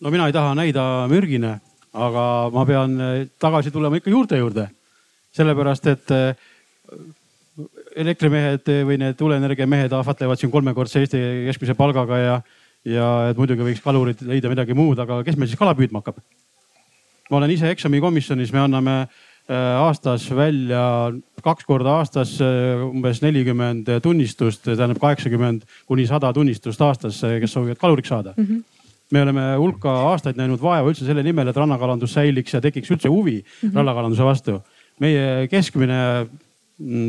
[0.00, 1.58] no mina ei taha näida mürgine
[1.92, 2.94] aga ma pean
[3.40, 4.68] tagasi tulema ikka juurte juurde.
[5.30, 6.08] sellepärast, et
[7.96, 12.36] elektrimehed või need tuuleenergia mehed ahvatlevad siin kolmekordse Eesti keskmise palgaga ja,
[12.88, 16.22] ja et muidugi võiks kalurid leida midagi muud, aga kes meil siis kala püüdma hakkab?
[17.30, 20.82] ma olen ise eksamikomisjonis, me anname eh, aastas välja
[21.44, 28.14] kaks korda aastas umbes nelikümmend tunnistust, tähendab kaheksakümmend kuni sada tunnistust aastas, kes soovivad kaluriks
[28.14, 28.44] saada mm.
[28.44, 28.68] -hmm
[29.10, 33.10] me oleme hulka aastaid näinud vaeva üldse selle nimel, et rannakalandus säiliks ja tekiks üldse
[33.10, 33.76] huvi mm -hmm.
[33.76, 34.60] rannakalanduse vastu.
[35.00, 36.28] meie keskmine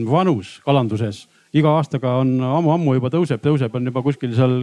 [0.07, 1.26] vanus kalanduses.
[1.55, 4.61] Iga aastaga on ammu-ammu juba tõuseb, tõuseb, on juba kuskil seal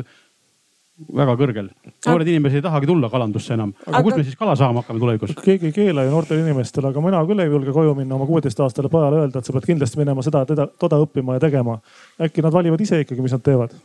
[1.18, 1.68] väga kõrgel.
[2.06, 3.74] noored inimesed ei tahagi tulla kalandusse enam.
[3.86, 5.34] aga kust me siis kala saama hakkame tulevikus?
[5.44, 8.90] keegi ei keela ju noortel inimestel, aga mina küll ei julge koju minna oma kuueteistaastasele
[8.92, 11.78] pojale öelda, et sa pead kindlasti minema seda, teda, toda õppima ja tegema.
[12.20, 13.76] äkki nad valivad ise ikkagi, mis nad teevad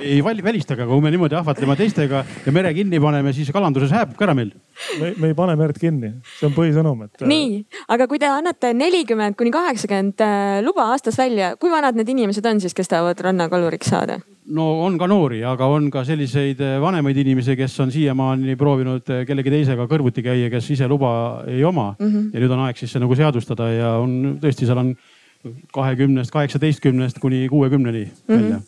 [0.00, 3.92] ei vali, välistage, aga kui me niimoodi ahvatleme teistega ja mere kinni paneme, siis kalanduses
[3.94, 4.52] hääbub ka ära meil.
[5.00, 7.26] me, me ei pane merd kinni, see on põhisõnum, et.
[7.28, 7.60] nii,
[7.94, 12.46] aga kui te annate nelikümmend kuni kaheksakümmend äh, luba aastas välja, kui vanad need inimesed
[12.46, 14.20] on siis, kes tahavad rannakaluriks saada?
[14.54, 19.12] No on ka noori, aga on ka selliseid äh, vanemaid inimesi, kes on siiamaani proovinud
[19.12, 21.10] äh, kellegi teisega kõrvuti käia, kes ise luba
[21.48, 22.06] ei oma mm.
[22.06, 22.32] -hmm.
[22.32, 24.94] ja nüüd on aeg siis see nagu seadustada ja on tõesti, seal on
[25.72, 28.42] kahekümnest, kaheksateistkümnest kuni kuuekümneni mm -hmm.
[28.42, 28.60] välja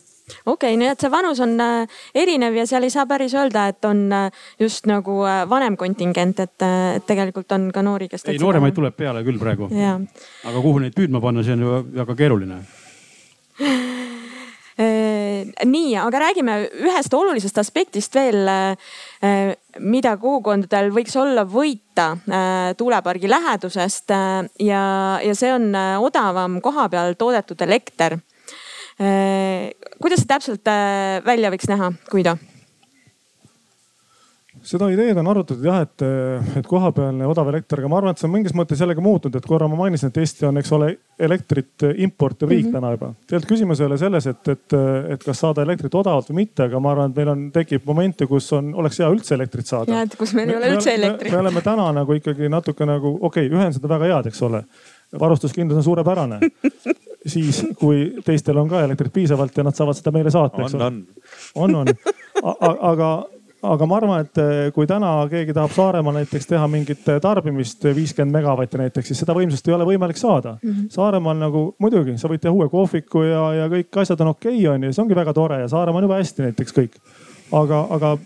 [0.45, 3.67] okei okay,, nii et see vanus on äh, erinev ja seal ei saa päris öelda,
[3.67, 4.09] et on
[4.59, 6.67] just nagu vanem kontingent, et
[7.07, 8.25] tegelikult on ka noori, kes.
[8.27, 9.69] ei, nooremaid tuleb peale küll praegu.
[10.45, 12.61] aga kuhu neid püüdma panna, see on ju väga keeruline
[15.65, 18.49] nii, aga räägime ühest olulisest aspektist veel,
[19.79, 22.11] mida kogukondadel võiks olla võita
[22.77, 24.11] tuulepargi lähedusest
[24.63, 24.83] ja,
[25.21, 25.71] ja see on
[26.01, 28.17] odavam kohapeal toodetud elekter
[29.01, 29.71] Äh,
[30.01, 32.35] kuidas see täpselt äh, välja võiks näha, Guido?
[34.65, 36.03] Seda ideed on arutatud jah, et,
[36.59, 39.47] et kohapealne odav elekter, aga ma arvan, et see on mingis mõttes jällegi muutunud, et
[39.47, 42.79] korra ma mainisin, et Eesti on, eks ole, elektrit importiv riik mm -hmm.
[42.79, 43.11] täna juba.
[43.27, 44.77] tegelikult küsimus ei ole selles, et, et,
[45.15, 48.27] et kas saada elektrit odavalt või mitte, aga ma arvan, et meil on, tekib momente,
[48.27, 49.93] kus on, oleks hea üldse elektrit saada.
[49.93, 51.31] ja, et kus meil ei ole üldse elektrit.
[51.31, 54.63] me oleme täna nagu ikkagi natuke nagu okei okay,, ühendused on väga head, eks ole.
[55.19, 56.39] varustuskindlus on suurepärane
[57.25, 60.85] siis kui teistel on ka elektrit piisavalt ja nad saavad seda meile saata, eks ole.
[60.85, 61.03] on,
[61.55, 61.93] on, on.
[62.79, 63.11] aga,
[63.61, 68.33] aga ma arvan, et eh, kui täna keegi tahab Saaremaal näiteks teha mingit tarbimist viiskümmend
[68.33, 70.69] megavatti näiteks, siis seda võimsust ei ole võimalik saada mm.
[70.69, 70.89] -hmm.
[70.93, 74.67] Saaremaal nagu muidugi, sa võid teha uue kohviku ja, ja kõik asjad on okei okay,,
[74.73, 77.01] on ju, see ongi väga tore ja Saaremaa on jube hästi näiteks kõik.
[77.51, 78.17] aga, aga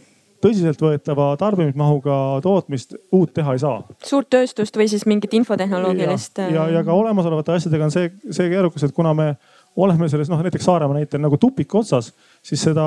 [0.45, 3.81] tõsiseltvõetava tarbimismahuga tootmist uut teha ei saa.
[4.03, 6.37] suurt tööstust või siis mingit infotehnoloogilist.
[6.37, 9.35] ja, ja, ja ka olemasolevate asjadega on see, see keerukus, et kuna me
[9.75, 12.13] oleme selles noh, näiteks Saaremaa näitel nagu tupik otsas,
[12.45, 12.85] siis seda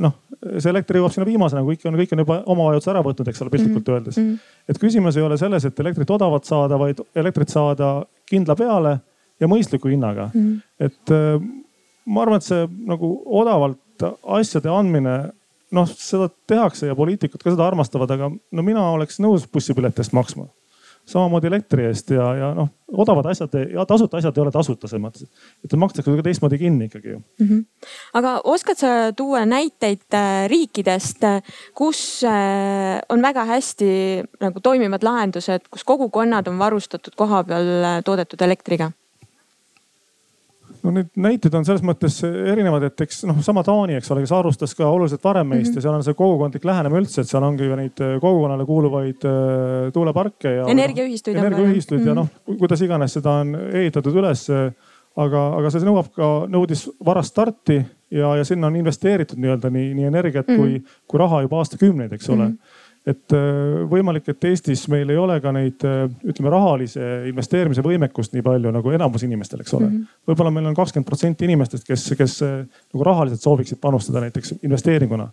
[0.00, 0.16] noh,
[0.58, 3.28] see elekter jõuab sinna viimasena, kui kõik on, kõik on juba oma vajaduse ära võtnud,
[3.30, 3.98] eks ole, piltlikult mm -hmm.
[3.98, 4.18] öeldes.
[4.18, 4.34] Mhm.
[4.68, 8.98] et küsimus ei ole selles, et elektrit odavalt saada, vaid elektrit saada kindla peale
[9.40, 10.40] ja mõistliku hinnaga mm.
[10.40, 10.60] -hmm.
[10.80, 11.42] et äh,
[12.04, 13.78] ma arvan, et see nagu odavalt
[14.26, 15.32] asjade andmine
[15.72, 20.12] noh, seda tehakse ja poliitikud ka seda armastavad, aga no mina oleks nõus bussipileti eest
[20.16, 20.48] maksma.
[21.08, 22.68] Samamoodi elektri eest ja, ja noh,
[23.02, 25.26] odavad asjad ja tasuta asjad ei ole tasuta selles mõttes.
[25.64, 27.48] et makstakse ka teistmoodi kinni ikkagi ju mm.
[27.48, 27.64] -hmm.
[28.20, 31.24] aga oskad sa tuua näiteid äh, riikidest,
[31.74, 33.90] kus äh, on väga hästi
[34.40, 38.92] nagu toimivad lahendused, kus kogukonnad on varustatud kohapeal äh, toodetud elektriga?
[40.82, 44.34] No neid näiteid on selles mõttes erinevad, et eks noh, sama Taani, eks ole, kes
[44.36, 45.78] alustas ka oluliselt varem meist mm -hmm.
[45.78, 49.26] ja seal on see kogukondlik lähenemine üldse, et seal ongi ju neid äh, kogukonnale kuuluvaid
[49.28, 50.66] äh, tuuleparke ja.
[50.66, 51.36] energiaühistuid.
[51.36, 52.08] energiaühistuid mm -hmm.
[52.08, 54.48] ja noh, kuidas iganes seda on ehitatud üles.
[55.16, 59.94] aga, aga see nõuab ka, nõudis varast starti ja, ja sinna on investeeritud nii-öelda nii,
[59.94, 60.58] nii energiat mm -hmm.
[60.58, 62.50] kui, kui raha juba aastakümneid, eks ole mm.
[62.50, 67.82] -hmm et äh, võimalik, et Eestis meil ei ole ka neid, äh, ütleme rahalise investeerimise
[67.82, 70.18] võimekust nii palju nagu enamus inimestel, eks ole mm -hmm..
[70.30, 72.60] võib-olla meil on kakskümmend protsenti inimestest, kes, kes äh,
[72.94, 75.28] nagu rahaliselt sooviksid panustada näiteks investeeringuna.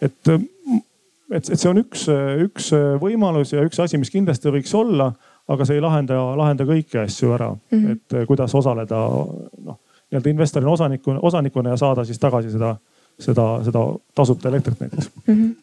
[0.00, 2.06] et, et, et see on üks,
[2.46, 2.70] üks
[3.00, 5.12] võimalus ja üks asi, mis kindlasti võiks olla,
[5.48, 7.90] aga see ei lahenda, lahenda kõiki asju ära mm, -hmm.
[7.92, 9.76] et kuidas osaleda noh,
[10.10, 12.76] nii-öelda investorina osanikuna, osanikuna ja saada siis tagasi seda,
[13.18, 13.84] seda, seda
[14.14, 15.34] tasuta elektrit näiteks mm.
[15.34, 15.54] -hmm.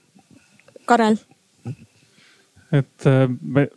[0.85, 1.17] Karel
[2.75, 3.67] et äh, me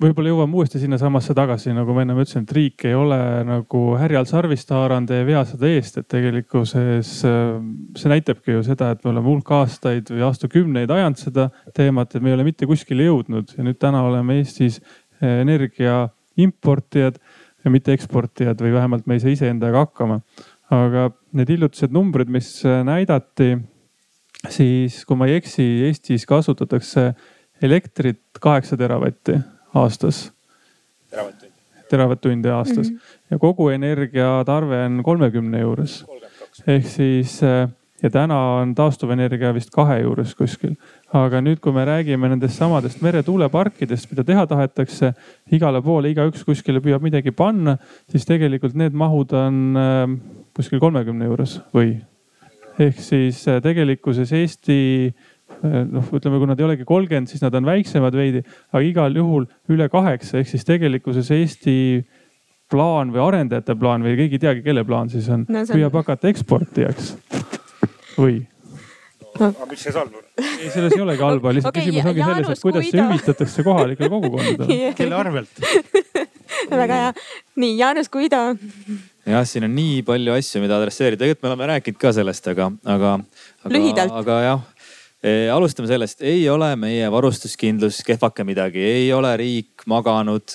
[0.00, 4.26] võib-olla jõuame uuesti sinnasamasse tagasi, nagu ma ennem ütlesin, et riik ei ole nagu härjal
[4.28, 7.58] sarvist haaranud ja ei vea seda eest, et tegelikkuses äh,
[8.00, 12.24] see näitabki ju seda, et me oleme hulk aastaid või aastakümneid ajanud seda teemat, et
[12.24, 16.06] me ei ole mitte kuskile jõudnud ja nüüd täna oleme Eestis äh, energia
[16.40, 17.20] importijad
[17.60, 20.22] ja mitte eksportijad või vähemalt me ei saa iseendaga hakkama.
[20.70, 23.56] aga need hiljutised numbrid, mis näidati,
[24.48, 27.10] siis kui ma ei eksi, Eestis kasutatakse
[27.62, 29.38] elektrit kaheksa teravatti
[29.74, 30.32] aastas.
[31.10, 31.54] teravatt-tundi.
[31.90, 33.18] teravatt-tundi aastas mm -hmm.
[33.30, 36.04] ja kogu energiatarve on kolmekümne juures.
[36.66, 37.40] ehk siis
[38.02, 40.74] ja täna on taastuvenergia vist kahe juures kuskil.
[41.12, 45.12] aga nüüd, kui me räägime nendest samadest meretuuleparkidest, mida teha tahetakse,
[45.52, 47.76] igale poole igaüks kuskile püüab midagi panna,
[48.10, 50.04] siis tegelikult need mahud on äh,
[50.56, 51.98] kuskil kolmekümne juures või.
[52.80, 54.78] ehk siis äh, tegelikkuses Eesti
[55.62, 58.42] noh, ütleme, kui nad ei olegi kolmkümmend, siis nad on väiksemad veidi,
[58.72, 61.76] aga igal juhul üle kaheksa, ehk siis tegelikkuses Eesti
[62.70, 66.04] plaan või arendajate plaan või keegi ei teagi, kelle plaan siis on no,, püüab on...
[66.04, 67.12] hakata eksportijaks
[68.16, 68.40] või?
[69.40, 70.26] no aga mis see halb on?
[70.38, 74.12] ei, selles ei olegi halba, lihtsalt okay, küsimus ongi selles, et kuidas see hüvitatakse kohalikele
[74.14, 75.64] kogukondadele kelle arvelt
[76.82, 77.14] väga hea.
[77.62, 78.42] nii, Jaanus Kuido.
[79.26, 82.70] jah, siin on nii palju asju, mida adresseerida, tegelikult me oleme rääkinud ka sellest, aga,
[82.96, 83.16] aga,
[83.66, 84.68] aga, aga jah
[85.52, 90.48] alustame sellest, ei ole meie varustuskindlus kehvake midagi, ei ole riik maganud.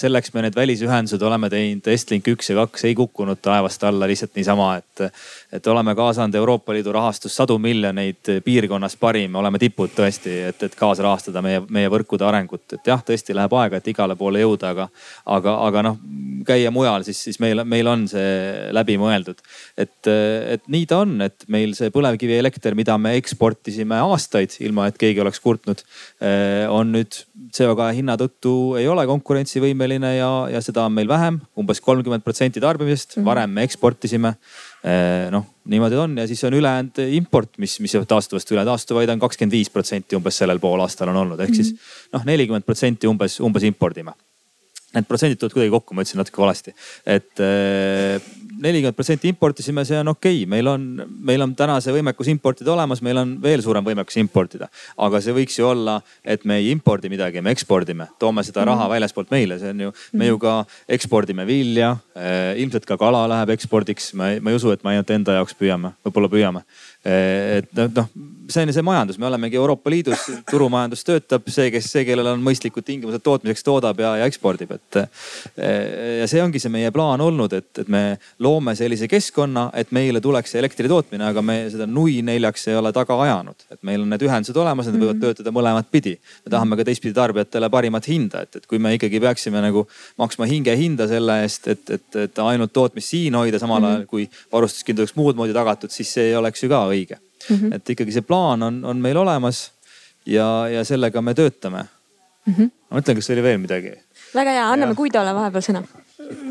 [0.00, 4.32] selleks me need välisühendused oleme teinud, Estlink üks ja kaks ei kukkunud taevast alla lihtsalt
[4.38, 5.02] niisama, et,
[5.52, 10.78] et oleme kaasanud Euroopa Liidu rahastust sadu miljoneid piirkonnas parim, oleme tipud tõesti, et, et
[10.78, 12.64] kaasrahastada meie, meie võrkude arengut.
[12.72, 14.88] et jah, tõesti läheb aega, et igale poole jõuda, aga,
[15.36, 16.00] aga, aga noh,
[16.48, 19.44] käia mujal, siis, siis meil, meil on see läbi mõeldud.
[19.76, 24.98] et, et nii ta on, et meil see põlevkivielekter, mida me eksportisime aastaid, ilma et
[25.00, 25.84] keegi oleks kurtnud,
[26.20, 27.22] eh, on nüüd
[27.54, 32.24] CO2 hinna tõttu ei ole konkurentsivõimeline ja, ja seda on meil vähem umbes, umbes kolmkümmend
[32.24, 33.26] protsenti tarbimisest mm, -hmm.
[33.26, 34.34] varem me eksportisime.
[34.84, 39.18] Eh, noh, niimoodi on ja siis on ülejäänud import, mis, mis taastuvast üle, taastuvaid on
[39.18, 41.74] kakskümmend viis protsenti umbes sellel poolaastal on olnud, ehk siis
[42.12, 44.14] noh, nelikümmend protsenti umbes, umbes impordime
[44.94, 46.74] need protsendid tulevad kuidagi kokku, ma ütlesin natuke valesti.
[47.06, 48.20] et eh,
[48.58, 50.86] nelikümmend protsenti importisime, see on okei okay., meil on,
[51.30, 54.70] meil on täna see võimekus importida olemas, meil on veel suurem võimekus importida.
[54.96, 58.76] aga see võiks ju olla, et me ei impordi midagi, me ekspordime, toome seda raha
[58.76, 58.94] mm -hmm.
[58.96, 62.56] väljaspoolt meile, see on ju, me ju ka ekspordime vilja eh,.
[62.62, 65.54] ilmselt ka kala läheb ekspordiks, ma ei, ma ei usu, et me ainult enda jaoks
[65.54, 66.64] püüame, võib-olla püüame
[67.06, 68.08] Eh, et noh,
[68.48, 72.42] see on see majandus, me olemegi Euroopa Liidus, turumajandus töötab, see, kes, see, kellel on
[72.44, 75.00] mõistlikud tingimused tootmiseks, toodab ja, ja ekspordib, et.
[75.00, 78.02] Eh, ja see ongi see meie plaan olnud, et, et me
[78.44, 82.92] loome sellise keskkonna, et meile tuleks elektri tootmine, aga me seda nui neljaks ei ole
[82.96, 83.68] taga ajanud.
[83.74, 85.24] et meil on need ühendused olemas, need võivad mhm.
[85.26, 86.16] töötada mõlemat pidi.
[86.46, 89.84] me tahame ka teistpidi tarbijatele parimat hinda, et, et kui me ikkagi peaksime nagu
[90.18, 95.16] maksma hingehinda selle eest, et, et, et ainult tootmist siin hoida, samal ajal kui varustuskindlus
[95.18, 97.20] muud moodi tagatud, siis see ei oleks ju ka õige
[97.50, 97.56] mm.
[97.56, 97.74] -hmm.
[97.74, 99.70] et ikkagi see plaan on, on meil olemas
[100.26, 101.84] ja, ja sellega me töötame
[102.46, 102.54] mm.
[102.54, 102.70] -hmm.
[102.90, 103.94] ma mõtlen, kas oli veel midagi?
[104.34, 105.82] väga hea, anname Guidole vahepeal sõna.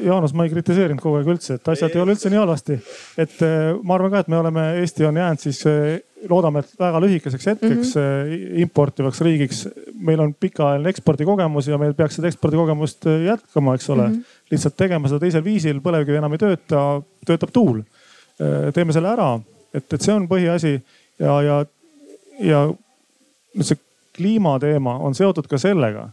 [0.02, 2.78] Jaanus, ma ei kritiseerinud kogu aeg üldse, et asjad ei ole üldse nii halvasti.
[3.22, 6.00] et eh, ma arvan ka, et me oleme, Eesti on jäänud siis eh,
[6.30, 8.62] loodame, et väga lühikeseks hetkeks mm -hmm.
[8.64, 9.68] importivaks riigiks.
[10.00, 14.14] meil on pikaajaline ekspordikogemus ja meil peaks seda ekspordikogemust jätkama, eks ole mm.
[14.14, 14.42] -hmm.
[14.52, 17.82] lihtsalt tegema seda teisel viisil, põlevkivi enam ei tööta, töötab tuul.
[18.74, 19.40] teeme selle ära
[19.74, 20.78] et, et see on põhiasi
[21.20, 21.58] ja, ja,
[22.44, 22.62] ja
[23.62, 23.80] see
[24.18, 26.08] kliimateema on seotud ka sellega,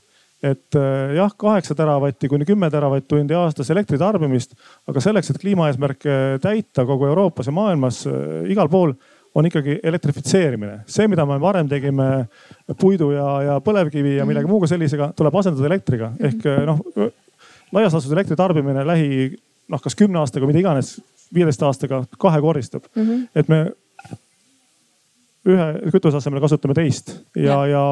[0.44, 4.54] et äh, jah, kaheksa teravatti kuni kümme teravatt-tundi aastas elektritarbimist,
[4.90, 8.92] aga selleks, et kliimaeesmärke täita kogu Euroopas ja maailmas äh, igal pool
[9.34, 10.84] on ikkagi elektrifitseerimine.
[10.86, 12.28] see, mida me varem tegime
[12.78, 16.12] puidu ja, ja põlevkivi ja millegi muuga sellisega, tuleb asendada elektriga.
[16.22, 16.78] Ehk noh,
[17.74, 19.08] laias laastus elektri tarbimine lähi
[19.70, 20.94] noh, kas kümne aastaga, mida iganes,
[21.34, 23.02] viieteist aastaga kahekordistub mm.
[23.02, 23.28] -hmm.
[23.34, 23.72] et me
[25.44, 27.82] ühe kütuse asemel kasutame teist ja, ja,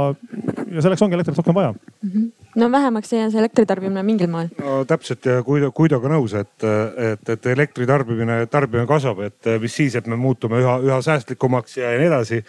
[0.73, 2.11] ja selleks ongi elektrit rohkem vaja mm.
[2.11, 2.29] -hmm.
[2.57, 4.49] no vähemaks ei jää see elektritarbimine mingil moel.
[4.59, 6.65] no täpselt ja kui, kui ta ka nõus, et,
[7.13, 11.77] et, et elektri tarbimine, tarbimine kasvab, et mis siis, et me muutume üha, üha säästlikumaks
[11.77, 12.41] ja, ja nii edasi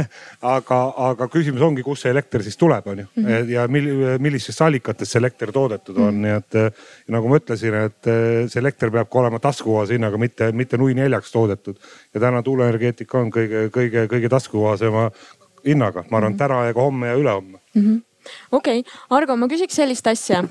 [0.56, 3.24] aga, aga küsimus ongi, kust see elekter siis tuleb, on ju mm.
[3.24, 3.50] -hmm.
[3.56, 6.26] ja mil, millistest allikatest see elekter toodetud on mm, -hmm.
[6.26, 8.12] nii et nagu ma ütlesin, et
[8.50, 11.76] see elekter peab ka olema taskukohase hinnaga, mitte, mitte nui neljaks toodetud.
[12.14, 15.10] Ja täna tuuleenergeetika on kõige, kõige, kõige taskukohasem taskukohasema
[15.66, 17.58] hinnaga, ma arvan, täna ja ka homme ja ülehomme.
[17.74, 18.00] Mm -hmm
[18.52, 18.78] okei.
[18.78, 20.44] Okay., Argo, ma küsiks sellist asja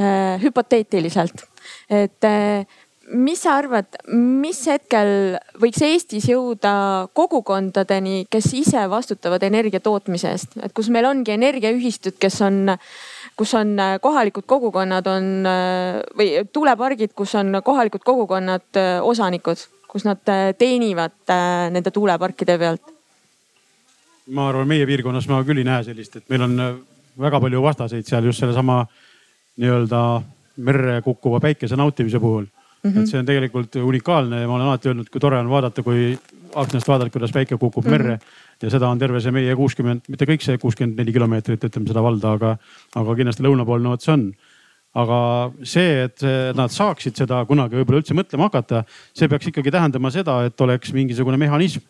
[0.00, 1.42] äh, hüpoteetiliselt,
[1.90, 2.66] et äh,
[3.12, 10.56] mis sa arvad, mis hetkel võiks Eestis jõuda kogukondadeni, kes ise vastutavad energia tootmise eest,
[10.62, 12.76] et kus meil ongi energiaühistud, kes on,
[13.36, 19.66] kus on äh, kohalikud kogukonnad on äh, või tuulepargid, kus on kohalikud kogukonnad äh, osanikud,
[19.96, 20.20] kus nad
[20.58, 21.34] teenivad
[21.72, 22.92] nende tuuleparkide pealt
[24.34, 26.72] ma arvan, meie piirkonnas ma küll ei näe sellist, et meil on äh,
[27.20, 28.80] väga palju vastaseid seal just sellesama
[29.62, 30.00] nii-öelda
[30.66, 32.90] merre kukkuva päikese nautimise puhul mm.
[32.90, 32.98] -hmm.
[33.00, 36.18] et see on tegelikult unikaalne ja ma olen alati öelnud, kui tore on vaadata, kui
[36.54, 37.98] aknast vaadata, kuidas päike kukub mm -hmm.
[37.98, 38.18] merre.
[38.62, 42.02] ja seda on terve see meie kuuskümmend, mitte kõik see kuuskümmend neli kilomeetrit, ütleme seda
[42.02, 42.56] valda, aga,
[42.94, 44.32] aga kindlasti lõunapoolne ots on
[44.96, 45.18] aga
[45.66, 46.24] see, et
[46.56, 48.84] nad saaksid seda kunagi võib-olla üldse mõtlema hakata,
[49.16, 51.84] see peaks ikkagi tähendama seda, et oleks mingisugune mehhanism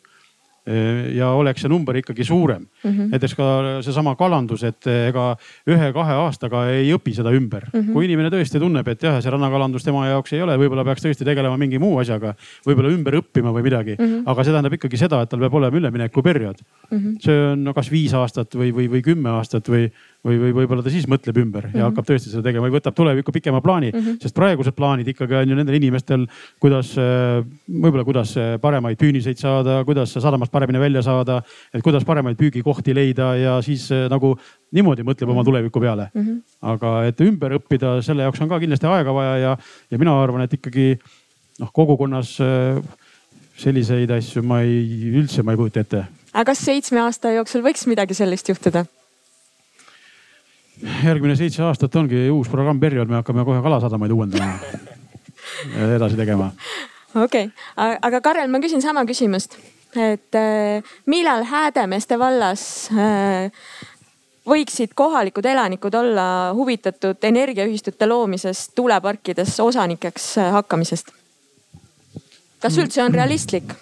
[1.14, 2.90] ja oleks see number ikkagi suurem mm.
[2.90, 3.10] -hmm.
[3.14, 3.44] näiteks ka
[3.86, 5.36] seesama kalandus, et ega
[5.70, 7.80] ühe-kahe aastaga ei õpi seda ümber mm.
[7.80, 7.92] -hmm.
[7.92, 11.24] kui inimene tõesti tunneb, et jah, see rannakalandus tema jaoks ei ole, võib-olla peaks tõesti
[11.24, 12.34] tegelema mingi muu asjaga,
[12.66, 14.04] võib-olla ümber õppima või midagi mm.
[14.04, 14.22] -hmm.
[14.26, 16.98] aga see tähendab ikkagi seda, et tal peab olema üleminekuperiood mm.
[16.98, 17.16] -hmm.
[17.22, 19.92] see on no kas viis aastat või, või, või kümme aastat või,
[20.26, 21.78] või, või võib-olla ta siis mõtleb ümber mm -hmm.
[21.78, 21.92] ja mhm.
[21.92, 24.18] hakkab tõesti seda tegema või võtab tulevikku pikema plaani mm, -hmm.
[24.22, 26.26] sest praegused plaanid ikkagi on ju nendel inimestel,
[26.60, 31.42] kuidas võib-olla, kuidas paremaid püüniseid saada, kuidas sadamast paremini välja saada,
[31.74, 34.36] et kuidas paremaid püügikohti leida ja siis nagu
[34.72, 36.22] niimoodi mõtleb oma tuleviku peale mm.
[36.22, 36.42] -hmm.
[36.60, 39.56] aga et ümber õppida, selle jaoks on ka kindlasti aega vaja ja,
[39.90, 40.98] ja mina arvan, et ikkagi
[41.60, 42.36] noh, kogukonnas
[43.56, 44.84] selliseid asju ma ei,
[45.16, 46.04] üldse ma ei kujuta ette.
[46.32, 48.84] aga kas seitsme aasta jooksul võiks midagi sellist juhtuda?
[50.82, 54.58] Järgmine seitse aastat ongi uus programmperiood, me hakkame kohe kalasadamaid uuendama
[55.96, 56.50] edasi tegema.
[57.14, 59.56] okei okay., aga Karel, ma küsin sama küsimust,
[59.96, 63.52] et äh, millal Häädemeeste vallas äh,
[64.46, 71.12] võiksid kohalikud elanikud olla huvitatud energiaühistute loomisest, tuuleparkides osanikeks äh, hakkamisest?
[72.60, 73.72] kas üldse on realistlik?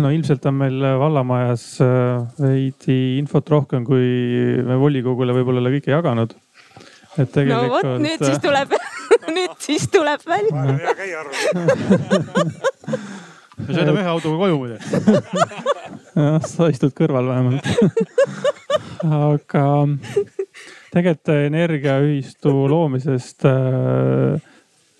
[0.00, 4.08] No ilmselt on meil vallamajas äh, veidi infot rohkem, kui
[4.66, 6.34] me volikogule võib-olla ole kõike jaganud.
[7.18, 7.84] et tegelikult.
[7.84, 8.74] no vot, nüüd siis tuleb
[9.36, 10.64] nüüd siis tuleb välja.
[10.78, 11.64] hea käia arvama.
[13.58, 14.78] me sõidame ühe autoga koju muide.
[16.24, 17.66] jah, sa istud kõrval vähemalt
[19.28, 19.66] aga
[20.94, 24.40] tegelikult energiaühistu loomisest äh,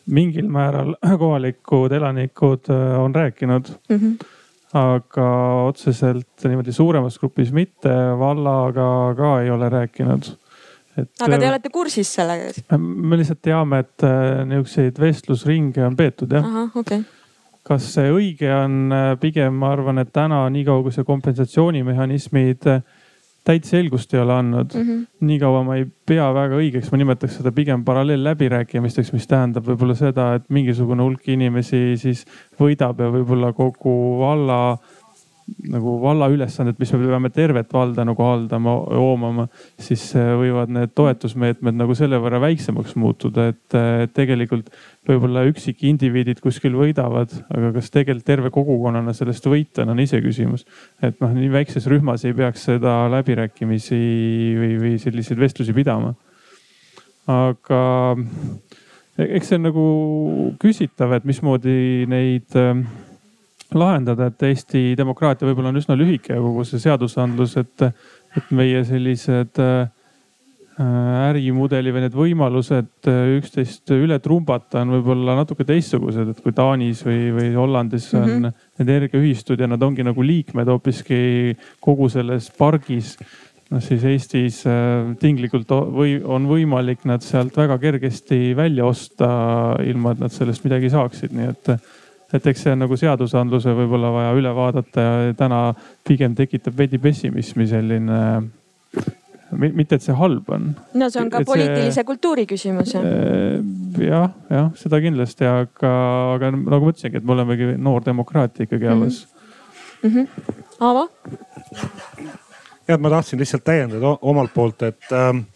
[0.04, 4.00] mingil määral kohalikud elanikud äh, on rääkinud mm.
[4.00, 4.33] -hmm
[4.74, 5.26] aga
[5.68, 8.86] otseselt niimoodi suuremas grupis mitte, vallaga
[9.18, 10.30] ka ei ole rääkinud.
[10.98, 12.78] Et, aga te olete kursis sellega?
[12.78, 16.46] me lihtsalt teame, et äh, niisuguseid vestlusringe on peetud jah.
[16.78, 17.02] Okay.
[17.66, 22.84] kas see õige on, äh, pigem ma arvan, et täna niikaua kui see kompensatsioonimehhanismid äh,
[23.44, 24.88] täit selgust ei ole andnud mm.
[24.88, 25.06] -hmm.
[25.28, 30.34] niikaua ma ei pea väga õigeks, ma nimetaks seda pigem paralleelläbirääkimisteks, mis tähendab võib-olla seda,
[30.38, 32.24] et mingisugune hulk inimesi siis
[32.60, 34.60] võidab ja võib-olla kogu valla
[35.68, 39.46] nagu valla ülesandet, mis me peame tervet valda nagu haldama, hoomama,
[39.80, 43.76] siis äh, võivad need toetusmeetmed nagu selle võrra väiksemaks muutuda, et
[44.16, 44.70] tegelikult
[45.08, 50.64] võib-olla üksikindiviidid kuskil võidavad, aga kas tegelikult terve kogukonnana sellest võita on iseküsimus.
[51.02, 54.00] et noh, nii väikses rühmas ei peaks seda läbirääkimisi
[54.60, 56.14] või, või selliseid vestlusi pidama.
[57.28, 57.82] aga
[59.18, 59.86] eks see on nagu
[60.62, 62.80] küsitav, et mismoodi neid äh,
[63.78, 67.86] lahendada, et Eesti demokraatia võib-olla on üsna lühike ja kogu see seadusandlus, et,
[68.38, 69.86] et meie sellised äh,
[71.30, 77.04] ärimudeli või need võimalused äh, üksteist üle trumbata on võib-olla natuke teistsugused, et kui Taanis
[77.06, 78.68] või, või Hollandis on mm -hmm.
[78.86, 83.16] energiaühistud ja nad ongi nagu liikmed hoopiski kogu selles pargis
[83.70, 89.28] noh siis Eestis äh, tinglikult või on võimalik nad sealt väga kergesti välja osta,
[89.84, 91.72] ilma et nad sellest midagi saaksid, nii et
[92.34, 95.60] et eks see on nagu seadusandluse võib-olla vaja üle vaadata ja täna
[96.06, 98.20] pigem tekitab veidi pessimismi selline
[99.54, 100.72] mitte, et see halb on.
[100.98, 102.08] no see on ka et poliitilise see...
[102.08, 103.06] kultuuri küsimus jah.
[104.00, 105.92] jah, jah, seda kindlasti, aga,
[106.34, 109.24] aga nagu ma ütlesingi, et me olemegi noor demokraatia ikkagi alles
[110.02, 110.10] mm.
[110.10, 110.52] -hmm.
[110.80, 111.08] Aavo?
[112.88, 115.46] jah, ma tahtsin lihtsalt täiendada omalt poolt, et ähm,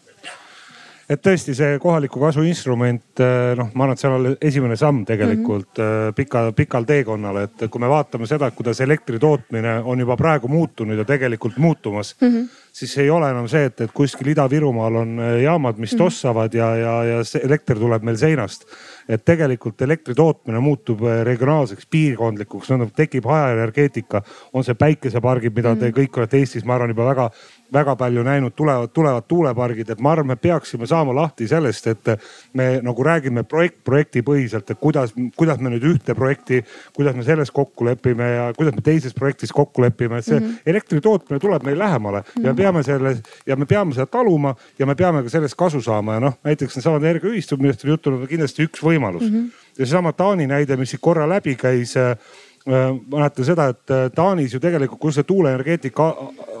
[1.09, 5.03] et tõesti see kohaliku kasu instrument, äh, noh, ma arvan, et see on esimene samm
[5.09, 6.15] tegelikult mm -hmm.
[6.15, 10.97] pika, pikal teekonnal, et kui me vaatame seda, kuidas elektri tootmine on juba praegu muutunud
[10.97, 12.47] ja tegelikult muutumas mm, -hmm.
[12.73, 15.97] Siis ei ole enam see, et, et kuskil Ida-Virumaal on äh, jaamad, mis -hmm.
[15.97, 18.65] tossavad ja, ja, ja see elekter tuleb meil seinast
[19.09, 24.21] et tegelikult elektri tootmine muutub äh, regionaalseks, piirkondlikuks, nõnda tekib hajaenergeetika.
[24.53, 25.95] on see päikesepargid, mida te mm.
[25.97, 27.29] kõik olete Eestis, ma arvan, juba väga,
[27.73, 32.13] väga palju näinud, tulevad, tulevad tuulepargid, et ma arvan, me peaksime saama lahti sellest, et
[32.53, 36.63] me nagu räägime projekt projektipõhiselt, et kuidas, kuidas me nüüd ühte projekti,
[36.95, 40.45] kuidas me selles kokku lepime ja kuidas me teises projektis kokku lepime, et see mm
[40.45, 40.61] -hmm.
[40.65, 42.45] elektri tootmine tuleb meil lähemale mm -hmm.
[42.45, 45.81] ja me peame selle ja me peame seda taluma ja me peame ka sellest kasu
[45.81, 49.35] saama ja noh, näiteks needsamad energiaühistud, millest oli juttu, on kindlasti üks võimalus mm.
[49.35, 49.51] -hmm.
[49.77, 52.17] ja seesama Taani näide, mis siit korra läbi käis äh,
[52.65, 56.09] mäletan seda, et äh, Taanis ju tegelikult, kus see tuuleenergeetika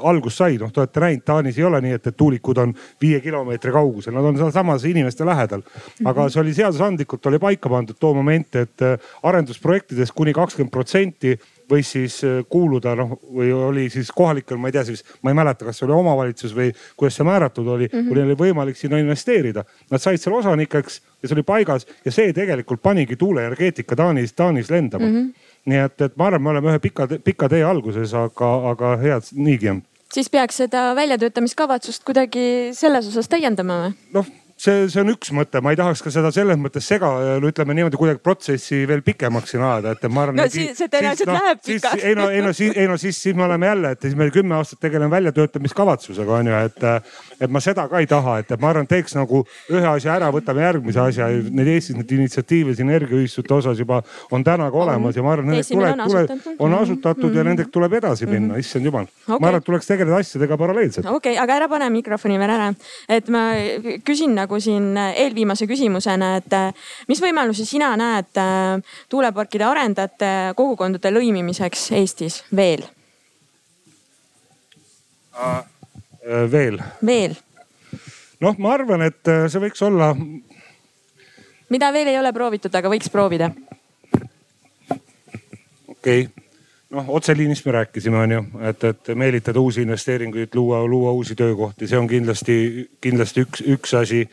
[0.09, 3.19] algust sai, noh, te olete näinud, Taanis ei ole nii, et, et tuulikud on viie
[3.23, 5.63] kilomeetri kaugusel, nad on sealsamas inimeste lähedal.
[6.05, 6.33] aga mhm.
[6.33, 8.85] see oli seadusandlikult oli paika pandud too moment, et
[9.23, 11.37] arendusprojektides kuni kakskümmend protsenti
[11.69, 15.37] võis siis äh, kuuluda noh, või oli siis kohalikel, ma ei tea siis, ma ei
[15.37, 18.11] mäleta, kas see oli omavalitsus või kuidas see määratud oli mm, -hmm.
[18.13, 19.63] oli neil võimalik sinna investeerida.
[19.91, 24.69] Nad said seal osanikeks ja see oli paigas ja see tegelikult panigi tuuleenergeetika Taanis, Taanis
[24.69, 25.15] lendama mm.
[25.15, 25.48] -hmm.
[25.65, 29.19] Nii et, et ma arvan, me oleme ühe pika, pika tee alguses, aga, aga hea,
[29.19, 29.83] et niigi on
[30.13, 32.45] siis peaks seda väljatöötamiskavatsust kuidagi
[32.77, 33.91] selles osas täiendama või?
[34.15, 34.29] noh,
[34.59, 37.09] see, see on üks mõte, ma ei tahaks ka seda selles mõttes sega,
[37.45, 40.41] ütleme niimoodi kuidagi protsessi veel pikemaks siin ajada, et ma arvan.
[40.41, 42.05] no siis see tõenäoliselt no, läheb pikaks.
[42.09, 44.29] ei no, ei no siis, ei no siis, siis me oleme jälle, et siis me
[44.33, 46.87] kümme aastat tegeleme väljatöötamiskavatsusega on ju, et,
[47.39, 50.63] et ma seda ka ei taha, et ma arvan, teeks nagu ühe asja ära, võtame
[50.65, 51.29] järgmise asja.
[51.29, 54.01] Need Eestis need initsiatiive siin energiaühistute osas juba
[54.35, 57.37] on täna ka olemas ja ma arvan, nendega tuleb, tuleb, on asutatud mm -hmm.
[57.37, 57.49] ja mhm.
[57.49, 58.59] nendega tuleb edasi minna mm, -hmm.
[58.59, 59.39] issand jumal okay..
[59.39, 61.05] ma arvan, et tuleks tegeleda asjadega paralleelselt.
[61.05, 62.73] okei okay,, aga ära pane mikrofoni veel ära,
[63.09, 63.43] et ma
[64.03, 66.73] küsin nagu siin eelviimase küsimusena, et äh,
[67.07, 72.83] mis võimalusi sina näed äh, tuuleparkide arendajate kogukondade lõimimiseks Eestis veel
[75.33, 75.78] uh,?
[76.51, 76.79] Veel?
[77.05, 77.37] veel?
[78.39, 80.13] noh, ma arvan, et see võiks olla.
[81.69, 83.51] mida veel ei ole proovitud, aga võiks proovida?
[85.87, 86.47] okei okay
[86.89, 91.87] noh, otseliinist me rääkisime, on ju, et, et meelitada uusi investeeringuid, luua, luua uusi töökohti,
[91.87, 92.55] see on kindlasti,
[93.01, 94.23] kindlasti üks, üks asi.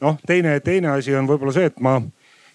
[0.00, 2.00] noh, teine, teine asi on võib-olla see, et ma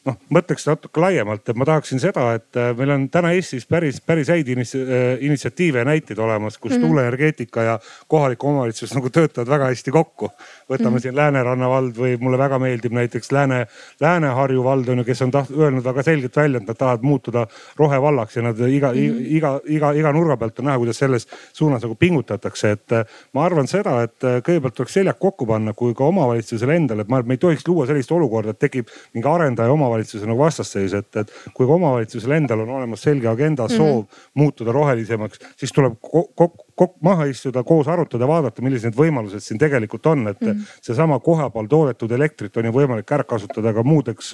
[0.07, 3.99] noh, mõtleks natuke laiemalt, et ma tahaksin seda, et äh, meil on täna Eestis päris,
[4.05, 6.87] päris häid äh, initsiatiive ja näiteid olemas, kus mm -hmm.
[6.87, 10.29] tuuleenergeetika ja kohalik omavalitsus nagu töötavad väga hästi kokku.
[10.69, 11.01] võtame mm -hmm.
[11.01, 13.67] siin Lääneranna vald või mulle väga meeldib näiteks Lääne,
[13.99, 17.47] Lääne-Harju vald on ju, kes on taht, öelnud väga selgelt välja, et nad tahavad muutuda
[17.77, 19.25] rohevallaks ja nad iga mm, -hmm.
[19.27, 23.45] iga, iga, iga nurga pealt on näha, kuidas selles suunas nagu pingutatakse, et äh, ma
[23.45, 27.25] arvan seda, et kõigepealt tuleks seljad kokku panna, kui ka omavalitsusele endale, et ma arvan,
[27.25, 30.93] et me ei tohiks luua sellist olukorda, et tekib mingi arendaja oma omavalitsuse nagu vastasseis,
[30.93, 33.75] et, et kui omavalitsusel endal on olemas selge agenda, mhm.
[33.75, 34.31] soov mm -hmm.
[34.43, 39.59] muutuda rohelisemaks, siis tuleb kokku kok maha istuda, koos arutada, vaadata, millised need võimalused siin
[39.59, 40.77] tegelikult on, et mm -hmm.
[40.85, 44.31] seesama kohapeal toodetud elektrit on ju võimalik ära kasutada ka muudeks.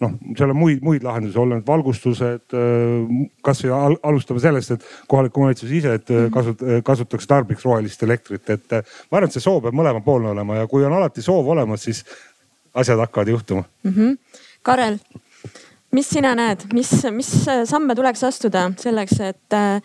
[0.00, 2.54] noh, seal on muid, muid lahendusi, olla need valgustused,
[3.44, 6.30] kasvõi al alustame sellest, et kohalik omavalitsus ise, et -hmm.
[6.36, 8.70] kasut-, kasutaks tarbiks rohelist elektrit, et
[9.10, 12.04] ma arvan, et see soov peab mõlemapoolne olema ja kui on alati soov olemas, siis
[12.74, 13.90] asjad hakkavad juhtuma mm.
[13.90, 14.16] -hmm
[14.62, 14.98] Karel,
[15.96, 17.30] mis sina näed, mis, mis
[17.68, 19.80] samme tuleks astuda selleks, et äh,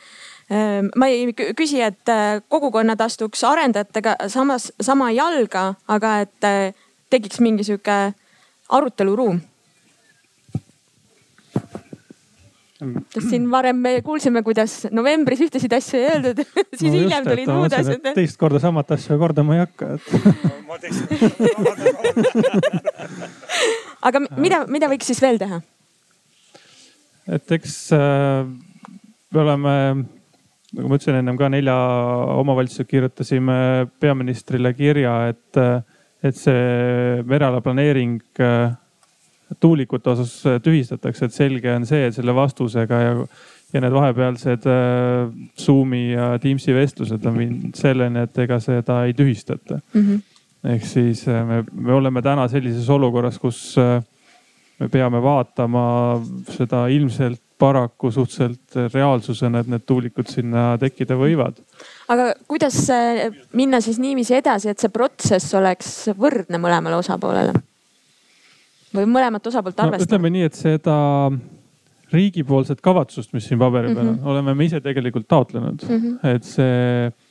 [0.96, 7.42] ma ei küsi, et äh, kogukonnad astuks arendajatega samas, sama jalga, aga et äh, tekiks
[7.44, 8.14] mingi sihuke
[8.70, 9.42] aruteluruum
[13.14, 16.38] sest siin varem me kuulsime, kuidas novembris ühtesid asju ei öeldud
[16.80, 18.02] siis no hiljem tulid muud asjad.
[18.18, 20.06] teist korda samat asja kordama ei hakka, et
[24.06, 25.62] aga mida, mida võiks siis veel teha?
[27.36, 28.46] et eks äh,
[29.34, 29.76] me oleme,
[30.76, 31.76] nagu ma ütlesin ennem ka nelja
[32.38, 33.58] omavalitsusega kirjutasime
[34.02, 35.62] peaministrile kirja, et,
[36.26, 38.76] et see mereala planeering äh,
[39.62, 43.18] tuulikute osas tühistatakse, et selge on see, et selle vastusega ja,
[43.74, 49.18] ja need vahepealsed äh, Zoom'i ja Teams'i vestlused on viinud selleni, et ega seda ei
[49.18, 50.02] tühistata mm.
[50.02, 50.24] -hmm.
[50.74, 54.00] Ehk siis äh, me, me oleme täna sellises olukorras, kus äh,
[54.80, 55.86] me peame vaatama
[56.56, 61.62] seda ilmselt paraku suhteliselt reaalsusena, et need tuulikud sinna tekkida võivad.
[62.12, 62.82] aga kuidas
[63.56, 67.56] minna siis niiviisi edasi, et see protsess oleks võrdne mõlemale osapoolele?
[68.96, 70.10] või mõlemat osapoolt arvestada no,?
[70.10, 70.98] ütleme nii, et seda
[72.14, 74.34] riigipoolset kavatsust, mis siin paberi peal on mm, -hmm.
[74.34, 76.36] oleme me ise tegelikult taotlenud mm, -hmm.
[76.36, 77.25] et see äh,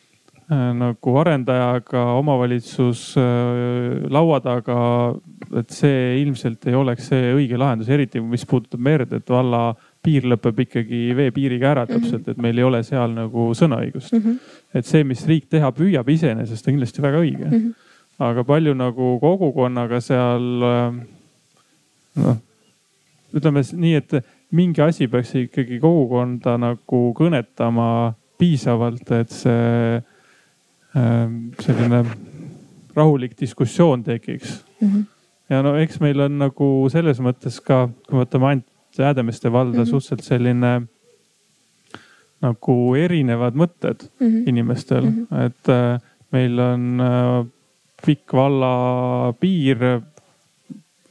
[0.52, 4.76] nagu arendajaga omavalitsus äh, laua taga,
[5.56, 9.70] et see ilmselt ei oleks see õige lahendus, eriti mis puudutab merd, et valla
[10.04, 12.34] piir lõpeb ikkagi veepiiriga ära täpselt, mhm.
[12.34, 14.20] et meil ei ole seal nagu sõnaõigust mm.
[14.20, 14.54] -hmm.
[14.76, 17.54] et see, mis riik teha püüab, iseenesest on kindlasti väga õige mm.
[17.56, 17.74] -hmm.
[18.28, 20.98] aga palju nagu kogukonnaga seal äh,
[22.20, 22.40] noh,
[23.34, 24.18] ütleme nii, et
[24.52, 30.02] mingi asi peaks ikkagi kogukonda nagu kõnetama piisavalt, et see
[31.60, 32.04] selline
[32.94, 34.88] rahulik diskussioon tekiks mm.
[34.88, 35.04] -hmm.
[35.50, 39.78] ja no eks meil on nagu selles mõttes ka, kui me võtame ainult Häädemeeste valda
[39.78, 39.90] mm -hmm.
[39.90, 40.82] suhteliselt selline
[42.44, 44.48] nagu erinevad mõtted mm -hmm.
[44.48, 45.40] inimestel mm, -hmm.
[45.46, 46.00] et äh,
[46.30, 47.46] meil on äh,
[48.06, 49.78] pikk valla piir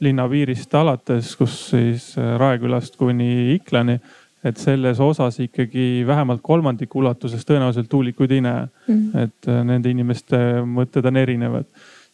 [0.00, 4.00] linnapiirist alates, kus siis äh, Raekülast kuni Iklani.
[4.44, 8.94] Et selles osas ikkagi vähemalt kolmandiku ulatuses tõenäoliselt tuulikuid ei näe mm.
[8.94, 9.18] -hmm.
[9.24, 11.64] et äh, nende inimeste mõtted on erinevad.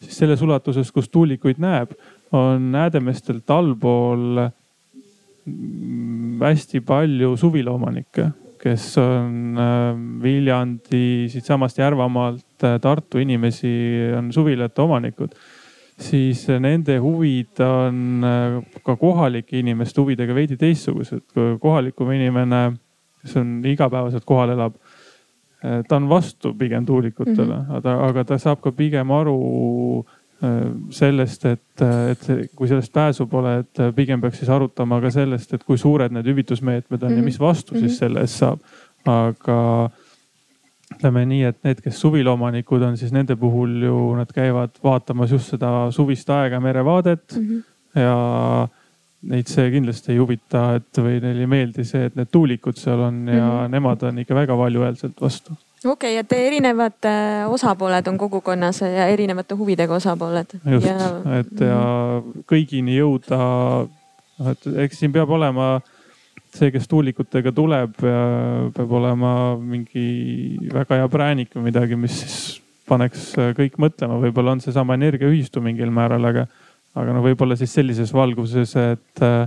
[0.01, 1.91] siis selles ulatuses, kus tuulikuid näeb,
[2.33, 4.41] on Häädemeestelt allpool
[5.45, 8.31] mm, hästi palju suvilaomanikke,
[8.63, 12.47] kes on äh, Viljandi, siitsamast Järvamaalt,
[12.81, 15.35] Tartu inimesi on suvilate omanikud
[16.01, 21.27] siis nende huvid on äh, ka kohalike inimeste huvidega veidi teistsugused.
[21.61, 22.73] kohalikum inimene,
[23.23, 24.79] kes on igapäevaselt kohal elab,
[25.65, 27.77] äh, ta on vastu pigem tuulikutele mm, -hmm.
[27.77, 29.39] aga, aga ta saab ka pigem aru
[30.43, 35.55] äh, sellest, et, et kui sellest pääsu pole, et pigem peaks siis arutama ka sellest,
[35.55, 37.19] et kui suured need hüvitusmeetmed on mm -hmm.
[37.19, 37.99] ja mis vastu siis mhm.
[37.99, 38.59] selle eest saab.
[39.07, 39.91] aga
[40.95, 45.55] ütleme nii, et need, kes suvilaomanikud on, siis nende puhul ju nad käivad vaatamas just
[45.55, 48.01] seda suvist aega, merevaadet mm -hmm.
[48.01, 48.69] ja
[49.31, 53.01] neid see kindlasti ei huvita, et või neile ei meeldi see, et need tuulikud seal
[53.05, 53.69] on ja mm -hmm.
[53.77, 55.53] nemad on ikka väga valjuhäälselt vastu.
[55.85, 60.47] okei okay,, et erinevad äh, osapooled on kogukonnas ja erinevate huvidega osapooled.
[60.71, 61.81] just ja..., et ja
[62.25, 62.41] mhm.
[62.53, 63.39] kõigini jõuda,
[64.39, 65.81] noh et eks siin peab olema
[66.57, 72.39] see, kes tuulikutega tuleb, peab olema mingi väga hea präänik või midagi, mis siis
[72.91, 76.47] paneks kõik mõtlema, võib-olla on seesama energiaühistu mingil määral, aga,
[76.99, 79.45] aga no võib-olla siis sellises valguses, et äh,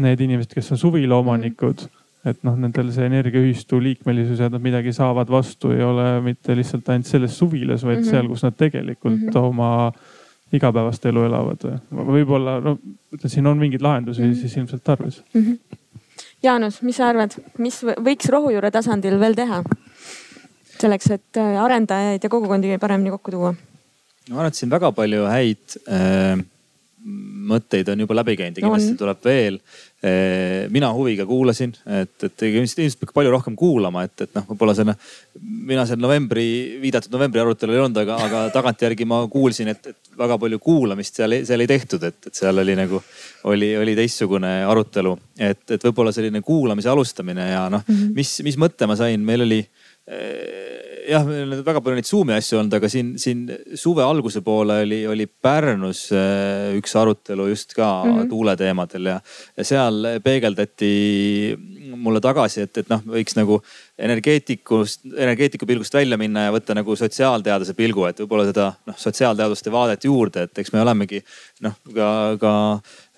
[0.00, 1.82] need inimesed, kes on suvilaomanikud,
[2.30, 6.88] et noh, nendel see energiaühistu liikmelisus ja nad midagi saavad vastu, ei ole mitte lihtsalt
[6.92, 8.10] ainult selles suvilas, vaid mm -hmm.
[8.10, 9.38] seal, kus nad tegelikult mm -hmm.
[9.50, 9.92] oma
[10.52, 11.64] igapäevast elu elavad.
[11.90, 12.76] võib-olla no
[13.26, 14.40] siin on mingeid lahendusi mm -hmm.
[14.40, 15.40] siis ilmselt tarvis mm.
[15.40, 15.78] -hmm
[16.42, 19.62] Jaanus, mis sa arvad, mis võiks rohujuure tasandil veel teha?
[20.80, 23.50] selleks, et äh, arendajaid ja kogukondi paremini kokku tuua?
[24.30, 26.40] ma arvan, et siin väga palju häid äh,
[27.00, 29.56] mõtteid on juba läbi käinud ja kindlasti no, tuleb veel.
[30.04, 34.74] Äh, mina huviga kuulasin, et, et ilmselt peab palju rohkem kuulama, et, et noh, võib-olla
[34.76, 34.94] selle,
[35.40, 36.44] mina seal novembri,
[36.82, 41.20] viidatud novembri arutelul ei olnud, aga, aga tagantjärgi ma kuulsin, et, et väga palju kuulamist
[41.20, 43.02] seal, seal ei tehtud, et, et seal oli nagu,
[43.52, 45.16] oli, oli teistsugune arutelu.
[45.40, 49.24] et, et võib-olla selline kuulamise alustamine ja noh mm -hmm., mis, mis mõtte ma sain,
[49.24, 49.60] meil oli
[51.10, 53.42] jah, meil on väga palju neid Zoom'i asju olnud, aga siin, siin
[53.78, 58.30] suve alguse poole oli, oli Pärnus äh, üks arutelu just ka mm -hmm.
[58.30, 59.20] tuuleteemadel ja,
[59.56, 60.92] ja seal peegeldati
[62.00, 63.58] mulle tagasi, et, et noh, võiks nagu
[63.98, 69.72] energeetikust, energeetiku pilgust välja minna ja võtta nagu sotsiaalteaduse pilgu, et võib-olla seda noh, sotsiaalteaduste
[69.72, 71.22] vaadet juurde, et eks me olemegi
[71.66, 72.10] noh, ka,
[72.40, 72.54] ka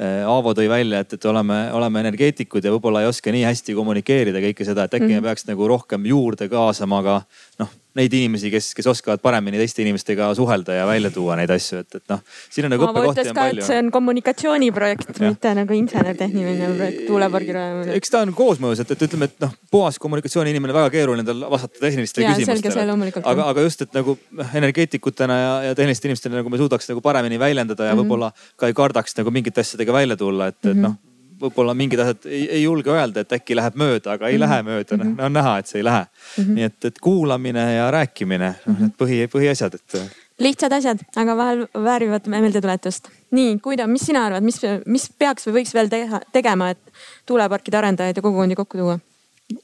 [0.00, 3.76] äh, Aavo tõi välja, et, et oleme, oleme energeetikud ja võib-olla ei oska nii hästi
[3.78, 5.22] kommunikeerida kõike seda, et äkki mm -hmm.
[5.22, 7.22] me peaks nagu rohkem juurde kaasama ka
[7.62, 11.82] noh neid inimesi, kes, kes oskavad paremini teiste inimestega suhelda ja välja tuua neid asju,
[11.84, 13.66] et, et noh, siin on nagu õppekohti on palju.
[13.66, 17.98] see on kommunikatsiooniprojekt, mitte nagu insener-tehniline projekt, tuulepargi rajamine.
[18.00, 21.84] eks ta on koosmõjus, et, et ütleme, et noh, puhas kommunikatsiooniinimene, väga keeruline tal vastata
[21.84, 23.12] tehnilistele ja, küsimustele.
[23.22, 24.16] aga, aga just, et nagu
[24.48, 28.08] energeetikutena ja, ja tehniliste inimestena nagu me suudaks nagu paremini väljendada ja mm -hmm.
[28.08, 30.76] võib-olla ka ei kardaks nagu mingite asjadega välja tulla, et mm, -hmm.
[30.76, 31.00] et noh
[31.42, 34.46] võib-olla mingid asjad ei, ei julge öelda, et äkki läheb mööda, aga ei mm -hmm.
[34.46, 35.24] lähe mööda, noh mhm.
[35.26, 36.44] on näha, et see ei lähe mm.
[36.44, 36.58] -hmm.
[36.58, 40.00] nii et, et kuulamine ja rääkimine, noh need põhi, põhiasjad, et.
[40.38, 43.08] lihtsad asjad, aga vahel väärivad meeldetuletust.
[43.30, 46.92] nii, Guido, mis sina arvad, mis, mis peaks või võiks veel teha, tegema, et
[47.26, 48.98] tuuleparkide arendajaid ja kogukondi kokku tuua?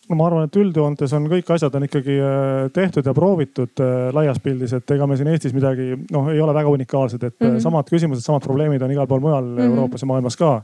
[0.08, 3.94] no ma arvan, et üldjoontes on kõik asjad on ikkagi äh, tehtud ja proovitud äh,
[4.14, 7.46] laias pildis, et ega me siin Eestis midagi noh, ei ole väga unikaalsed, et mm
[7.46, 7.64] -hmm.
[7.64, 9.70] samad küsimused, samad probleemid on igal pool mujal mm -hmm.
[9.70, 10.62] Euroopas ja maailmas ka.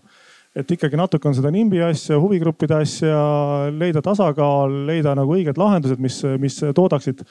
[0.54, 3.18] Et ikkagi natuke on seda nimbi asja, huvigruppide asja,
[3.74, 7.24] leida tasakaal, leida nagu õiged lahendused, mis, mis toodaksid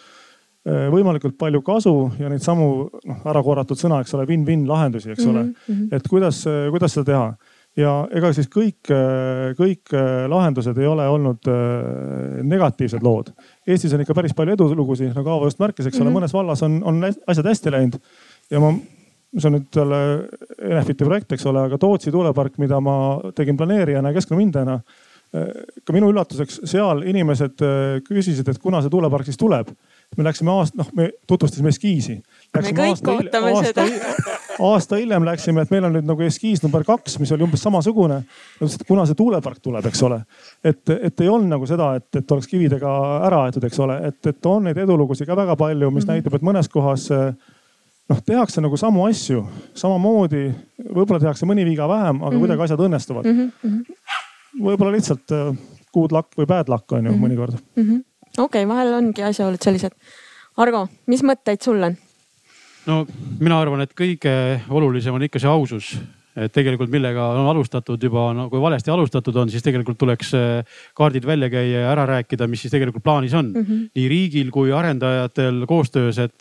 [0.64, 5.26] võimalikult palju kasu ja neid samu noh, ära korratud sõna, eks ole, win-win lahendusi, eks
[5.26, 5.56] ole mm.
[5.68, 5.90] -hmm.
[5.98, 7.26] et kuidas, kuidas seda teha
[7.80, 8.92] ja ega siis kõik,
[9.58, 9.94] kõik
[10.30, 13.32] lahendused ei ole olnud äh, negatiivsed lood.
[13.68, 16.36] Eestis on ikka päris palju edulugusid, nagu Aavo just märkis, eks ole mm -hmm., mõnes
[16.36, 18.00] vallas on, on asjad hästi läinud.
[18.52, 18.74] ja ma,
[19.38, 20.02] see on nüüd jälle
[20.74, 22.96] Enefiti projekt, eks ole, aga Tootsi tuulepark, mida ma
[23.36, 24.78] tegin planeerijana ja keskkonnamindajana.
[25.34, 25.50] Äh,
[25.82, 29.74] ka minu üllatuseks seal inimesed äh, küsisid, et kuna see tuulepark siis tuleb.
[30.18, 32.20] me läksime aasta, noh, me tutvustasime eskiisi.
[32.54, 36.62] me kõik aasta, ootame aasta, seda aasta hiljem läksime, et meil on nüüd nagu eskiis
[36.64, 38.22] number kaks, mis oli umbes samasugune.
[38.88, 40.22] kuna see tuulepark tuleb, eks ole,
[40.64, 42.94] et, et ei olnud nagu seda, et, et oleks kividega
[43.28, 46.14] ära aetud, eks ole, et, et on neid edulugusid ka väga palju, mis mm -hmm.
[46.14, 47.10] näitab, et mõnes kohas
[48.10, 49.44] noh, tehakse nagu samu asju
[49.80, 50.48] samamoodi,
[50.90, 52.40] võib-olla tehakse mõni viga vähem, aga mm -hmm.
[52.46, 53.52] kuidagi asjad õnnestuvad mm.
[53.64, 54.64] -hmm.
[54.68, 55.54] võib-olla lihtsalt äh,
[55.94, 57.28] good luck või bad luck on ju mm -hmm.
[57.28, 58.04] mõnikord mm -hmm..
[58.38, 59.94] okei okay,, vahel ongi asjaolud sellised.
[60.58, 61.96] Argo, mis mõtteid sul on?
[62.86, 63.06] no
[63.40, 65.96] mina arvan, et kõige olulisem on ikka see ausus
[66.36, 70.80] et tegelikult millega on alustatud juba, no kui valesti alustatud on, siis tegelikult tuleks äh,
[70.98, 73.66] kaardid välja käia ja ära rääkida, mis siis tegelikult plaanis on mm.
[73.66, 73.84] -hmm.
[73.96, 76.34] nii riigil kui arendajatel koostöös, et,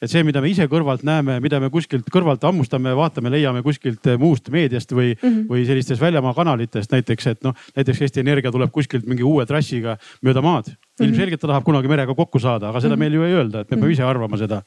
[0.00, 4.06] et see, mida me ise kõrvalt näeme, mida me kuskilt kõrvalt hammustame, vaatame, leiame kuskilt
[4.08, 5.48] äh, muust meediast või mm, -hmm.
[5.50, 9.98] või sellistest väljamaa kanalitest näiteks, et noh, näiteks Eesti Energia tuleb kuskilt mingi uue trassiga
[10.22, 10.72] mööda maad.
[10.72, 11.06] -hmm.
[11.06, 13.00] ilmselgelt ta tahab kunagi merega kokku saada, aga seda mm -hmm.
[13.00, 13.92] meil ju ei öelda, et me peame mhm.
[13.92, 14.62] ise arvama seda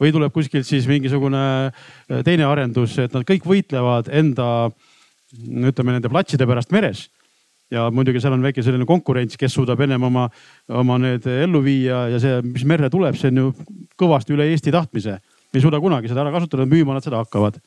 [0.00, 4.70] või tuleb kuskilt siis mingisugune äh, teine arendus, et nad kõik võitlevad enda,
[5.46, 7.08] ütleme nende platside pärast meres
[7.72, 10.28] ja muidugi seal on väike selline konkurents, kes suudab ennem oma,
[10.82, 13.52] oma need ellu viia ja see, mis merre tuleb, see on ju
[14.00, 15.18] kõvasti üle Eesti tahtmise.
[15.52, 17.58] me ei suuda kunagi seda ära kasutada, müüma nad seda hakkavad.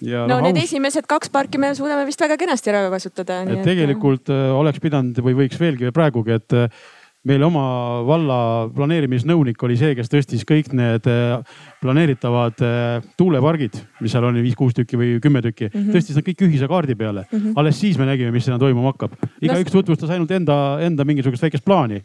[0.00, 0.70] Ja no, no need aus...
[0.70, 3.42] esimesed kaks parki me suudame vist väga kenasti ära kasutada.
[3.44, 4.32] et tegelikult et...
[4.34, 6.80] Äh, oleks pidanud või võiks veelgi praegugi, et äh,
[7.28, 7.64] meil oma
[8.08, 8.38] valla
[8.72, 14.76] planeerimisnõunik oli see, kes tõstis kõik need äh, planeeritavad äh, tuulepargid, mis seal oli viis-kuus
[14.78, 15.92] tükki või kümme tükki mm, -hmm.
[15.96, 17.38] tõstis nad kõik ühise kaardi peale mm.
[17.38, 17.60] -hmm.
[17.60, 19.18] alles siis me nägime, mis sinna toimuma hakkab.
[19.40, 22.00] igaüks tutvustas ainult enda, enda mingisugust väikest plaani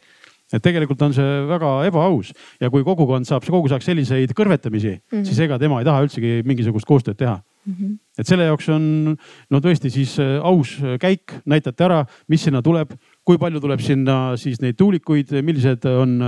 [0.53, 2.31] et tegelikult on see väga ebaaus
[2.61, 5.25] ja kui kogukond saab kogu aeg selliseid kõrvetamisi mm, -hmm.
[5.25, 7.73] siis ega tema ei taha üldsegi mingisugust koostööd teha mm.
[7.73, 7.97] -hmm.
[8.19, 9.17] et selle jaoks on
[9.49, 12.93] no tõesti siis äh, aus käik, näidati ära, mis sinna tuleb
[13.25, 16.19] kui palju tuleb sinna siis neid tuulikuid, millised on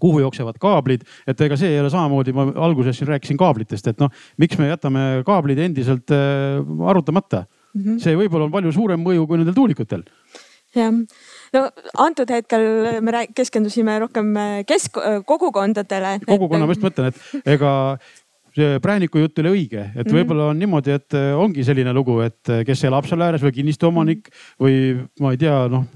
[0.00, 4.02] kuhu jooksevad kaablid, et ega see ei ole samamoodi, ma alguses siin rääkisin kaablitest, et
[4.02, 4.12] noh,
[4.42, 6.58] miks me jätame kaablid endiselt äh,
[6.90, 7.80] arutamata mm.
[7.82, 8.02] -hmm.
[8.02, 10.04] see võib-olla on palju suurem mõju kui nendel tuulikutel.
[10.76, 10.92] jah,
[11.54, 11.64] no
[12.02, 16.18] antud hetkel me keskendusime rohkem äh, kesk-, kogukondadele.
[16.26, 17.72] kogukonna, ma just mõtlen, et ega
[18.82, 20.16] prääniku jutt oli õige, et mhm.
[20.18, 23.54] võib-olla on niimoodi, et äh, ongi selline lugu, et äh, kes elab seal ääres või
[23.60, 24.30] kinnistuomanik
[24.62, 24.76] või
[25.20, 25.88] ma ei tea, noh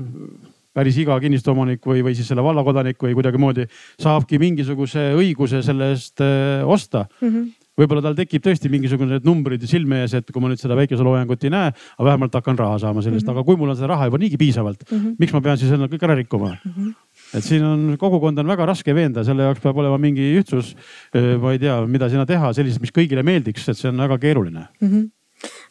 [0.77, 3.67] päris iga kinnistuomanik või, või siis selle vallakodanik või kuidagimoodi
[4.01, 7.33] saabki mingisuguse õiguse selle eest äh, osta mm.
[7.33, 7.49] -hmm
[7.81, 11.53] võib-olla tal tekib tõesti mingisugused numbrid silme ees, et kui ma nüüd seda päikeseloojangut ei
[11.55, 13.39] näe, aga vähemalt hakkan raha saama sellest mm, -hmm.
[13.41, 15.15] aga kui mul on seda raha juba niigi piisavalt mm, -hmm.
[15.19, 16.73] miks ma pean siis enne kõik ära rikkuma mm?
[16.77, 16.93] -hmm
[17.37, 20.75] et siin on, kogukond on väga raske veenda, selle jaoks peab olema mingi ühtsus.
[21.15, 24.69] ma ei tea, mida sinna teha sellist, mis kõigile meeldiks, et see on väga keeruline
[24.81, 24.93] mm.
[24.93, 25.09] -hmm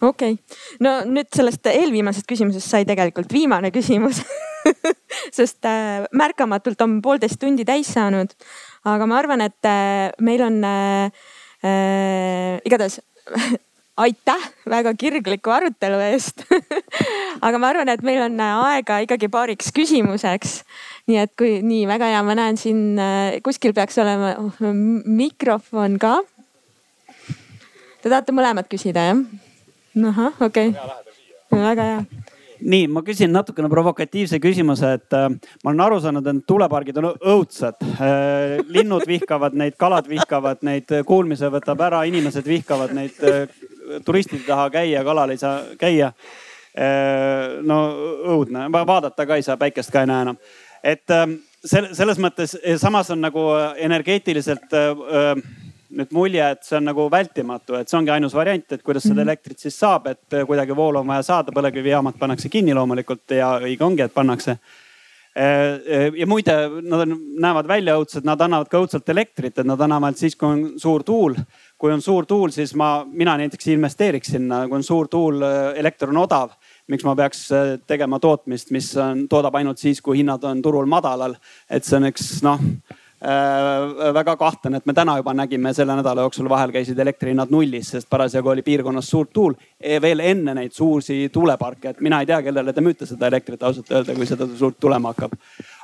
[0.02, 4.22] okei okay., no nüüd sellest eelviimasest küsimusest sai tegelikult viimane küsimus
[5.38, 8.34] sest äh, märkamatult on poolteist tundi täis saanud.
[8.88, 11.12] aga ma arvan, et äh, meil on äh,
[11.64, 13.00] äh, igatahes
[14.06, 16.46] aitäh väga kirgliku arutelu eest
[17.42, 20.62] aga ma arvan, et meil on aega ikkagi paariks küsimuseks.
[21.10, 24.60] nii et kui nii väga hea, ma näen siin äh, kuskil peaks olema oh,
[25.06, 26.20] mikrofon ka.
[28.00, 29.24] Te tahate mõlemad küsida jah?
[30.10, 31.60] ahah, okei okay..
[31.60, 32.02] väga hea
[32.60, 35.30] nii, ma küsin natukene provokatiivse küsimuse, et äh,
[35.64, 38.60] ma olen aru saanud, et tuulepargid on õudsad äh,.
[38.68, 43.48] linnud vihkavad neid, kalad vihkavad neid, kuulmise võtab ära, inimesed vihkavad neid äh,.
[44.06, 46.49] turistid ei taha käia, kalal ei saa käia äh,.
[47.66, 47.78] No
[48.36, 50.38] õudne, vaadata ka ei saa, päikest ka ei näe enam.
[50.84, 51.26] et äh,
[51.66, 55.42] selles mõttes samas on nagu energeetiliselt äh,
[55.90, 59.18] nüüd mulje, et see on nagu vältimatu, et see ongi ainus variant, et kuidas seda
[59.22, 59.26] mhm.
[59.28, 63.86] elektrit siis saab, et kuidagi voolu on vaja saada, põlevkivijaamad pannakse kinni loomulikult ja õige
[63.86, 64.60] ongi, et pannakse.
[66.20, 70.18] ja muide, nad on, näevad välja õudsed, nad annavad ka õudselt elektrit, et nad annavad
[70.18, 71.38] siis, kui on suur tuul.
[71.80, 75.42] kui on suur tuul, siis ma, mina näiteks investeeriks sinna, kui on suur tuul,
[75.80, 76.58] elekter on odav
[76.90, 80.90] miks ma peaks äh, tegema tootmist, mis on, toodab ainult siis, kui hinnad on turul
[80.90, 81.38] madalal.
[81.70, 86.26] et see on üks noh äh, väga kahtlane, et me täna juba nägime selle nädala
[86.26, 89.58] jooksul vahel käisid elektrihinnad nullis, sest parasjagu oli piirkonnas suurt tuul.
[89.80, 93.64] E, veel enne neid suursi tuuleparke, et mina ei tea, kellele te müüte seda elektrit
[93.64, 95.36] ausalt öelda, kui seda suurt tulema hakkab.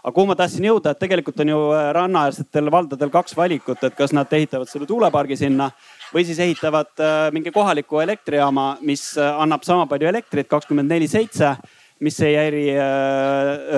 [0.06, 3.96] aga kuhu ma tahtsin jõuda, et tegelikult on ju äh, rannaäärsetel valdadel kaks valikut, et
[3.96, 5.70] kas nad ehitavad selle tuulepargi sinna
[6.14, 11.08] või siis ehitavad äh, mingi kohaliku elektrijaama, mis äh, annab sama palju elektrit kakskümmend neli
[11.08, 11.56] seitse,
[12.04, 12.84] mis ei häiri äh,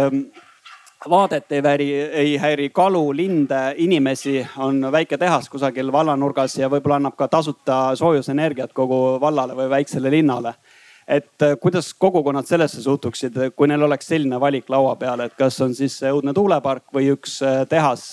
[0.02, 0.22] ähm,
[1.10, 1.90] vaadet ei häiri,
[2.24, 7.96] ei häiri kalu, linde, inimesi, on väike tehas kusagil vallanurgas ja võib-olla annab ka tasuta
[7.96, 10.56] soojusenergiat kogu vallale või väiksele linnale.
[11.08, 15.76] et kuidas kogukonnad sellesse suhtuksid, kui neil oleks selline valik laua peal, et kas on
[15.76, 17.40] siis õudne tuulepark või üks
[17.70, 18.10] tehas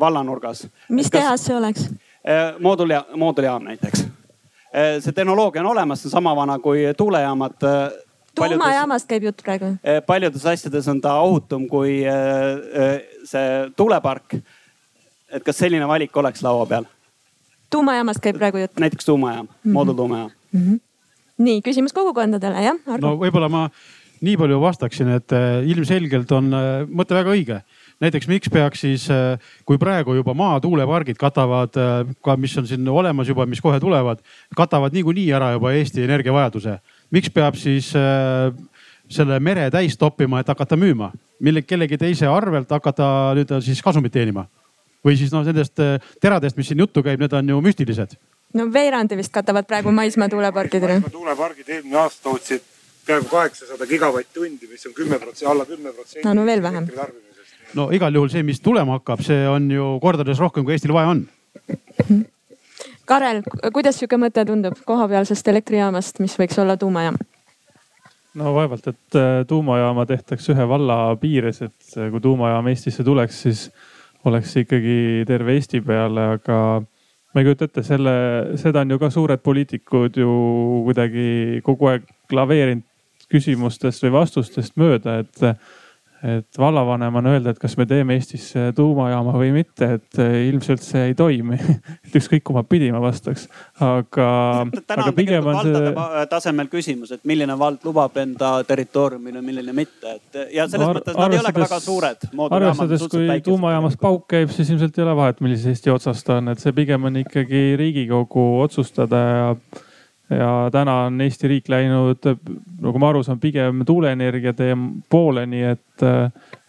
[0.00, 0.64] vallanurgas?
[0.88, 1.20] mis kas...
[1.20, 1.90] tehas see oleks?
[2.24, 4.04] Eh, mooduli, moodulijaam näiteks.
[4.72, 7.56] Eh, see tehnoloogia on olemas, see on sama vana kui tuulejaamad.
[7.66, 7.96] Eh,
[8.38, 9.72] tuumajaamast käib jutt praegu.
[10.06, 11.98] paljudes asjades on ta ohutum kui
[13.24, 14.38] see tuulepark.
[15.32, 16.84] et kas selline valik oleks laua peal?
[17.70, 18.78] tuumajaamast käib praegu jutt?
[18.80, 19.72] näiteks tuumajaam mm, -hmm.
[19.72, 20.60] moodultuumajaam mm.
[20.60, 20.80] -hmm.
[21.38, 22.78] nii küsimus kogukondadele jah?
[22.86, 23.70] no võib-olla ma
[24.20, 25.30] nii palju vastaksin, et
[25.66, 26.54] ilmselgelt on
[26.88, 27.62] mõte väga õige
[28.00, 32.88] näiteks miks peaks siis, äh, kui praegu juba maatuulepargid katavad äh, ka, mis on siin
[32.88, 34.22] olemas juba, mis kohe tulevad,
[34.56, 36.78] katavad niikuinii ära juba Eesti energiavajaduse.
[37.10, 38.52] miks peab siis äh,
[39.08, 44.12] selle mere täis toppima, et hakata müüma, mille, kellegi teise arvelt hakata nüüd siis kasumit
[44.12, 44.46] teenima?
[45.02, 45.80] või siis noh, nendest
[46.22, 48.14] teradest, mis siin juttu käib, need on ju müstilised.
[48.54, 51.00] no veerandi vist katavad praegu maismaa tuuleparkidele.
[51.00, 52.62] maismaa tuulepargid eelmine aasta tootsid
[53.06, 56.28] peaaegu kaheksasada gigavatt-tundi, mis on kümme protsenti, alla kümne protsendi.
[56.28, 56.86] no no veel vähem
[57.78, 61.14] no igal juhul see, mis tulema hakkab, see on ju kordades rohkem, kui Eestil vaja
[61.14, 61.24] on.
[63.08, 63.42] Karel,
[63.74, 67.18] kuidas sihuke mõte tundub kohapealsest elektrijaamast, mis võiks olla tuumajaam?
[68.38, 73.42] no vaevalt, et äh, tuumajaama tehtaks ühe valla piires, et äh, kui tuumajaam Eestisse tuleks,
[73.44, 73.66] siis
[74.24, 78.14] oleks ikkagi terve Eesti peale, aga ma ei kujuta ette selle,
[78.60, 80.32] seda on ju ka suured poliitikud ju
[80.86, 82.88] kuidagi kogu aeg laveerinud
[83.32, 85.44] küsimustest või vastustest mööda, et
[86.22, 91.08] et vallavanemana öelda, et kas me teeme Eestisse tuumajaama või mitte, et eh, ilmselt see
[91.10, 91.58] ei toimi
[92.06, 93.48] et ükskõik kumma pidi ma vastaks,
[93.82, 94.28] aga.
[94.86, 96.24] täna on tegelikult valdade see...
[96.30, 101.18] tasemel küsimus, et milline vald lubab enda territooriumile, milline mitte, et ja selles Ar mõttes
[101.18, 102.26] nad ei ole ka väga suured.
[102.48, 106.54] arvestades, kui tuumajaamas pauk käib, siis ilmselt ei ole vahet, millises Eesti otsas ta on,
[106.54, 109.48] et see pigem on ikkagi Riigikogu otsustada ja
[110.30, 112.28] ja täna on Eesti riik läinud,
[112.82, 114.54] nagu ma aru saan, pigem tuuleenergia
[115.10, 116.06] poole, nii et,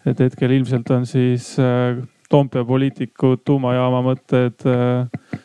[0.06, 5.40] et hetkel ilmselt on siis äh, Toompea poliitikud tuumajaama mõtted äh,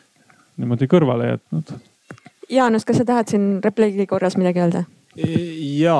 [0.58, 1.74] niimoodi kõrvale jätnud.
[2.50, 4.84] Jaanus, kas sa tahad siin repliigi korras midagi öelda?
[5.14, 5.96] ja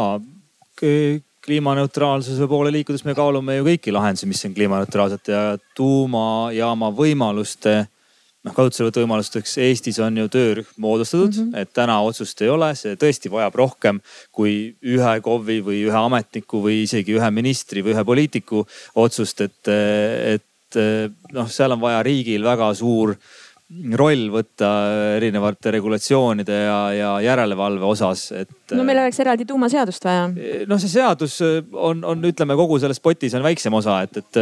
[1.45, 5.43] kliimaneutraalsuse poole liikudes me kaalume ju kõiki lahendusi, mis on kliimaneutraalsed ja
[5.77, 7.85] tuumajaama võimaluste
[8.47, 11.63] noh, kasutuselevõtu võimalusteks Eestis on ju töörühm moodustatud mm, -hmm.
[11.63, 14.01] et täna otsust ei ole, see tõesti vajab rohkem
[14.33, 18.65] kui ühe KOV-i või ühe ametniku või isegi ühe ministri või ühe poliitiku
[18.95, 20.81] otsust, et, et
[21.33, 23.17] noh, seal on vaja riigil väga suur
[23.71, 24.69] roll võtta
[25.17, 28.51] erinevate regulatsioonide ja, ja järelevalve osas, et.
[28.75, 30.25] no meil oleks eraldi tuumaseadust vaja.
[30.67, 34.41] noh, see seadus on, on, ütleme kogu selles potis on väiksem osa, et, et,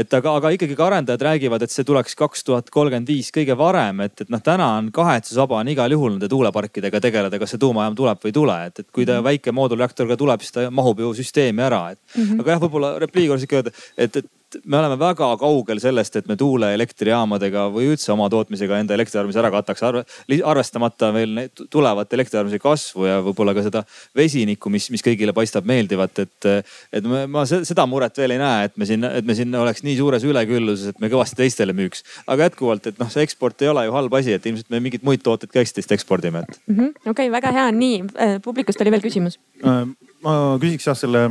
[0.00, 3.56] et aga, aga ikkagi ka arendajad räägivad, et see tuleks kaks tuhat kolmkümmend viis kõige
[3.58, 7.60] varem, et, et noh, täna on kahetsusvaba on igal juhul nende tuuleparkidega tegeleda, kas see
[7.66, 10.70] tuumajaam tuleb või ei tule, et, et kui ta väike moodulreaktor ka tuleb, siis ta
[10.72, 12.24] mahub ju süsteemi ära, et mm.
[12.24, 12.40] -hmm.
[12.40, 14.24] aga jah, võib-olla repliigi korras ikka öelda, et,
[14.58, 19.40] et me oleme väga kaugel sellest, et me tuuleelektrijaamadega või üldse oma tootmisega enda elektriarvamisi
[19.40, 20.04] ära kataks arve,,
[20.44, 23.84] arvestamata veel tulevat elektriarvamise kasvu ja võib-olla ka seda
[24.16, 26.50] vesinikku, mis, mis kõigile paistab meeldivat, et.
[26.94, 29.84] et ma, ma seda muret veel ei näe, et me siin, et me siin oleks
[29.86, 32.04] nii suures ülekülluses, et me kõvasti teistele müüks.
[32.26, 35.06] aga jätkuvalt, et noh, see eksport ei ole ju halb asi, et ilmselt me mingeid
[35.06, 36.90] muid tooteid ka Eestist ekspordime, et mm -hmm..
[37.04, 39.38] okei okay,, väga hea, nii äh, publikust oli veel küsimus.
[39.64, 39.86] Äh,
[40.24, 41.24] ma küsiks jah selle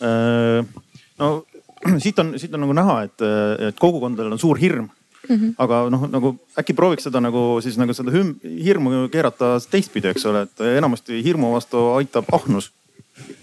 [0.00, 0.64] äh,
[1.18, 1.30] no
[2.04, 3.28] siit on, siit on nagu näha, et,
[3.68, 4.88] et kogukondadel on suur hirm
[5.28, 5.36] mm.
[5.36, 5.54] -hmm.
[5.58, 8.12] aga noh, nagu äkki prooviks seda nagu siis nagu seda
[8.64, 12.72] hirmu keerata teistpidi, eks ole, et enamasti hirmu vastu aitab ahnus.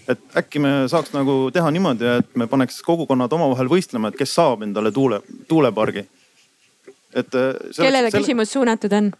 [0.08, 4.34] et äkki me saaks nagu teha niimoodi, et me paneks kogukonnad omavahel võistlema, et kes
[4.34, 6.06] saab endale tuule, tuulepargi.
[7.14, 7.30] et.
[7.76, 8.20] kellele selle...
[8.20, 9.12] küsimus suunatud on?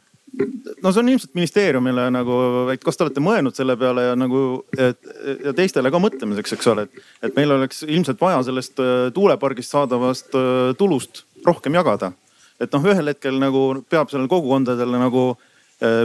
[0.82, 2.38] No see on ilmselt ministeeriumile nagu,
[2.72, 4.42] et kas te olete mõelnud selle peale ja nagu,
[4.76, 5.10] et
[5.44, 9.74] ja teistele ka mõtlemiseks, eks ole, et, et meil oleks ilmselt vaja sellest äh, tuulepargist
[9.74, 12.12] saadavast äh, tulust rohkem jagada.
[12.60, 15.30] et noh, ühel hetkel nagu peab sellel kogukondadel nagu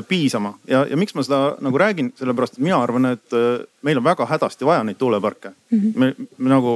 [0.07, 3.97] piisama ja, ja miks ma seda nagu räägin, sellepärast et mina arvan, et äh, meil
[3.97, 5.79] on väga hädasti vaja neid tuuleparke mm.
[5.79, 5.93] -hmm.
[5.97, 6.73] me, me nagu,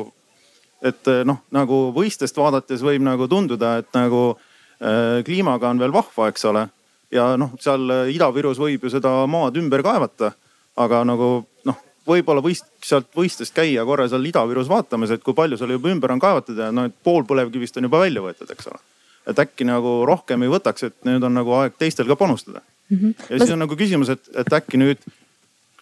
[0.82, 5.94] et äh, noh, nagu võistlust vaadates võib nagu tunduda, et nagu äh, kliimaga on veel
[5.94, 6.68] vahva, eks ole.
[7.14, 10.32] Ja noh, seal Ida-Virus võib ju seda maad ümber kaevata,
[10.78, 11.30] aga nagu
[11.68, 15.92] noh, võib-olla võist, sealt võistlust käia korra seal Ida-Virus vaatamas, et kui palju seal juba
[15.94, 18.82] ümber on kaevatud ja noh, et pool põlevkivist on juba välja võetud, eks ole.
[19.28, 22.98] et äkki nagu rohkem ei võtaks, et nüüd on nagu aeg teistel ka panustada mm.
[22.98, 23.16] -hmm.
[23.30, 25.04] ja siis on nagu küsimus, et, et äkki nüüd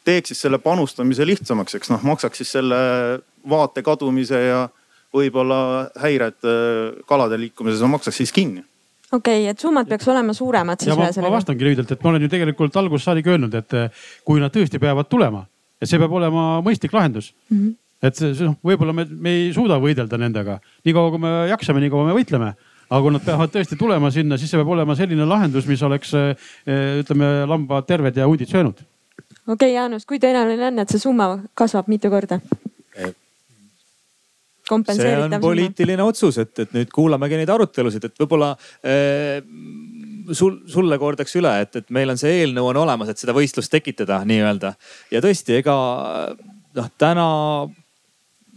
[0.05, 2.77] teeks siis selle panustamise lihtsamaks, eks noh, maksaks siis selle
[3.49, 4.67] vaate kadumise ja
[5.15, 8.65] võib-olla häired äh, kalade liikumises maksaks siis kinni
[9.11, 10.95] okei okay,, et summad peaks olema suuremad siis.
[10.97, 14.43] ma, ma vastangi lühidalt, et ma olen ju tegelikult algusest saadik öelnud, et äh, kui
[14.43, 15.45] nad tõesti peavad tulema,
[15.81, 17.57] et see peab olema mõistlik lahendus mm.
[17.57, 17.75] -hmm.
[18.09, 22.17] et noh, võib-olla me, me ei suuda võidelda nendega, niikaua kui me jaksame, niikaua me
[22.17, 22.55] võitleme
[22.89, 26.13] aga kui nad peavad tõesti tulema sinna, siis see peab olema selline lahendus, mis oleks
[26.13, 26.35] eh,
[27.01, 28.77] ütleme, lambad terved ja hundid söönud.
[29.47, 32.39] okei okay,, Jaanus, kui tõenäoline on, et see summa kasvab mitu korda?
[34.67, 36.11] See on poliitiline summa.
[36.11, 38.51] otsus, et, et nüüd kuulamegi neid arutelusid, et võib-olla
[38.85, 39.39] äh,
[40.33, 43.73] sul, sulle kordaks üle, et, et meil on see eelnõu on olemas, et seda võistlust
[43.73, 44.75] tekitada nii-öelda.
[45.13, 45.75] ja tõesti, ega
[46.35, 47.27] noh, täna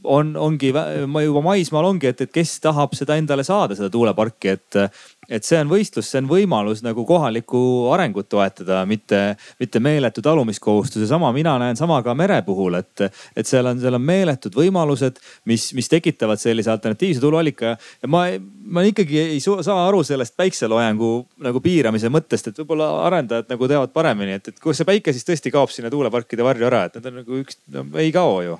[0.04, 4.80] on, ongi juba maismaal ongi, et, et kes tahab seda endale saada, seda tuuleparki, et,
[5.28, 7.60] et see on võistlus, see on võimalus nagu kohalikku
[7.92, 9.20] arengut toetada, mitte,
[9.60, 13.04] mitte meeletu talumiskohustus ja sama mina näen sama ka mere puhul, et,
[13.36, 17.74] et seal on, seal on meeletud võimalused, mis, mis tekitavad sellise alternatiivse tuluallika.
[18.02, 18.24] Ja ma,
[18.72, 21.12] ma ikkagi ei saa aru sellest päikseloojangu
[21.44, 25.28] nagu piiramise mõttest, et võib-olla arendajad nagu teavad paremini, et, et kus see päike siis
[25.28, 28.56] tõesti kaob sinna tuuleparkide varju ära, et nad on nagu üks no,, ei kao ju.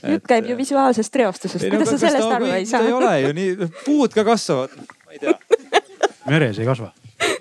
[0.00, 2.82] Jutt käib ju visuaalsest reostusest, kuidas no, sa sellest aru ei saa?
[2.82, 5.36] ei ole ju nii, puud ka kasvavad, ma ei tea.
[6.30, 6.92] Meres ei kasva.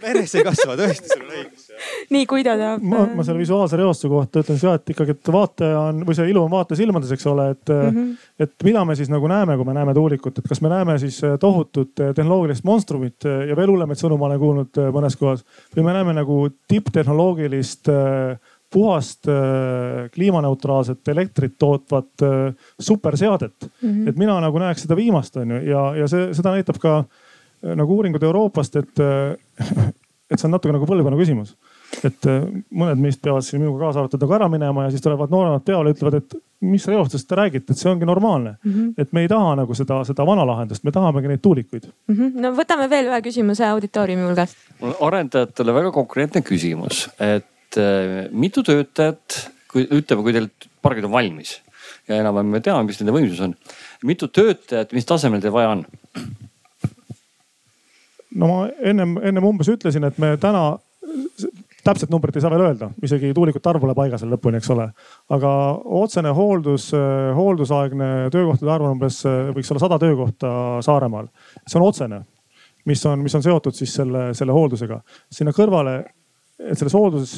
[0.04, 1.70] meres ei kasva tõesti, sul on õigus
[2.14, 2.84] nii kui ta teab.
[2.84, 6.30] ma, ma selle visuaalse reostuse kohta ütlen seda, et ikkagi, et vaataja on või see
[6.32, 8.28] ilu on vaataja silmades, eks ole, et mm, -hmm.
[8.46, 11.22] et mida me siis nagu näeme, kui me näeme tuulikut, et kas me näeme siis
[11.40, 15.46] tohutut tehnoloogilist monstrumit ja veel hullemaid sõnu ma olen kuulnud mõnes kohas
[15.76, 18.40] või me näeme nagu tipptehnoloogilist äh,
[18.70, 23.90] puhast äh, kliimaneutraalset elektrit tootvat äh, superseadet mm.
[23.90, 24.10] -hmm.
[24.10, 27.29] et mina nagu näeks seda viimast, on ju, ja, ja see, seda näitab ka äh,
[27.62, 29.02] nagu uuringud Euroopast, et,
[30.30, 31.56] et see on natuke nagu põlvkonna küsimus.
[32.06, 32.28] et
[32.70, 35.90] mõned meist peavad siin minuga kaasa arvatud nagu ära minema ja siis tulevad nooremad peale,
[35.96, 38.72] ütlevad, et mis reostest te räägite, et see ongi normaalne mm.
[38.72, 38.94] -hmm.
[38.98, 42.16] et me ei taha nagu seda, seda vana lahendust, me tahamegi neid tuulikuid mm.
[42.16, 42.42] -hmm.
[42.46, 44.58] no võtame veel ühe küsimuse auditooriumi hulgast.
[44.80, 50.50] mul on arendajatele väga konkreetne küsimus, et et äh, mitu töötajat, kui ütleme, kui teil
[50.82, 51.60] pargid on valmis
[52.10, 53.54] ja enam-vähem me teame, mis nende võimsus on.
[54.10, 55.84] mitu töötajat, mis tasemel teil vaja on?
[58.36, 58.60] No ma
[58.92, 60.78] ennem, ennem umbes ütlesin, et me täna
[61.84, 64.90] täpset numbrit ei saa veel öelda, isegi tuulikute arv pole paigas veel lõpuni, eks ole.
[65.36, 65.52] aga
[66.02, 66.90] otsene hooldus,
[67.38, 69.22] hooldusaegne töökohtade arv on umbes,
[69.56, 70.52] võiks olla sada töökohta
[70.86, 71.30] Saaremaal.
[71.66, 72.22] see on otsene,
[72.86, 75.02] mis on, mis on seotud siis selle, selle hooldusega.
[75.32, 76.04] sinna kõrvale
[76.60, 77.38] et selles hoolduses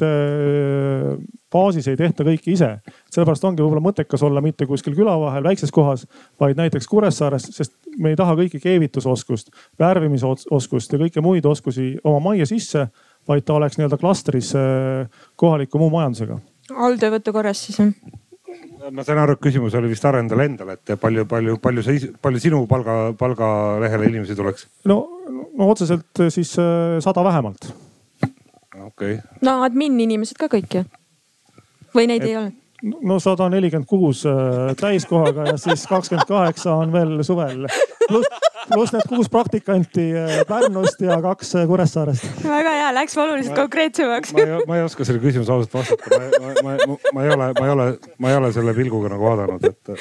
[1.52, 2.70] baasis ei tehta kõike ise.
[3.12, 6.08] sellepärast ongi võib-olla mõttekas olla mitte kuskil küla vahel väikses kohas,
[6.42, 12.32] vaid näiteks Kuressaares, sest me ei taha kõiki keevitusoskust, värvimisoskust ja kõiki muid oskusi oma
[12.32, 12.88] majja sisse,
[13.30, 14.56] vaid ta oleks nii-öelda klastris
[15.36, 16.40] kohaliku muu majandusega.
[16.72, 17.94] alltöövõtu korras siis jah?
[18.92, 22.42] ma saan aru, et küsimus oli vist arendajale endale, et palju, palju, palju sa, palju
[22.42, 24.68] sinu palga, palgalehele inimesi tuleks?
[24.90, 24.98] no,
[25.30, 27.70] no otseselt siis sada vähemalt
[28.92, 29.38] okei okay..
[29.42, 30.88] no admin inimesed ka kõik ju?
[31.96, 32.52] või neid et, ei ole?
[33.04, 37.68] no sada nelikümmend kuus äh, täiskohaga ja siis kakskümmend kaheksa on veel suvel.
[38.10, 42.26] pluss, need kuus praktikanti äh, Pärnust ja kaks äh, Kuressaarest.
[42.44, 44.34] väga hea, läks oluliselt konkreetsemaks.
[44.34, 47.54] ma ei, ma ei oska selle küsimuse ausalt vastata, ma, ma, ma, ma ei ole,
[47.60, 47.88] ma ei ole,
[48.18, 49.96] ma ei ole selle pilguga nagu vaadanud, et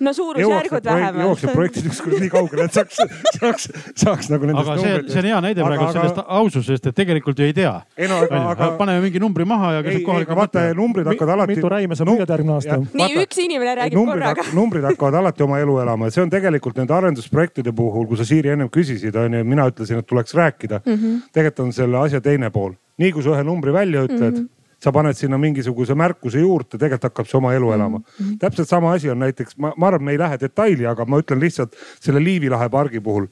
[0.00, 1.24] no suurusjärgud vähemalt.
[1.24, 2.98] jookseb projektid ükskord nii kaugele, et saaks,
[3.38, 5.92] saaks, saaks nagu nendest aga see, see on hea näide praegu aga...
[5.94, 7.72] sellest aususest, et tegelikult ju ei tea.
[7.96, 8.70] ei no aga, aga.
[8.80, 10.36] paneme mingi numbri maha ja käsib kohaliku.
[10.36, 11.56] vaata numbrid hakkavad alati.
[11.56, 12.80] mitu räime sa müüad järgmine aasta?
[13.02, 14.48] nii üks inimene räägib korraga.
[14.56, 18.28] numbrid hakkavad alati oma elu elama ja see on tegelikult nende arendusprojektide puhul, kui sa
[18.28, 20.92] Siiri ennem küsisid, on ju, mina ütlesin, et tuleks rääkida mm.
[20.92, 21.22] -hmm.
[21.32, 22.76] tegelikult on selle asja teine pool.
[22.98, 24.36] nii kui sa ühe numbri välja ütled mm.
[24.36, 28.04] -hmm sa paned sinna mingisuguse märkuse juurde, tegelikult hakkab see oma elu elama mm.
[28.18, 28.38] -hmm.
[28.42, 31.40] täpselt sama asi on näiteks, ma, ma arvan, me ei lähe detaili, aga ma ütlen
[31.40, 33.26] lihtsalt selle Liivi lahe pargi puhul.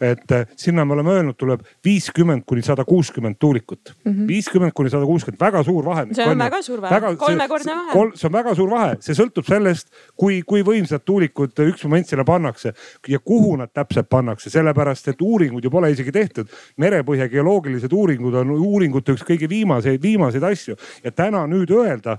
[0.00, 3.94] Et äh, sinna me oleme öelnud, tuleb viiskümmend kuni sada kuuskümmend tuulikut.
[4.04, 4.26] Mhm.
[4.28, 6.06] viiskümmend kuni sada kuuskümmend, väga suur vahe.
[6.12, 8.10] see on väga suur vahe, kolmekordne vahe.
[8.14, 12.24] see on väga suur vahe, see sõltub sellest, kui, kui võimsad tuulikud üks moment sinna
[12.24, 12.72] pannakse
[13.08, 16.50] ja kuhu nad täpselt pannakse, sellepärast et uuringud ju pole isegi tehtud.
[16.76, 22.18] merepõhja geoloogilised uuringud on uuringute üks kõige viimaseid, viimaseid asju ja täna nüüd öelda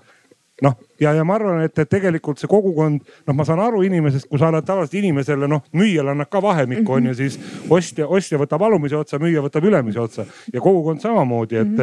[0.61, 4.27] noh, ja, ja ma arvan, et, et tegelikult see kogukond, noh, ma saan aru inimesest,
[4.29, 7.17] kui sa annad tavaliselt inimesele, noh, müüjale annad ka vahemikku on ju, Mhm.
[7.17, 7.37] siis
[7.69, 11.81] ostja, ostja võtab alumise otsa, müüja võtab ülemise otsa ja kogukond samamoodi, et, Mhm.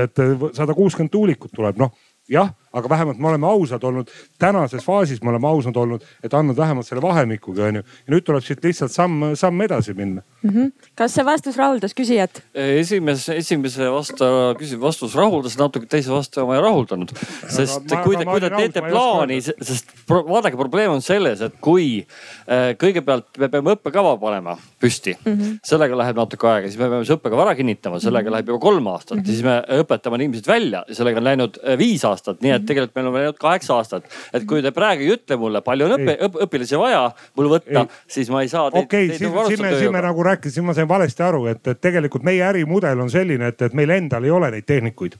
[0.48, 1.92] et sada kuuskümmend tuulikut tuleb, noh
[2.28, 6.56] jah, aga vähemalt me oleme ausad olnud, tänases faasis me oleme ausad olnud, et andnud
[6.58, 7.82] vähemalt selle vahemikugi onju.
[8.06, 10.50] ja nüüd tuleb siit lihtsalt samm, samm edasi minna mm.
[10.50, 10.72] -hmm.
[10.98, 12.42] kas see vastus rahuldas küsijat?
[12.54, 17.14] esimese, esimese vastaja küsimus, vastus rahuldas, natuke teise vastaja ma ei rahuldanud.
[17.48, 21.58] sest ma- kui te, kui te teete plaani, sest pro, vaadake, probleem on selles, et
[21.60, 25.58] kui äh, kõigepealt me peame õppekava panema püsti mm, -hmm.
[25.64, 28.36] sellega läheb natuke aega, siis me peame see õppekava ära kinnitama, sellega mm -hmm.
[28.38, 29.26] läheb juba kolm aastat mm -hmm.
[29.26, 32.94] siis me õpetame inimesed välja ja sellega on läinud äh, viis aastat, nii et tegelikult
[32.98, 34.08] meil on läinud kaheksa aastat.
[34.32, 37.04] et kui te praegu ei ütle mulle, palju on õpi, õp, õpilasi vaja
[37.36, 40.08] mul võtta, siis ma ei saa okei siin, nagu siin me, siin me tööga.
[40.08, 43.76] nagu rääkisime, ma sain valesti aru, et, et tegelikult meie ärimudel on selline, et, et
[43.76, 45.18] meil endal ei ole neid tehnikuid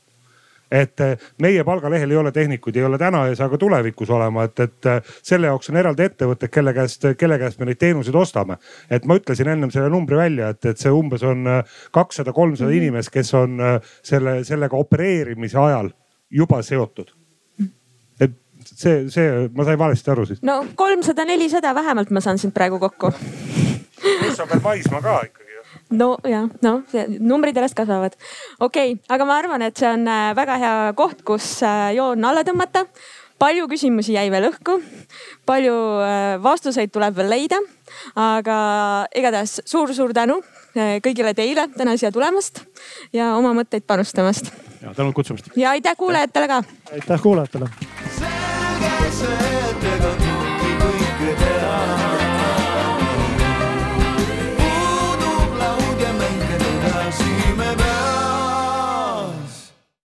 [0.74, 4.46] et eh, meie palgalehel ei ole tehnikuid, ei ole täna ja saa ka tulevikus olema,
[4.48, 8.16] et, et eh, selle jaoks on eraldi ettevõtted, kelle käest, kelle käest me neid teenuseid
[8.18, 8.58] ostame.
[8.90, 12.72] et ma ütlesin ennem selle numbri välja, et, et see umbes on eh, kakssada, kolmsada
[12.74, 13.60] inimest, kes on
[14.02, 15.92] selle, sellega opereerimise ajal
[16.30, 17.12] juba seotud.
[18.66, 20.42] See, see, ma sain valesti aru siis.
[20.42, 23.12] no kolmsada, nelisada vähemalt ma saan sind praegu kokku.
[24.00, 25.44] pluss on veel maismaa ka ikkagi
[25.92, 26.82] no ja noh,
[27.18, 28.16] numbrid järjest kasvavad.
[28.60, 32.24] okei okay,, aga ma arvan, et see on äh, väga hea koht, kus äh, joon
[32.24, 32.86] alla tõmmata.
[33.38, 34.78] palju küsimusi jäi veel õhku,
[35.46, 37.58] palju äh, vastuseid tuleb veel leida,
[38.16, 38.58] aga
[39.14, 40.40] igatahes suur-suur tänu
[40.74, 42.64] kõigile teile täna siia tulemast
[43.14, 44.52] ja oma mõtteid panustamast.
[44.82, 45.52] ja tänud kutsumast.
[45.56, 46.62] ja aitäh kuulajatele ka.
[46.92, 47.70] aitäh kuulajatele.
[48.84, 49.93] Selge see, et